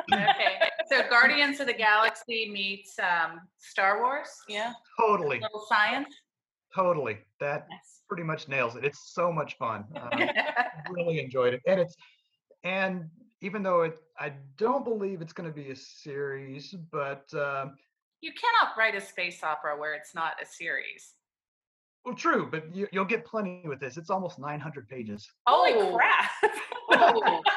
Yeah. 0.10 0.32
Okay. 0.32 0.70
So 0.89 1.10
Guardians 1.10 1.60
of 1.60 1.68
the 1.68 1.74
Galaxy 1.74 2.49
meets 2.51 2.97
um, 2.99 3.41
Star 3.57 4.01
Wars. 4.01 4.30
Yeah. 4.47 4.74
Totally, 4.99 5.39
Little 5.39 5.66
science. 5.68 6.07
Totally. 6.74 7.20
That 7.40 7.68
Nice. 7.70 8.02
pretty 8.08 8.24
much 8.24 8.48
nails 8.48 8.76
it. 8.76 8.84
It's 8.86 9.12
so 9.14 9.32
much 9.32 9.58
fun. 9.58 9.86
Um, 9.96 10.30
really 10.92 11.20
enjoyed 11.20 11.54
it, 11.54 11.62
and 11.68 11.80
it's 11.80 11.96
and 12.64 13.10
even 13.42 13.64
though 13.64 13.84
it, 13.84 13.98
I 14.20 14.34
don't 14.58 14.84
believe 14.84 15.22
it's 15.22 15.32
going 15.34 15.50
to 15.50 15.56
be 15.56 15.72
a 15.72 15.76
series, 15.76 16.74
but 16.92 17.34
um, 17.34 17.76
you 18.22 18.34
cannot 18.34 18.76
write 18.78 18.96
a 18.96 19.02
space 19.02 19.44
opera 19.44 19.78
where 19.80 19.94
it's 19.94 20.14
not 20.14 20.34
a 20.42 20.46
series. 20.46 21.14
well, 22.04 22.16
true. 22.16 22.50
But 22.52 22.76
you, 22.76 22.88
you'll 22.92 23.06
get 23.06 23.26
plenty 23.26 23.62
with 23.66 23.80
this. 23.80 23.96
It's 23.96 24.10
almost 24.10 24.40
900 24.40 24.90
pages. 24.90 25.30
Holy 25.48 25.72
Oh. 25.74 25.96
crap. 25.96 26.32
Oh. 26.92 27.42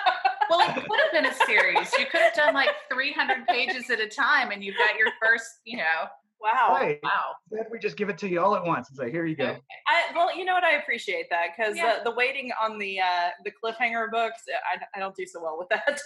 Well, 0.50 0.60
it 0.68 0.74
could 0.74 1.00
have 1.00 1.12
been 1.12 1.24
a 1.24 1.34
series. 1.46 1.90
You 1.98 2.04
could 2.04 2.20
have 2.20 2.34
done 2.34 2.52
like 2.52 2.68
300 2.92 3.46
pages 3.46 3.88
at 3.88 4.00
a 4.00 4.06
time, 4.06 4.50
and 4.50 4.62
you've 4.62 4.76
got 4.76 4.98
your 4.98 5.08
first, 5.22 5.46
you 5.64 5.78
know. 5.78 6.04
Wow. 6.42 6.68
Right. 6.74 6.98
Wow. 7.02 7.36
Then 7.50 7.64
we 7.70 7.78
just 7.78 7.96
give 7.96 8.08
it 8.08 8.18
to 8.18 8.28
you 8.28 8.40
all 8.40 8.56
at 8.56 8.64
once 8.64 8.88
and 8.88 8.96
say, 8.96 9.10
"Here 9.10 9.26
you 9.26 9.36
go." 9.36 9.44
Okay. 9.44 9.60
I, 9.86 10.12
well, 10.14 10.36
you 10.36 10.44
know 10.44 10.54
what? 10.54 10.64
I 10.64 10.72
appreciate 10.76 11.26
that 11.30 11.48
because 11.56 11.76
Yeah. 11.76 11.98
the, 12.02 12.10
the 12.10 12.16
waiting 12.16 12.50
on 12.60 12.78
the 12.78 12.98
uh, 13.00 13.28
the 13.44 13.52
cliffhanger 13.52 14.10
books, 14.10 14.42
I, 14.72 14.80
I 14.96 14.98
don't 14.98 15.14
do 15.14 15.24
so 15.24 15.40
well 15.42 15.56
with 15.58 15.68
that. 15.68 16.00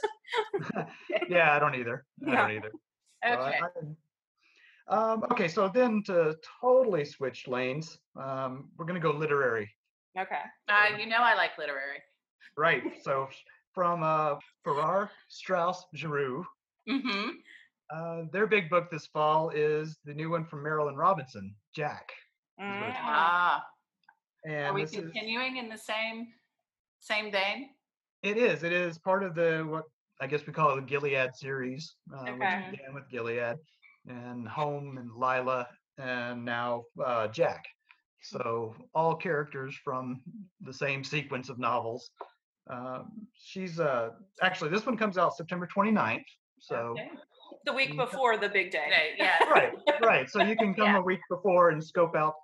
yeah, 1.29 1.55
I 1.55 1.59
don't 1.59 1.75
either. 1.75 2.05
I 2.27 2.31
No. 2.31 2.37
don't 2.37 2.51
either. 2.53 2.71
So 3.25 3.31
Okay. 3.33 3.59
I- 3.63 3.69
um, 4.89 5.25
okay, 5.33 5.49
so 5.49 5.69
then 5.69 6.01
to 6.05 6.37
totally 6.61 7.05
switch 7.05 7.49
lanes, 7.49 7.99
um, 8.15 8.69
we're 8.77 8.85
going 8.85 8.95
to 9.01 9.05
go 9.05 9.11
literary. 9.17 9.69
okay. 10.17 10.43
Uh, 10.69 10.97
you 10.97 11.07
know 11.07 11.17
I 11.19 11.35
like 11.35 11.59
literary. 11.59 11.99
Right. 12.57 12.83
So 13.03 13.27
from 13.75 14.05
uh, 14.05 14.37
Farrar, 14.65 15.11
Straus, 15.29 15.85
Giroux, 15.95 16.47
Mm-hmm. 16.89 17.31
Uh, 17.95 18.23
their 18.33 18.47
big 18.47 18.69
book 18.69 18.91
this 18.91 19.07
fall 19.07 19.51
is 19.51 19.99
the 20.05 20.13
new 20.13 20.31
one 20.31 20.45
from 20.45 20.65
Marilynne 20.65 20.97
Robinson, 20.97 21.55
Jack. 21.75 22.11
Mm. 22.61 22.93
Ah. 22.97 23.65
Are 24.49 24.73
we 24.73 24.83
this 24.83 24.93
is, 24.93 25.01
continuing 25.01 25.57
in 25.57 25.69
the 25.69 25.79
same 25.79 26.29
same 27.01 27.31
vein? 27.31 27.71
it 28.23 28.37
is. 28.37 28.63
It 28.65 28.73
is 28.73 28.99
part 28.99 29.23
of 29.23 29.35
the 29.35 29.65
what 29.69 29.85
I 30.21 30.27
guess 30.27 30.47
we 30.47 30.53
call 30.53 30.73
it 30.73 30.77
the 30.77 30.87
Gilead 30.87 31.35
series, 31.35 31.95
uh, 32.13 32.23
Okay. 32.23 32.33
which 32.33 32.79
began 32.79 32.95
with 32.95 33.09
Gilead 33.11 33.57
and 34.09 34.49
Home 34.49 34.99
and 34.99 35.11
Lila 35.15 35.69
and 35.99 36.45
now 36.45 36.85
uh, 37.05 37.29
Jack. 37.29 37.65
So 38.23 38.75
all 38.95 39.15
characters 39.15 39.77
from 39.85 40.23
the 40.61 40.73
same 40.73 41.05
sequence 41.05 41.49
of 41.49 41.59
novels. 41.59 42.11
Um, 42.69 43.29
she's 43.35 43.79
uh, 43.79 44.11
actually 44.43 44.71
this 44.71 44.87
one 44.87 44.97
comes 44.97 45.19
out 45.19 45.37
September 45.37 45.69
29th. 45.73 46.25
So 46.59 46.77
Okay. 46.99 47.11
The 47.67 47.73
week 47.73 47.97
before 47.97 48.37
the 48.37 48.49
big 48.49 48.71
day. 48.71 48.85
Okay, 48.87 49.15
yeah. 49.19 49.45
right, 49.51 49.73
right. 50.03 50.31
So 50.31 50.43
you 50.43 50.57
can 50.57 50.73
come 50.75 50.87
Yeah. 50.87 50.99
a 50.99 51.03
week 51.03 51.21
before 51.29 51.71
and 51.71 51.83
scope 51.85 52.15
out 52.17 52.35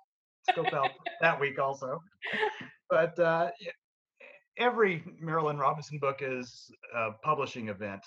scope 0.51 0.73
out 0.73 0.91
that 1.21 1.39
week 1.39 1.57
also. 1.59 1.99
But 2.89 3.17
uh, 3.17 3.49
every 4.57 5.03
Marilynne 5.23 5.57
Robinson 5.57 5.97
book 5.97 6.17
is 6.21 6.69
a 6.95 7.11
publishing 7.23 7.69
event. 7.69 8.01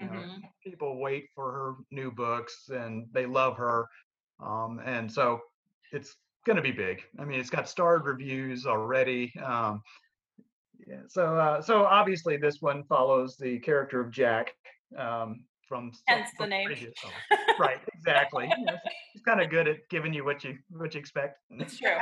You 0.00 0.06
know, 0.06 0.12
Mhm. 0.12 0.42
People 0.66 0.98
wait 0.98 1.28
for 1.36 1.52
her 1.52 1.74
new 1.92 2.10
books 2.10 2.68
and 2.70 3.06
they 3.12 3.26
love 3.26 3.56
her, 3.58 3.86
um, 4.40 4.80
and 4.84 5.12
so 5.12 5.40
it's 5.92 6.16
going 6.46 6.56
to 6.56 6.62
be 6.62 6.72
big. 6.72 7.02
I 7.20 7.24
mean, 7.24 7.38
it's 7.38 7.50
got 7.50 7.68
starred 7.68 8.06
reviews 8.06 8.66
already. 8.66 9.32
Um, 9.38 9.82
yeah, 10.86 11.02
so 11.06 11.36
uh, 11.38 11.62
so 11.62 11.84
obviously 11.84 12.36
this 12.38 12.60
one 12.60 12.82
follows 12.84 13.36
the 13.36 13.60
character 13.60 14.00
of 14.00 14.10
Jack 14.10 14.52
um, 14.98 15.44
from 15.68 15.92
Hence 16.06 16.30
the 16.38 16.46
name. 16.46 16.68
right 17.58 17.78
exactly 17.94 18.48
You 18.58 18.64
know, 18.64 18.76
she's 19.12 19.22
kind 19.22 19.40
of 19.40 19.50
good 19.50 19.68
at 19.68 19.88
giving 19.90 20.12
you 20.12 20.24
what 20.24 20.44
you 20.44 20.58
what 20.70 20.94
you 20.94 21.00
expect 21.00 21.38
It's 21.50 21.78
true. 21.78 21.96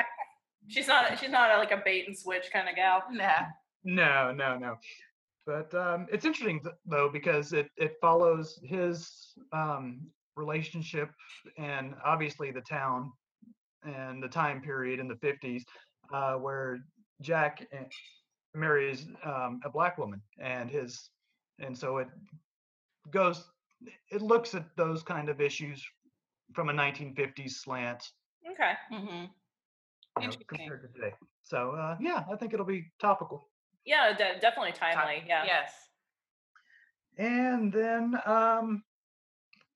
She's 0.68 0.86
not. 0.86 1.18
She's 1.18 1.30
not 1.30 1.50
a, 1.50 1.58
like 1.58 1.72
a 1.72 1.82
bait 1.84 2.06
and 2.06 2.16
switch 2.16 2.46
kind 2.52 2.68
of 2.68 2.76
gal. 2.76 3.02
Nah. 3.10 3.46
no 3.84 4.32
no 4.32 4.56
no 4.56 4.76
but 5.44 5.74
um 5.74 6.06
it's 6.12 6.24
interesting 6.24 6.60
th- 6.60 6.74
though 6.86 7.08
because 7.12 7.52
it 7.52 7.68
it 7.76 7.94
follows 8.00 8.60
his 8.62 9.10
um 9.52 10.00
relationship 10.36 11.10
and 11.58 11.94
obviously 12.04 12.50
the 12.52 12.60
town 12.60 13.10
and 13.84 14.22
the 14.22 14.28
time 14.28 14.60
period 14.62 15.00
in 15.00 15.08
the 15.08 15.16
50s 15.16 15.62
uh 16.14 16.34
where 16.34 16.78
jack 17.20 17.66
eh, 17.72 17.84
marries 18.54 19.06
um, 19.24 19.60
a 19.64 19.70
black 19.70 19.98
woman 19.98 20.20
and 20.40 20.70
his 20.70 21.10
and 21.58 21.76
so 21.76 21.98
it 21.98 22.08
goes 23.10 23.44
it 24.10 24.22
looks 24.22 24.54
at 24.54 24.64
those 24.76 25.02
kind 25.02 25.28
of 25.28 25.40
issues 25.40 25.84
from 26.54 26.68
a 26.68 26.72
1950s 26.72 27.56
slant 27.62 28.02
Okay. 28.50 28.72
Mm-hmm. 28.92 29.06
you 29.06 29.24
know, 29.24 30.24
Interesting. 30.24 30.46
compared 30.48 30.82
to 30.82 30.88
today. 30.88 31.14
So 31.42 31.72
uh, 31.72 31.96
yeah, 32.00 32.24
I 32.30 32.36
think 32.36 32.52
it'll 32.52 32.66
be 32.66 32.92
topical. 33.00 33.48
Yeah, 33.84 34.12
de- 34.16 34.38
definitely 34.40 34.72
timely. 34.72 35.24
Yeah. 35.26 35.44
Yes. 35.44 35.72
And 37.18 37.72
then 37.72 38.18
um, 38.26 38.82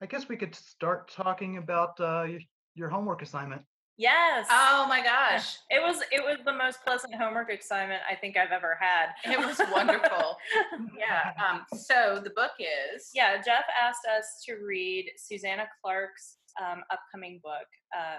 I 0.01 0.07
guess 0.07 0.29
we 0.29 0.37
could 0.37 0.55
start 0.55 1.11
talking 1.11 1.57
about 1.59 1.99
uh, 2.01 2.27
your 2.75 2.89
homework 2.89 3.23
assignment. 3.23 3.63
Yes. 3.99 4.47
Oh 4.51 4.87
my 4.89 5.03
gosh. 5.03 5.57
It 5.71 5.83
was 5.83 6.01
it 6.13 6.23
was 6.23 6.39
the 6.45 6.53
most 6.53 6.79
pleasant 6.85 7.15
homework 7.15 7.51
assignment 7.53 8.03
I 8.11 8.15
think 8.15 8.37
I've 8.37 8.51
ever 8.53 8.79
had. 8.81 9.09
It 9.25 9.39
was 9.39 9.61
wonderful. 9.73 10.37
Yeah. 10.99 11.33
Um, 11.43 11.63
so 11.79 12.21
the 12.23 12.31
book 12.31 12.53
is 12.59 13.11
yeah, 13.15 13.37
Jeff 13.37 13.65
asked 13.81 14.07
us 14.07 14.43
to 14.47 14.55
read 14.65 15.11
Susanna 15.17 15.67
Clarke's 15.83 16.39
um, 16.61 16.83
upcoming 16.91 17.41
book. 17.43 17.67
Uh, 17.97 18.19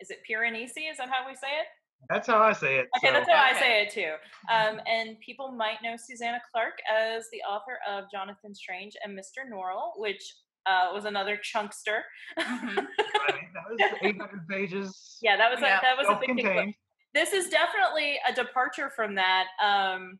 is 0.00 0.10
it 0.10 0.18
Piranesi? 0.28 0.90
Is 0.90 0.96
that 0.98 1.08
how 1.10 1.26
we 1.26 1.34
say 1.34 1.48
it? 1.60 1.66
That's 2.10 2.26
how 2.26 2.38
I 2.38 2.52
say 2.52 2.78
it. 2.78 2.88
Okay, 2.98 3.08
so- 3.08 3.12
that's 3.12 3.28
how 3.30 3.42
I 3.42 3.52
say 3.58 3.82
it 3.82 3.90
too. 3.90 4.12
Um, 4.52 4.80
and 4.86 5.18
people 5.20 5.50
might 5.52 5.78
know 5.82 5.94
Susanna 5.96 6.40
Clarke 6.52 6.78
as 6.92 7.24
the 7.32 7.40
author 7.42 7.78
of 7.88 8.04
Jonathan 8.10 8.54
Strange 8.54 8.94
and 9.04 9.16
Mr. 9.18 9.48
Norrell, 9.50 9.92
which 9.96 10.34
uh, 10.66 10.90
was 10.92 11.04
another 11.04 11.36
chunkster. 11.36 12.04
Mhm. 12.38 12.86
Right, 13.28 13.48
that 13.54 13.64
was 13.70 13.80
800 14.02 14.48
pages. 14.48 15.18
Yeah, 15.22 15.36
that 15.36 15.50
was 15.50 15.60
Yeah. 15.60 15.78
a, 15.78 15.82
that 15.82 15.96
was 15.96 16.06
a 16.08 16.20
big 16.26 16.36
thing. 16.44 16.74
but 17.14 17.20
This 17.20 17.32
is 17.32 17.48
definitely 17.48 18.18
a 18.28 18.32
departure 18.34 18.90
from 18.90 19.14
that 19.14 19.46
um, 19.62 20.18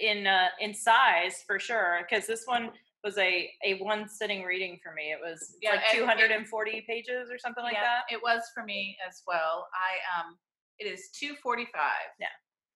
in 0.00 0.26
uh, 0.26 0.48
in 0.60 0.74
size 0.74 1.44
for 1.46 1.58
sure. 1.58 2.00
Because 2.08 2.26
this 2.26 2.42
one 2.46 2.70
was 3.04 3.16
a 3.18 3.48
a 3.64 3.74
one 3.78 4.08
sitting 4.08 4.42
reading 4.42 4.78
for 4.82 4.92
me. 4.94 5.12
It 5.12 5.18
was 5.22 5.56
Yeah, 5.62 5.72
like 5.72 5.80
and 5.90 5.98
it- 5.98 6.00
240 6.02 6.84
pages 6.88 7.30
or 7.30 7.38
something 7.38 7.62
like 7.62 7.74
yeah, 7.74 7.82
that. 8.08 8.14
It 8.14 8.20
was 8.22 8.42
for 8.54 8.64
me 8.64 8.96
as 9.06 9.22
well. 9.26 9.68
I 9.74 10.20
um, 10.20 10.36
it 10.78 10.86
is 10.86 11.10
two 11.10 11.34
forty 11.42 11.66
five. 11.72 12.08
Yeah. 12.18 12.26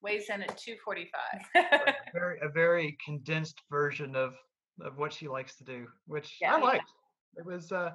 weighs 0.02 0.28
in 0.30 0.42
at 0.42 0.56
two 0.56 0.76
forty 0.84 1.10
five. 1.12 1.40
a 1.86 1.94
very 2.12 2.38
a 2.42 2.48
very 2.48 2.96
condensed 3.04 3.60
version 3.70 4.14
of 4.14 4.34
of 4.82 4.98
what 4.98 5.12
she 5.12 5.28
likes 5.28 5.56
to 5.56 5.64
do, 5.64 5.86
which 6.06 6.38
Yeah. 6.40 6.56
I 6.56 6.60
liked. 6.60 6.90
It 7.36 7.44
was 7.44 7.72
uh, 7.72 7.92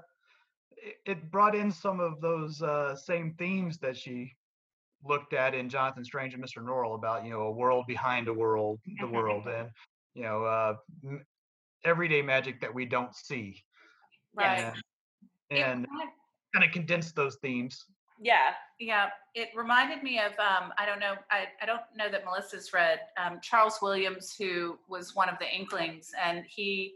it, 0.77 0.95
it 1.05 1.31
brought 1.31 1.55
in 1.55 1.71
some 1.71 1.99
of 1.99 2.21
those 2.21 2.61
uh, 2.61 2.95
same 2.95 3.33
themes 3.38 3.77
that 3.79 3.97
she 3.97 4.36
looked 5.03 5.33
at 5.33 5.53
in 5.53 5.69
Jonathan 5.69 6.03
Strange 6.03 6.33
and 6.33 6.43
Mr. 6.43 6.63
Norrell 6.63 6.95
about 6.95 7.23
you 7.23 7.31
know 7.31 7.41
a 7.43 7.51
world 7.51 7.86
behind 7.88 8.27
a 8.27 8.33
world, 8.33 8.79
the 8.99 9.07
world, 9.07 9.47
and 9.47 9.69
you 10.13 10.23
know 10.23 10.43
uh, 10.43 10.75
m- 11.03 11.25
everyday 11.83 12.21
magic 12.21 12.59
that 12.61 12.73
we 12.73 12.86
don't 12.86 13.13
see, 13.15 13.63
Right. 14.33 14.73
And, 15.51 15.86
and 15.86 15.88
kind 16.53 16.65
of 16.65 16.71
condensed 16.71 17.15
those 17.15 17.38
themes. 17.41 17.86
Yeah. 18.20 18.53
Yeah, 18.78 19.07
it 19.34 19.49
reminded 19.55 20.03
me 20.03 20.20
of 20.20 20.32
um, 20.34 20.74
I 20.78 20.86
don't 20.86 20.99
know 20.99 21.13
I, 21.32 21.45
I 21.61 21.66
don't 21.66 21.80
know 21.95 22.09
that 22.11 22.26
Melissa's 22.26 22.74
read 22.74 22.99
um, 23.24 23.39
Charles 23.41 23.80
Williams, 23.82 24.36
who 24.38 24.78
was 24.89 25.16
one 25.16 25.30
of 25.30 25.39
the 25.39 25.45
Inklings, 25.49 26.11
and 26.22 26.43
he 26.45 26.95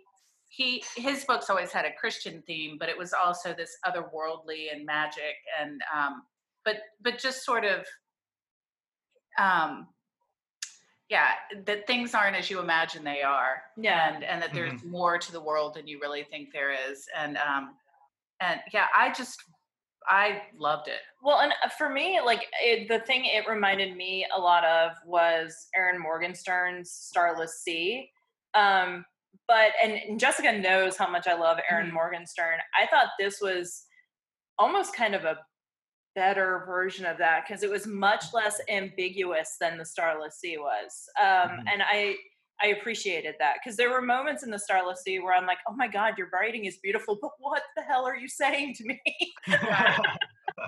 he 0.50 0.84
his 0.98 1.24
books 1.24 1.50
always 1.50 1.72
had 1.72 1.86
a 1.86 1.94
Christian 1.94 2.44
theme, 2.46 2.76
but 2.78 2.90
it 2.90 2.98
was 2.98 3.14
also 3.14 3.54
this 3.54 3.78
otherworldly 3.86 4.74
and 4.74 4.86
magic, 4.86 5.36
and 5.62 5.80
um, 5.96 6.24
but 6.66 6.78
but 7.02 7.18
just 7.18 7.46
sort 7.46 7.64
of 7.64 7.86
um, 9.38 9.88
yeah, 11.10 11.30
that 11.66 11.88
things 11.88 12.14
aren't 12.14 12.36
as 12.36 12.50
you 12.50 12.60
imagine 12.60 13.04
they 13.04 13.22
are, 13.24 13.62
Yeah. 13.78 14.14
and 14.14 14.24
and 14.24 14.42
that 14.42 14.54
there's 14.54 14.84
more 14.84 15.18
to 15.18 15.32
the 15.32 15.42
world 15.42 15.76
than 15.76 15.88
you 15.88 16.00
really 16.02 16.24
think 16.24 16.52
there 16.52 16.72
is, 16.92 17.08
and 17.18 17.38
um, 17.38 17.76
and 18.42 18.60
yeah, 18.74 18.88
I 18.94 19.14
just 19.14 19.42
I 20.10 20.42
loved 20.58 20.88
it. 20.88 21.02
Well, 21.22 21.40
and 21.42 21.54
uh, 21.64 21.70
for 21.70 21.90
me, 21.90 22.20
like 22.26 22.48
it, 22.64 22.88
the 22.88 23.00
thing 23.00 23.26
it 23.26 23.48
reminded 23.48 23.96
me 23.96 24.26
a 24.36 24.40
lot 24.40 24.66
of 24.66 24.92
was 25.06 25.68
Erin 25.76 26.02
Morgenstern's 26.02 26.92
Starless 26.92 27.62
Sea. 27.62 28.10
Um, 28.56 29.06
but 29.48 29.72
and, 29.84 30.20
Jessica 30.20 30.52
knows 30.58 30.98
how 30.98 31.10
much 31.10 31.28
I 31.28 31.36
love 31.36 31.60
Erin 31.70 31.90
Mhm. 31.90 31.94
Morgenstern. 31.94 32.60
I 32.80 32.88
thought 32.88 33.10
this 33.20 33.40
was 33.40 33.86
almost 34.58 34.96
kind 34.96 35.14
of 35.14 35.26
a 35.26 35.38
better 36.16 36.64
version 36.66 37.06
of 37.06 37.18
that 37.20 37.44
because 37.48 37.62
it 37.64 37.70
was 37.70 37.86
much 37.86 38.34
less 38.34 38.60
ambiguous 38.68 39.58
than 39.62 39.78
the 39.78 39.86
Starless 39.86 40.40
Sea 40.40 40.58
was. 40.58 41.08
Um, 41.20 41.50
Mhm. 41.52 41.64
And 41.72 41.84
I 41.84 42.18
I 42.62 42.68
appreciated 42.68 43.36
that 43.40 43.56
because 43.64 43.78
there 43.78 43.90
were 43.90 44.02
moments 44.02 44.44
in 44.44 44.50
the 44.52 44.60
Starless 44.60 45.02
Sea 45.04 45.20
where 45.20 45.34
I'm 45.34 45.46
like, 45.46 45.60
oh 45.70 45.74
my 45.76 45.88
god, 45.88 46.18
your 46.18 46.30
writing 46.34 46.66
is 46.66 46.78
beautiful, 46.78 47.18
but 47.22 47.32
what 47.40 47.64
the 47.78 47.84
hell 47.84 48.06
are 48.06 48.16
you 48.18 48.28
saying 48.28 48.76
to 48.76 48.86
me? 48.86 49.02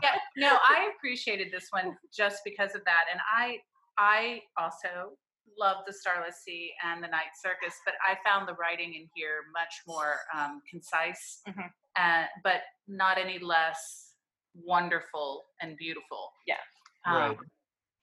yeah 0.04 0.16
no 0.38 0.58
i 0.68 0.90
appreciated 0.96 1.50
this 1.52 1.68
one 1.72 1.98
just 2.16 2.42
because 2.46 2.76
of 2.76 2.82
that 2.86 3.04
and 3.12 3.20
i 3.36 3.58
i 3.98 4.40
also 4.58 5.12
love 5.60 5.78
the 5.86 5.92
starless 5.92 6.38
sea 6.46 6.72
and 6.86 7.04
the 7.04 7.08
night 7.08 7.32
circus 7.44 7.76
but 7.86 7.96
i 8.08 8.16
found 8.28 8.48
the 8.48 8.54
writing 8.54 8.94
in 8.94 9.08
here 9.16 9.42
much 9.54 9.74
more 9.86 10.16
um, 10.34 10.62
concise 10.70 11.42
Mhm. 11.48 11.70
uh, 11.98 12.26
but 12.44 12.62
not 12.88 13.18
any 13.18 13.38
less 13.40 14.14
wonderful 14.56 15.44
and 15.62 15.76
beautiful 15.78 16.32
Yeah. 16.48 16.56
um, 17.06 17.16
Right. 17.18 17.38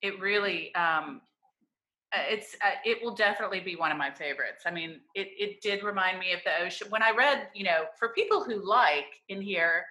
it 0.02 0.20
really 0.20 0.74
um, 0.74 1.22
it's 2.12 2.54
uh, 2.64 2.76
it 2.84 2.98
will 3.02 3.14
definitely 3.14 3.60
be 3.60 3.76
one 3.76 3.92
of 3.92 3.98
my 3.98 4.10
favorites. 4.10 4.64
I 4.66 4.70
mean 4.70 5.00
it, 5.14 5.28
it 5.38 5.60
did 5.60 5.82
remind 5.82 6.18
me 6.18 6.32
of 6.32 6.40
the 6.44 6.64
ocean. 6.64 6.88
When 6.90 7.02
i 7.02 7.10
read 7.10 7.48
you 7.54 7.64
know 7.64 7.84
for 7.98 8.10
people 8.10 8.42
who 8.42 8.66
like 8.66 9.06
in 9.28 9.40
here 9.42 9.84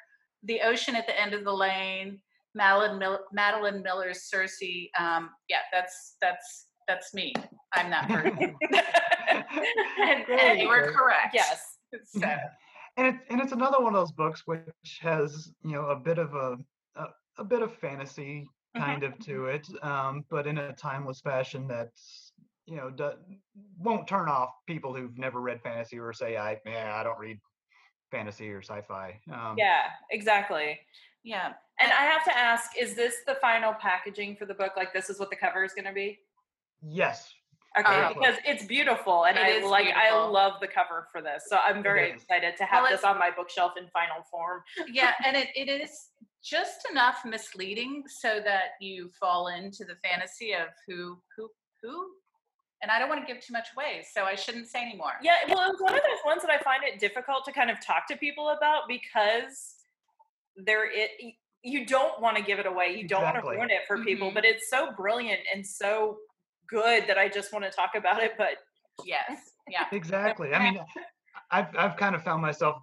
the 0.43 0.61
ocean 0.61 0.95
at 0.95 1.07
the 1.07 1.20
end 1.20 1.34
of 1.34 1.43
the 1.43 1.53
lane 1.53 2.20
madeline, 2.55 2.97
Mil- 2.97 3.26
madeline 3.32 3.84
miller's 3.84 4.24
circe 4.24 4.59
um, 4.99 5.30
yeah 5.49 5.59
that's 5.72 6.15
that's 6.22 6.68
that's 6.88 7.13
me. 7.13 7.34
I'm 7.74 7.89
that 7.91 8.07
person. 8.07 8.55
And, 9.99 10.24
and 10.30 10.59
you 10.59 10.68
were 10.68 10.91
correct. 10.91 11.34
Yes. 11.34 11.78
so, 12.05 12.22
and 12.95 13.07
it's 13.07 13.18
and 13.30 13.41
it's 13.41 13.51
another 13.51 13.80
one 13.80 13.93
of 13.93 14.01
those 14.01 14.11
books 14.11 14.43
which 14.45 14.61
has 15.01 15.51
you 15.63 15.74
know 15.74 15.88
a 15.88 15.95
bit 15.95 16.18
of 16.18 16.34
a 16.34 16.57
a, 16.95 17.05
a 17.39 17.43
bit 17.43 17.61
of 17.61 17.74
fantasy. 17.74 18.47
Kind 18.78 19.03
of 19.07 19.17
to 19.19 19.45
it, 19.45 19.67
um, 19.84 20.25
but 20.30 20.47
in 20.47 20.57
a 20.57 20.73
timeless 20.73 21.21
fashion 21.21 21.67
that's 21.67 22.32
you 22.65 22.75
know 22.75 22.89
do, 22.89 23.11
won't 23.80 24.07
turn 24.07 24.28
off 24.28 24.49
people 24.67 24.93
who've 24.93 25.17
never 25.17 25.39
read 25.41 25.61
fantasy 25.61 25.97
or 25.99 26.11
say 26.13 26.38
I 26.38 26.57
yeah 26.65 26.95
I 26.99 27.03
don't 27.03 27.17
read 27.19 27.39
fantasy 28.11 28.49
or 28.49 28.61
sci-fi. 28.61 29.19
Um, 29.32 29.55
Yeah, 29.57 29.84
exactly. 30.11 30.80
yeah 31.23 31.53
And 31.80 31.91
I 31.91 32.03
have 32.03 32.23
to 32.25 32.38
ask, 32.38 32.71
is 32.80 32.95
this 32.95 33.15
the 33.28 33.36
final 33.36 33.73
packaging 33.73 34.36
for 34.38 34.45
the 34.45 34.53
book? 34.53 34.73
Like 34.78 34.93
this 34.93 35.09
is 35.09 35.19
what 35.19 35.30
the 35.30 35.36
cover 35.36 35.63
is 35.65 35.73
going 35.73 35.86
to 35.86 35.93
be? 35.93 36.19
Yes. 36.82 37.34
Okay, 37.78 38.01
Uh, 38.01 38.13
because 38.13 38.36
it's 38.45 38.65
beautiful 38.65 39.25
and 39.25 39.38
It 39.38 39.41
I 39.43 39.49
is 39.49 39.65
like 39.65 39.88
I 39.95 40.09
love 40.25 40.53
the 40.61 40.67
cover 40.67 41.07
for 41.11 41.21
this. 41.21 41.43
So 41.49 41.57
I'm 41.57 41.84
very 41.84 42.09
excited 42.11 42.55
to 42.57 42.63
have 42.63 42.84
Well, 42.84 42.91
this 42.91 43.03
on 43.03 43.19
my 43.19 43.30
bookshelf 43.36 43.73
in 43.78 43.88
final 43.89 44.23
form. 44.32 44.61
yeah 44.91 45.13
and 45.25 45.36
it, 45.36 45.49
it 45.55 45.69
is 45.69 46.09
just 46.44 46.88
enough 46.92 47.26
misleading 47.26 48.04
so 48.08 48.40
that 48.44 48.72
you 48.80 49.10
fall 49.20 49.48
into 49.48 49.84
the 49.86 49.96
fantasy 50.08 50.54
of 50.54 50.68
who 50.88 51.18
who 51.36 51.50
who 51.82 52.08
and 52.82 52.92
i 52.92 53.00
don't 53.00 53.10
want 53.10 53.26
to 53.26 53.32
give 53.34 53.42
too 53.44 53.54
much 53.54 53.68
away 53.76 54.04
so 54.14 54.24
i 54.24 54.36
shouldn't 54.36 54.68
say 54.68 54.82
anymore 54.82 55.14
Yeah, 55.22 55.36
well, 55.50 55.72
it's 55.72 55.82
one 55.82 55.94
of 55.96 56.02
those 56.02 56.24
ones 56.26 56.42
that 56.44 56.52
I 56.52 56.60
find 56.64 56.84
it 56.84 57.00
difficult 57.00 57.44
to 57.46 57.52
kind 57.52 57.70
of 57.72 57.84
talk 57.86 58.08
to 58.10 58.16
people 58.18 58.50
about 58.50 58.84
because 58.88 59.76
there 60.56 60.86
it 60.92 61.12
you 61.64 61.86
don't 61.86 62.22
want 62.22 62.38
to 62.38 62.44
give 62.44 62.60
it 62.60 62.66
away. 62.68 62.96
You 62.96 63.08
don't 63.08 63.24
want 63.24 63.36
to 63.36 63.42
ruin 63.42 63.70
it 63.72 63.82
for 63.88 64.04
people, 64.06 64.30
Mhm. 64.30 64.36
but 64.36 64.46
it's 64.46 64.70
so 64.70 64.92
brilliant 64.96 65.42
and 65.54 65.66
so 65.66 66.18
good 66.70 67.08
that 67.08 67.18
I 67.18 67.28
just 67.28 67.52
want 67.52 67.66
to 67.66 67.72
talk 67.72 67.96
about 67.96 68.22
it. 68.24 68.34
But 68.38 68.58
yes 69.04 69.40
yeah 69.68 69.86
Exactly. 69.92 70.54
I 70.54 70.60
mean, 70.72 70.80
I've 71.52 71.76
I've 71.76 71.98
kind 71.98 72.16
of 72.16 72.24
found 72.24 72.42
myself, 72.44 72.78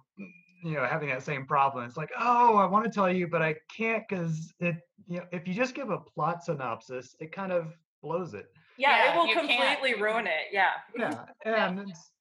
you 0.65 0.75
know, 0.75 0.85
having 0.85 1.09
that 1.09 1.23
same 1.23 1.47
problem. 1.47 1.85
It's 1.85 1.97
like, 1.97 2.11
oh, 2.19 2.57
I 2.57 2.65
want 2.65 2.85
to 2.85 2.91
tell 2.91 3.11
you, 3.11 3.27
but 3.29 3.43
I 3.43 3.55
can't 3.75 4.03
because 4.09 4.53
it, 4.59 4.77
you 5.07 5.19
know, 5.19 5.27
if 5.31 5.47
you 5.47 5.53
just 5.53 5.75
give 5.75 5.91
a 5.91 5.99
plot 5.99 6.43
synopsis, 6.43 7.15
it 7.21 7.31
kind 7.33 7.53
of 7.53 7.73
blows 8.03 8.33
it. 8.35 8.47
yeah, 8.77 9.05
Yeah, 9.05 9.13
it 9.13 9.17
will 9.17 9.27
you 9.29 9.35
can't. 9.39 9.79
completely 9.79 10.01
ruin 10.01 10.27
it. 10.27 10.47
Yeah. 10.51 10.73
Yeah, 10.97 11.25
and 11.45 11.79
it's 11.81 12.11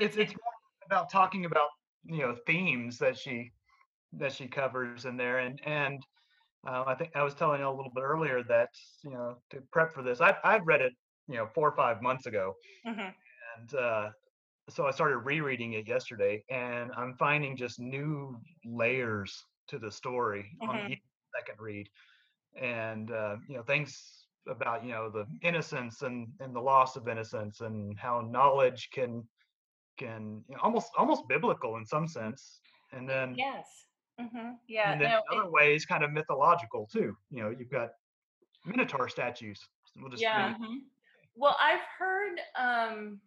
it's 0.00 0.16
it's 0.16 0.32
more 0.32 0.52
about 0.86 1.10
talking 1.10 1.44
about 1.46 1.70
you 2.04 2.18
know 2.20 2.36
themes 2.46 2.98
that 2.98 3.18
she 3.18 3.52
that 4.14 4.32
she 4.32 4.48
covers 4.48 5.06
in 5.06 5.16
there, 5.16 5.38
and 5.38 5.60
and 5.64 6.02
uh, 6.66 6.84
I 6.86 6.94
think 6.96 7.16
I 7.16 7.24
was 7.24 7.34
telling 7.34 7.60
you 7.60 7.68
a 7.68 7.70
little 7.70 7.92
bit 7.94 8.02
earlier 8.02 8.42
that 8.44 8.70
you 9.04 9.10
know 9.12 9.42
to 9.50 9.62
prep 9.72 9.92
for 9.94 10.02
this, 10.02 10.20
I've 10.20 10.38
I've 10.44 10.66
read 10.66 10.82
it 10.82 10.94
you 11.28 11.36
know 11.36 11.48
four 11.54 11.68
or 11.68 11.76
five 11.76 12.02
months 12.02 12.26
ago, 12.26 12.54
Mhm. 12.84 13.14
and 13.56 13.74
uh, 13.74 14.10
so 14.68 14.86
I 14.86 14.90
started 14.92 15.18
rereading 15.18 15.74
it 15.74 15.86
yesterday, 15.88 16.44
and 16.50 16.90
I'm 16.96 17.14
finding 17.16 17.56
just 17.56 17.78
new 17.80 18.40
layers 18.64 19.44
to 19.68 19.78
the 19.78 19.90
story 19.90 20.58
Mhm. 20.60 20.68
on 20.68 20.86
each 20.88 21.00
second 21.36 21.60
read, 21.60 21.88
and 22.56 23.10
uh, 23.10 23.36
you 23.48 23.56
know 23.56 23.62
things 23.64 24.28
about 24.48 24.84
you 24.84 24.92
know 24.92 25.10
the 25.10 25.26
innocence 25.42 26.02
and 26.02 26.28
and 26.40 26.54
the 26.56 26.60
loss 26.60 26.96
of 26.96 27.08
innocence, 27.08 27.60
and 27.60 27.98
how 27.98 28.20
knowledge 28.22 28.90
can 28.92 29.28
can 29.98 30.44
you 30.48 30.56
know, 30.56 30.62
almost 30.62 30.90
almost 30.98 31.28
biblical 31.28 31.76
in 31.76 31.86
some 31.86 32.08
sense, 32.08 32.60
and 32.92 33.08
then 33.08 33.44
yes 33.44 33.86
Mm-hmm. 34.20 34.52
yeah 34.68 34.92
and 34.92 35.00
then 35.00 35.10
no 35.10 35.22
in 35.30 35.38
other 35.40 35.50
it- 35.50 35.50
ways 35.50 35.86
kind 35.86 36.04
of 36.04 36.12
mythological 36.12 36.86
too. 36.86 37.16
You 37.30 37.42
know, 37.42 37.50
you've 37.50 37.70
got 37.70 37.90
minotaur 38.66 39.08
statues. 39.08 39.60
We'll 39.96 40.10
just 40.10 40.26
Yeah. 40.26 40.56
mhm. 40.58 40.86
Well, 41.34 41.56
I've 41.60 41.82
heard 41.98 42.40
um, 42.56 43.20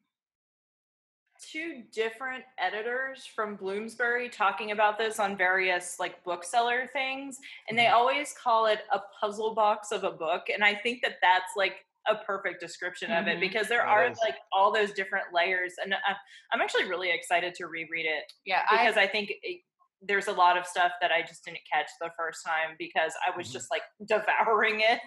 two 1.42 1.84
different 1.92 2.44
editors 2.58 3.26
from 3.26 3.56
Bloomsbury 3.56 4.30
talking 4.30 4.72
about 4.72 4.98
this 4.98 5.20
on 5.20 5.38
various 5.38 5.98
like 6.00 6.24
bookseller 6.24 6.88
things, 6.94 7.38
and 7.70 7.78
they 7.78 7.88
always 7.88 8.34
call 8.42 8.66
it 8.68 8.80
a 8.94 9.00
puzzle 9.20 9.54
box 9.54 9.92
of 9.92 10.04
a 10.04 10.12
book. 10.12 10.44
And 10.54 10.64
I 10.64 10.76
think 10.76 11.02
that 11.04 11.18
that's 11.22 11.54
like 11.56 11.86
a 12.10 12.16
perfect 12.16 12.62
description 12.62 13.12
of 13.12 13.28
it 13.28 13.38
Mhm. 13.38 13.42
because 13.42 13.68
there 13.68 13.86
are 13.86 14.06
is. 14.08 14.18
like 14.20 14.38
all 14.54 14.72
those 14.72 14.94
different 14.94 15.26
layers, 15.34 15.74
and 15.84 15.94
I, 15.94 16.16
I'm 16.54 16.62
actually 16.62 16.86
really 16.86 17.12
excited 17.12 17.54
to 17.56 17.68
reread 17.68 18.06
it 18.06 18.32
yeah 18.46 18.62
I, 18.70 18.78
because 18.78 18.96
I, 18.98 19.08
think 19.08 19.32
it, 19.44 19.62
there's 20.02 20.28
a 20.28 20.32
lot 20.32 20.58
of 20.58 20.66
stuff 20.66 20.92
that 21.02 21.12
I 21.12 21.22
just 21.22 21.44
didn't 21.44 21.62
catch 21.72 21.90
the 22.00 22.12
first 22.18 22.46
time 22.46 22.76
because 22.78 23.14
I 23.26 23.36
was 23.36 23.48
Mhm. 23.50 23.54
just 23.54 23.72
like 23.72 23.82
devouring 24.08 24.82
it. 24.82 25.02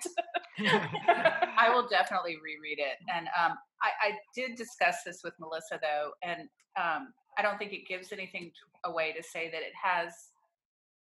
I 0.59 1.71
will 1.73 1.87
definitely 1.89 2.37
reread 2.43 2.79
it. 2.79 2.97
And 3.15 3.29
um, 3.41 3.57
I, 3.83 3.91
I 4.09 4.19
did 4.35 4.57
discuss 4.57 4.97
this 5.05 5.21
with 5.23 5.35
Melissa 5.39 5.79
though, 5.81 6.11
and 6.23 6.49
um, 6.77 7.13
I 7.39 7.43
don't 7.43 7.59
think 7.59 7.73
it 7.73 7.87
gives 7.87 8.13
anything 8.13 8.45
t- 8.47 8.53
away 8.85 9.13
to 9.13 9.23
say 9.23 9.49
that 9.51 9.63
it 9.63 9.73
has 9.83 10.13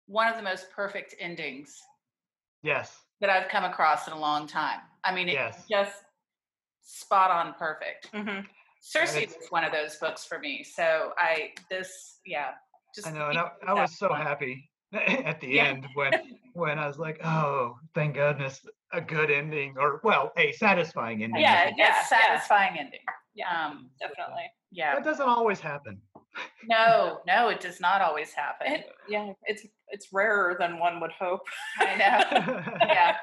one 0.05 0.27
of 0.27 0.35
the 0.35 0.43
most 0.43 0.69
perfect 0.71 1.15
endings 1.19 1.75
yes. 2.63 2.99
that 3.19 3.29
I've 3.29 3.49
come 3.49 3.63
across 3.63 4.07
in 4.07 4.13
a 4.13 4.19
long 4.19 4.47
time. 4.47 4.79
I 5.03 5.13
mean, 5.13 5.27
it's 5.29 5.35
Yes. 5.35 5.65
just 5.69 6.03
spot 6.81 7.31
on 7.31 7.53
perfect. 7.55 8.07
hmm 8.13 8.41
Circe 8.83 9.15
it's- 9.15 9.37
was 9.37 9.47
one 9.49 9.63
of 9.63 9.71
those 9.71 9.95
books 9.97 10.25
for 10.25 10.39
me. 10.39 10.63
So 10.63 11.13
I 11.17 11.53
this 11.69 12.19
yeah. 12.25 12.51
Just 12.95 13.07
I 13.07 13.11
know, 13.11 13.29
and 13.29 13.37
I, 13.37 13.51
I 13.67 13.73
was 13.73 13.97
so 13.97 14.09
one. 14.09 14.21
happy 14.21 14.69
at 14.93 15.39
the 15.39 15.47
Yeah. 15.47 15.65
end 15.69 15.87
when 15.93 16.13
when 16.53 16.77
I 16.77 16.87
was 16.87 16.97
like, 16.99 17.19
oh, 17.23 17.77
thank 17.95 18.15
goodness, 18.15 18.59
a 18.91 18.99
good 19.01 19.31
ending, 19.31 19.75
or 19.77 20.01
well, 20.03 20.31
a 20.37 20.51
satisfying 20.53 21.23
ending. 21.23 21.41
Yeah, 21.41 21.69
a 21.69 21.69
yeah, 21.69 21.75
yeah. 21.77 22.03
satisfying 22.03 22.77
ending. 22.77 22.99
Yeah, 23.33 23.67
Um, 23.67 23.89
definitely. 23.99 24.43
yeah. 24.71 24.95
That 24.95 25.05
doesn't 25.05 25.27
always 25.27 25.59
happen. 25.61 26.01
No, 26.67 27.21
no, 27.25 27.47
it 27.49 27.59
does 27.61 27.79
not 27.79 28.01
always 28.01 28.33
happen. 28.33 28.67
It, 28.71 28.85
yeah, 29.07 29.31
it's 29.43 29.65
it's 29.89 30.07
rarer 30.11 30.55
than 30.59 30.79
one 30.79 30.99
would 30.99 31.11
hope. 31.11 31.41
I 31.79 31.95
know. 31.95 32.63
Yeah. 32.87 33.17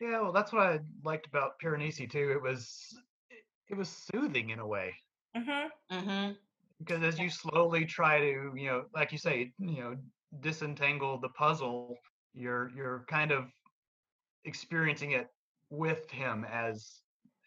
Yeah, 0.00 0.22
well, 0.22 0.32
that's 0.32 0.50
what 0.50 0.62
I 0.62 0.78
liked 1.04 1.26
about 1.26 1.60
Piranesi 1.62 2.10
too. 2.10 2.32
It 2.32 2.40
was 2.40 2.96
it 3.68 3.76
was 3.76 3.88
soothing 4.12 4.50
in 4.50 4.58
a 4.58 4.66
way 4.66 4.94
hmm 5.36 5.66
Mm-hmm. 5.92 6.32
Because 6.80 7.02
as 7.02 7.18
you 7.18 7.30
slowly 7.30 7.84
try 7.84 8.18
to, 8.18 8.52
you 8.56 8.66
know, 8.66 8.86
like 8.94 9.12
you 9.12 9.18
say, 9.18 9.52
you 9.58 9.80
know, 9.80 9.96
disentangle 10.40 11.18
the 11.20 11.28
puzzle, 11.30 11.96
you're 12.32 12.70
you're 12.74 13.04
kind 13.08 13.30
of 13.30 13.50
experiencing 14.44 15.12
it 15.12 15.28
with 15.70 16.10
him 16.10 16.44
as 16.44 17.00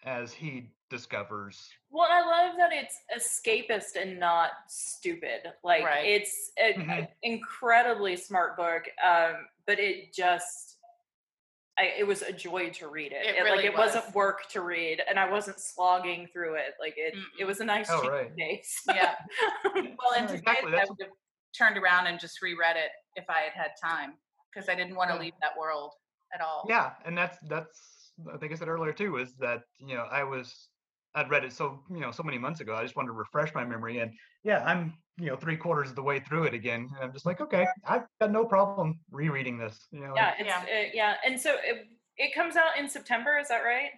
as 0.05 0.33
he 0.33 0.69
discovers. 0.89 1.69
Well, 1.89 2.07
I 2.11 2.21
love 2.21 2.55
that 2.57 2.71
it's 2.73 2.95
escapist 3.15 3.99
and 3.99 4.19
not 4.19 4.51
stupid. 4.67 5.41
Like 5.63 5.83
Right. 5.83 6.05
it's 6.05 6.51
an 6.57 6.73
Mhm. 6.75 7.07
incredibly 7.23 8.15
smart 8.15 8.57
book, 8.57 8.83
um, 9.03 9.47
but 9.65 9.79
it 9.79 10.13
just. 10.13 10.79
I, 11.77 11.91
it 11.97 12.05
was 12.05 12.21
a 12.21 12.31
joy 12.31 12.69
to 12.71 12.87
read 12.87 13.11
it. 13.13 13.25
It 13.25 13.35
like 13.43 13.51
really 13.51 13.65
it 13.65 13.75
wasn't 13.75 14.13
work 14.13 14.47
to 14.51 14.61
read, 14.61 15.01
and 15.09 15.17
I 15.17 15.29
wasn't 15.29 15.59
slogging 15.59 16.27
through 16.31 16.55
it. 16.55 16.73
Like 16.79 16.93
it, 16.97 17.15
it 17.39 17.43
Mm-mm. 17.43 17.47
was 17.47 17.59
a 17.61 17.65
nice 17.65 17.87
Oh, 17.89 17.95
change 18.01 18.07
of 18.07 18.13
right. 18.13 18.35
pace. 18.37 18.81
Yeah. 18.87 19.15
Well, 19.73 20.13
and 20.15 20.23
Yeah, 20.23 20.27
to 20.27 20.33
exactly, 20.35 20.71
say 20.71 20.77
that 20.77 20.81
I 20.81 20.85
would 20.89 20.97
have 21.01 21.09
turned 21.57 21.77
around 21.77 22.07
and 22.07 22.19
just 22.19 22.41
reread 22.41 22.75
it 22.75 22.91
if 23.15 23.25
I 23.29 23.41
had 23.41 23.53
had 23.53 23.71
time 23.81 24.13
because 24.53 24.69
I 24.69 24.75
didn't 24.75 24.95
want 24.95 25.09
to 25.09 25.15
Yeah. 25.15 25.21
leave 25.21 25.33
that 25.41 25.57
world 25.59 25.93
at 26.33 26.41
all. 26.41 26.65
Yeah, 26.69 26.91
and 27.05 27.17
that's 27.17 27.37
that's 27.49 28.11
I 28.31 28.37
think 28.37 28.51
I 28.51 28.55
said 28.55 28.67
earlier 28.67 28.93
too 28.93 29.17
is 29.17 29.33
that 29.37 29.63
you 29.79 29.95
know 29.95 30.03
I 30.11 30.23
was 30.23 30.69
I'd 31.15 31.29
read 31.29 31.43
it 31.43 31.53
so 31.53 31.79
you 31.89 31.99
know 31.99 32.11
so 32.11 32.23
many 32.23 32.37
months 32.37 32.59
ago. 32.59 32.75
I 32.75 32.83
just 32.83 32.95
wanted 32.95 33.07
to 33.07 33.13
refresh 33.13 33.53
my 33.53 33.63
memory, 33.63 33.99
and 33.99 34.11
yeah, 34.43 34.63
I'm 34.65 34.93
you 35.17 35.27
know 35.27 35.35
three 35.35 35.57
quarters 35.57 35.89
of 35.89 35.95
the 35.95 36.03
way 36.03 36.19
through 36.19 36.45
it 36.45 36.53
again, 36.53 36.89
and 36.95 37.03
I'm 37.03 37.13
just 37.13 37.25
like, 37.25 37.41
okay, 37.41 37.65
I've 37.87 38.03
got 38.19 38.31
no 38.31 38.45
problem 38.45 38.99
rereading 39.11 39.57
this. 39.57 39.79
You 39.91 40.01
know, 40.01 40.13
yeah, 40.15 40.33
it's, 40.39 40.47
Yeah. 40.47 40.57
uh, 40.57 40.89
yeah. 40.93 41.15
And 41.25 41.39
so 41.39 41.55
it, 41.63 41.87
it 42.17 42.33
comes 42.33 42.55
out 42.55 42.77
in 42.79 42.89
September. 42.89 43.37
Is 43.39 43.47
that 43.49 43.61
right? 43.61 43.91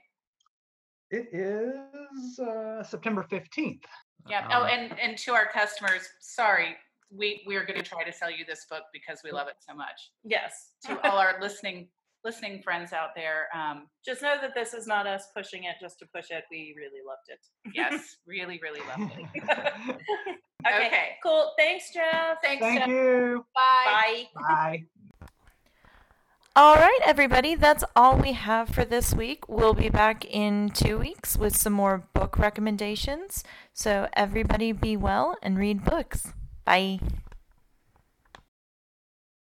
it 1.12 1.28
is 1.32 2.40
uh, 2.40 2.84
September 2.84 3.26
fifteenth. 3.30 3.84
Yeah. 4.28 4.48
oh, 4.52 4.64
and 4.66 4.98
and 5.00 5.18
to 5.20 5.34
our 5.34 5.48
customers, 5.52 6.02
sorry, 6.20 6.76
we 7.12 7.44
we 7.48 7.56
are 7.56 7.66
going 7.66 7.78
to 7.78 7.86
try 7.86 8.04
to 8.04 8.12
sell 8.12 8.32
you 8.32 8.44
this 8.46 8.66
book 8.70 8.84
because 8.92 9.22
we 9.24 9.32
love 9.32 9.48
it 9.48 9.56
so 9.60 9.76
much. 9.76 10.12
Yes. 10.24 10.72
To 10.86 11.00
all 11.10 11.18
our 11.18 11.40
listening 11.40 11.88
listening 12.26 12.62
friends 12.62 12.92
out 12.92 13.10
there, 13.16 13.48
um, 13.56 13.88
Just 14.04 14.22
know 14.22 14.36
that 14.42 14.54
this 14.56 14.74
is 14.74 14.88
not 14.88 15.08
us 15.08 15.28
pushing 15.36 15.64
it 15.66 15.76
just 15.80 16.00
to 16.00 16.06
push 16.14 16.32
it. 16.32 16.44
We 16.52 16.74
really 16.76 17.02
loved 17.08 17.30
it. 17.30 17.40
yes, 17.74 18.18
really, 18.28 18.60
really 18.62 18.82
loved 18.90 19.14
it. 19.18 19.96
Okay. 20.68 20.88
Okay. 20.88 21.08
Cool. 21.22 21.52
Thanks, 21.60 21.94
Jeff. 21.94 22.38
Thanks, 22.44 22.64
Thank 22.64 22.80
Jeff. 22.80 22.88
you. 22.90 23.46
Bye. 23.54 24.24
Bye. 24.34 24.42
Bye. 24.42 24.84
All 26.56 26.76
right, 26.76 27.00
everybody, 27.04 27.54
that's 27.54 27.84
all 27.96 28.18
we 28.18 28.32
have 28.32 28.70
for 28.70 28.84
this 28.86 29.14
week. 29.14 29.48
We'll 29.48 29.74
be 29.76 29.90
back 29.90 30.26
in 30.26 30.70
two 30.70 30.98
weeks 30.98 31.38
with 31.38 31.56
some 31.56 31.74
more 31.74 32.08
book 32.14 32.40
recommendations. 32.40 33.44
So, 33.74 34.08
everybody 34.14 34.72
be 34.72 34.96
well 34.98 35.36
and 35.44 35.60
read 35.60 35.84
books. 35.84 36.32
Bye. 36.64 37.00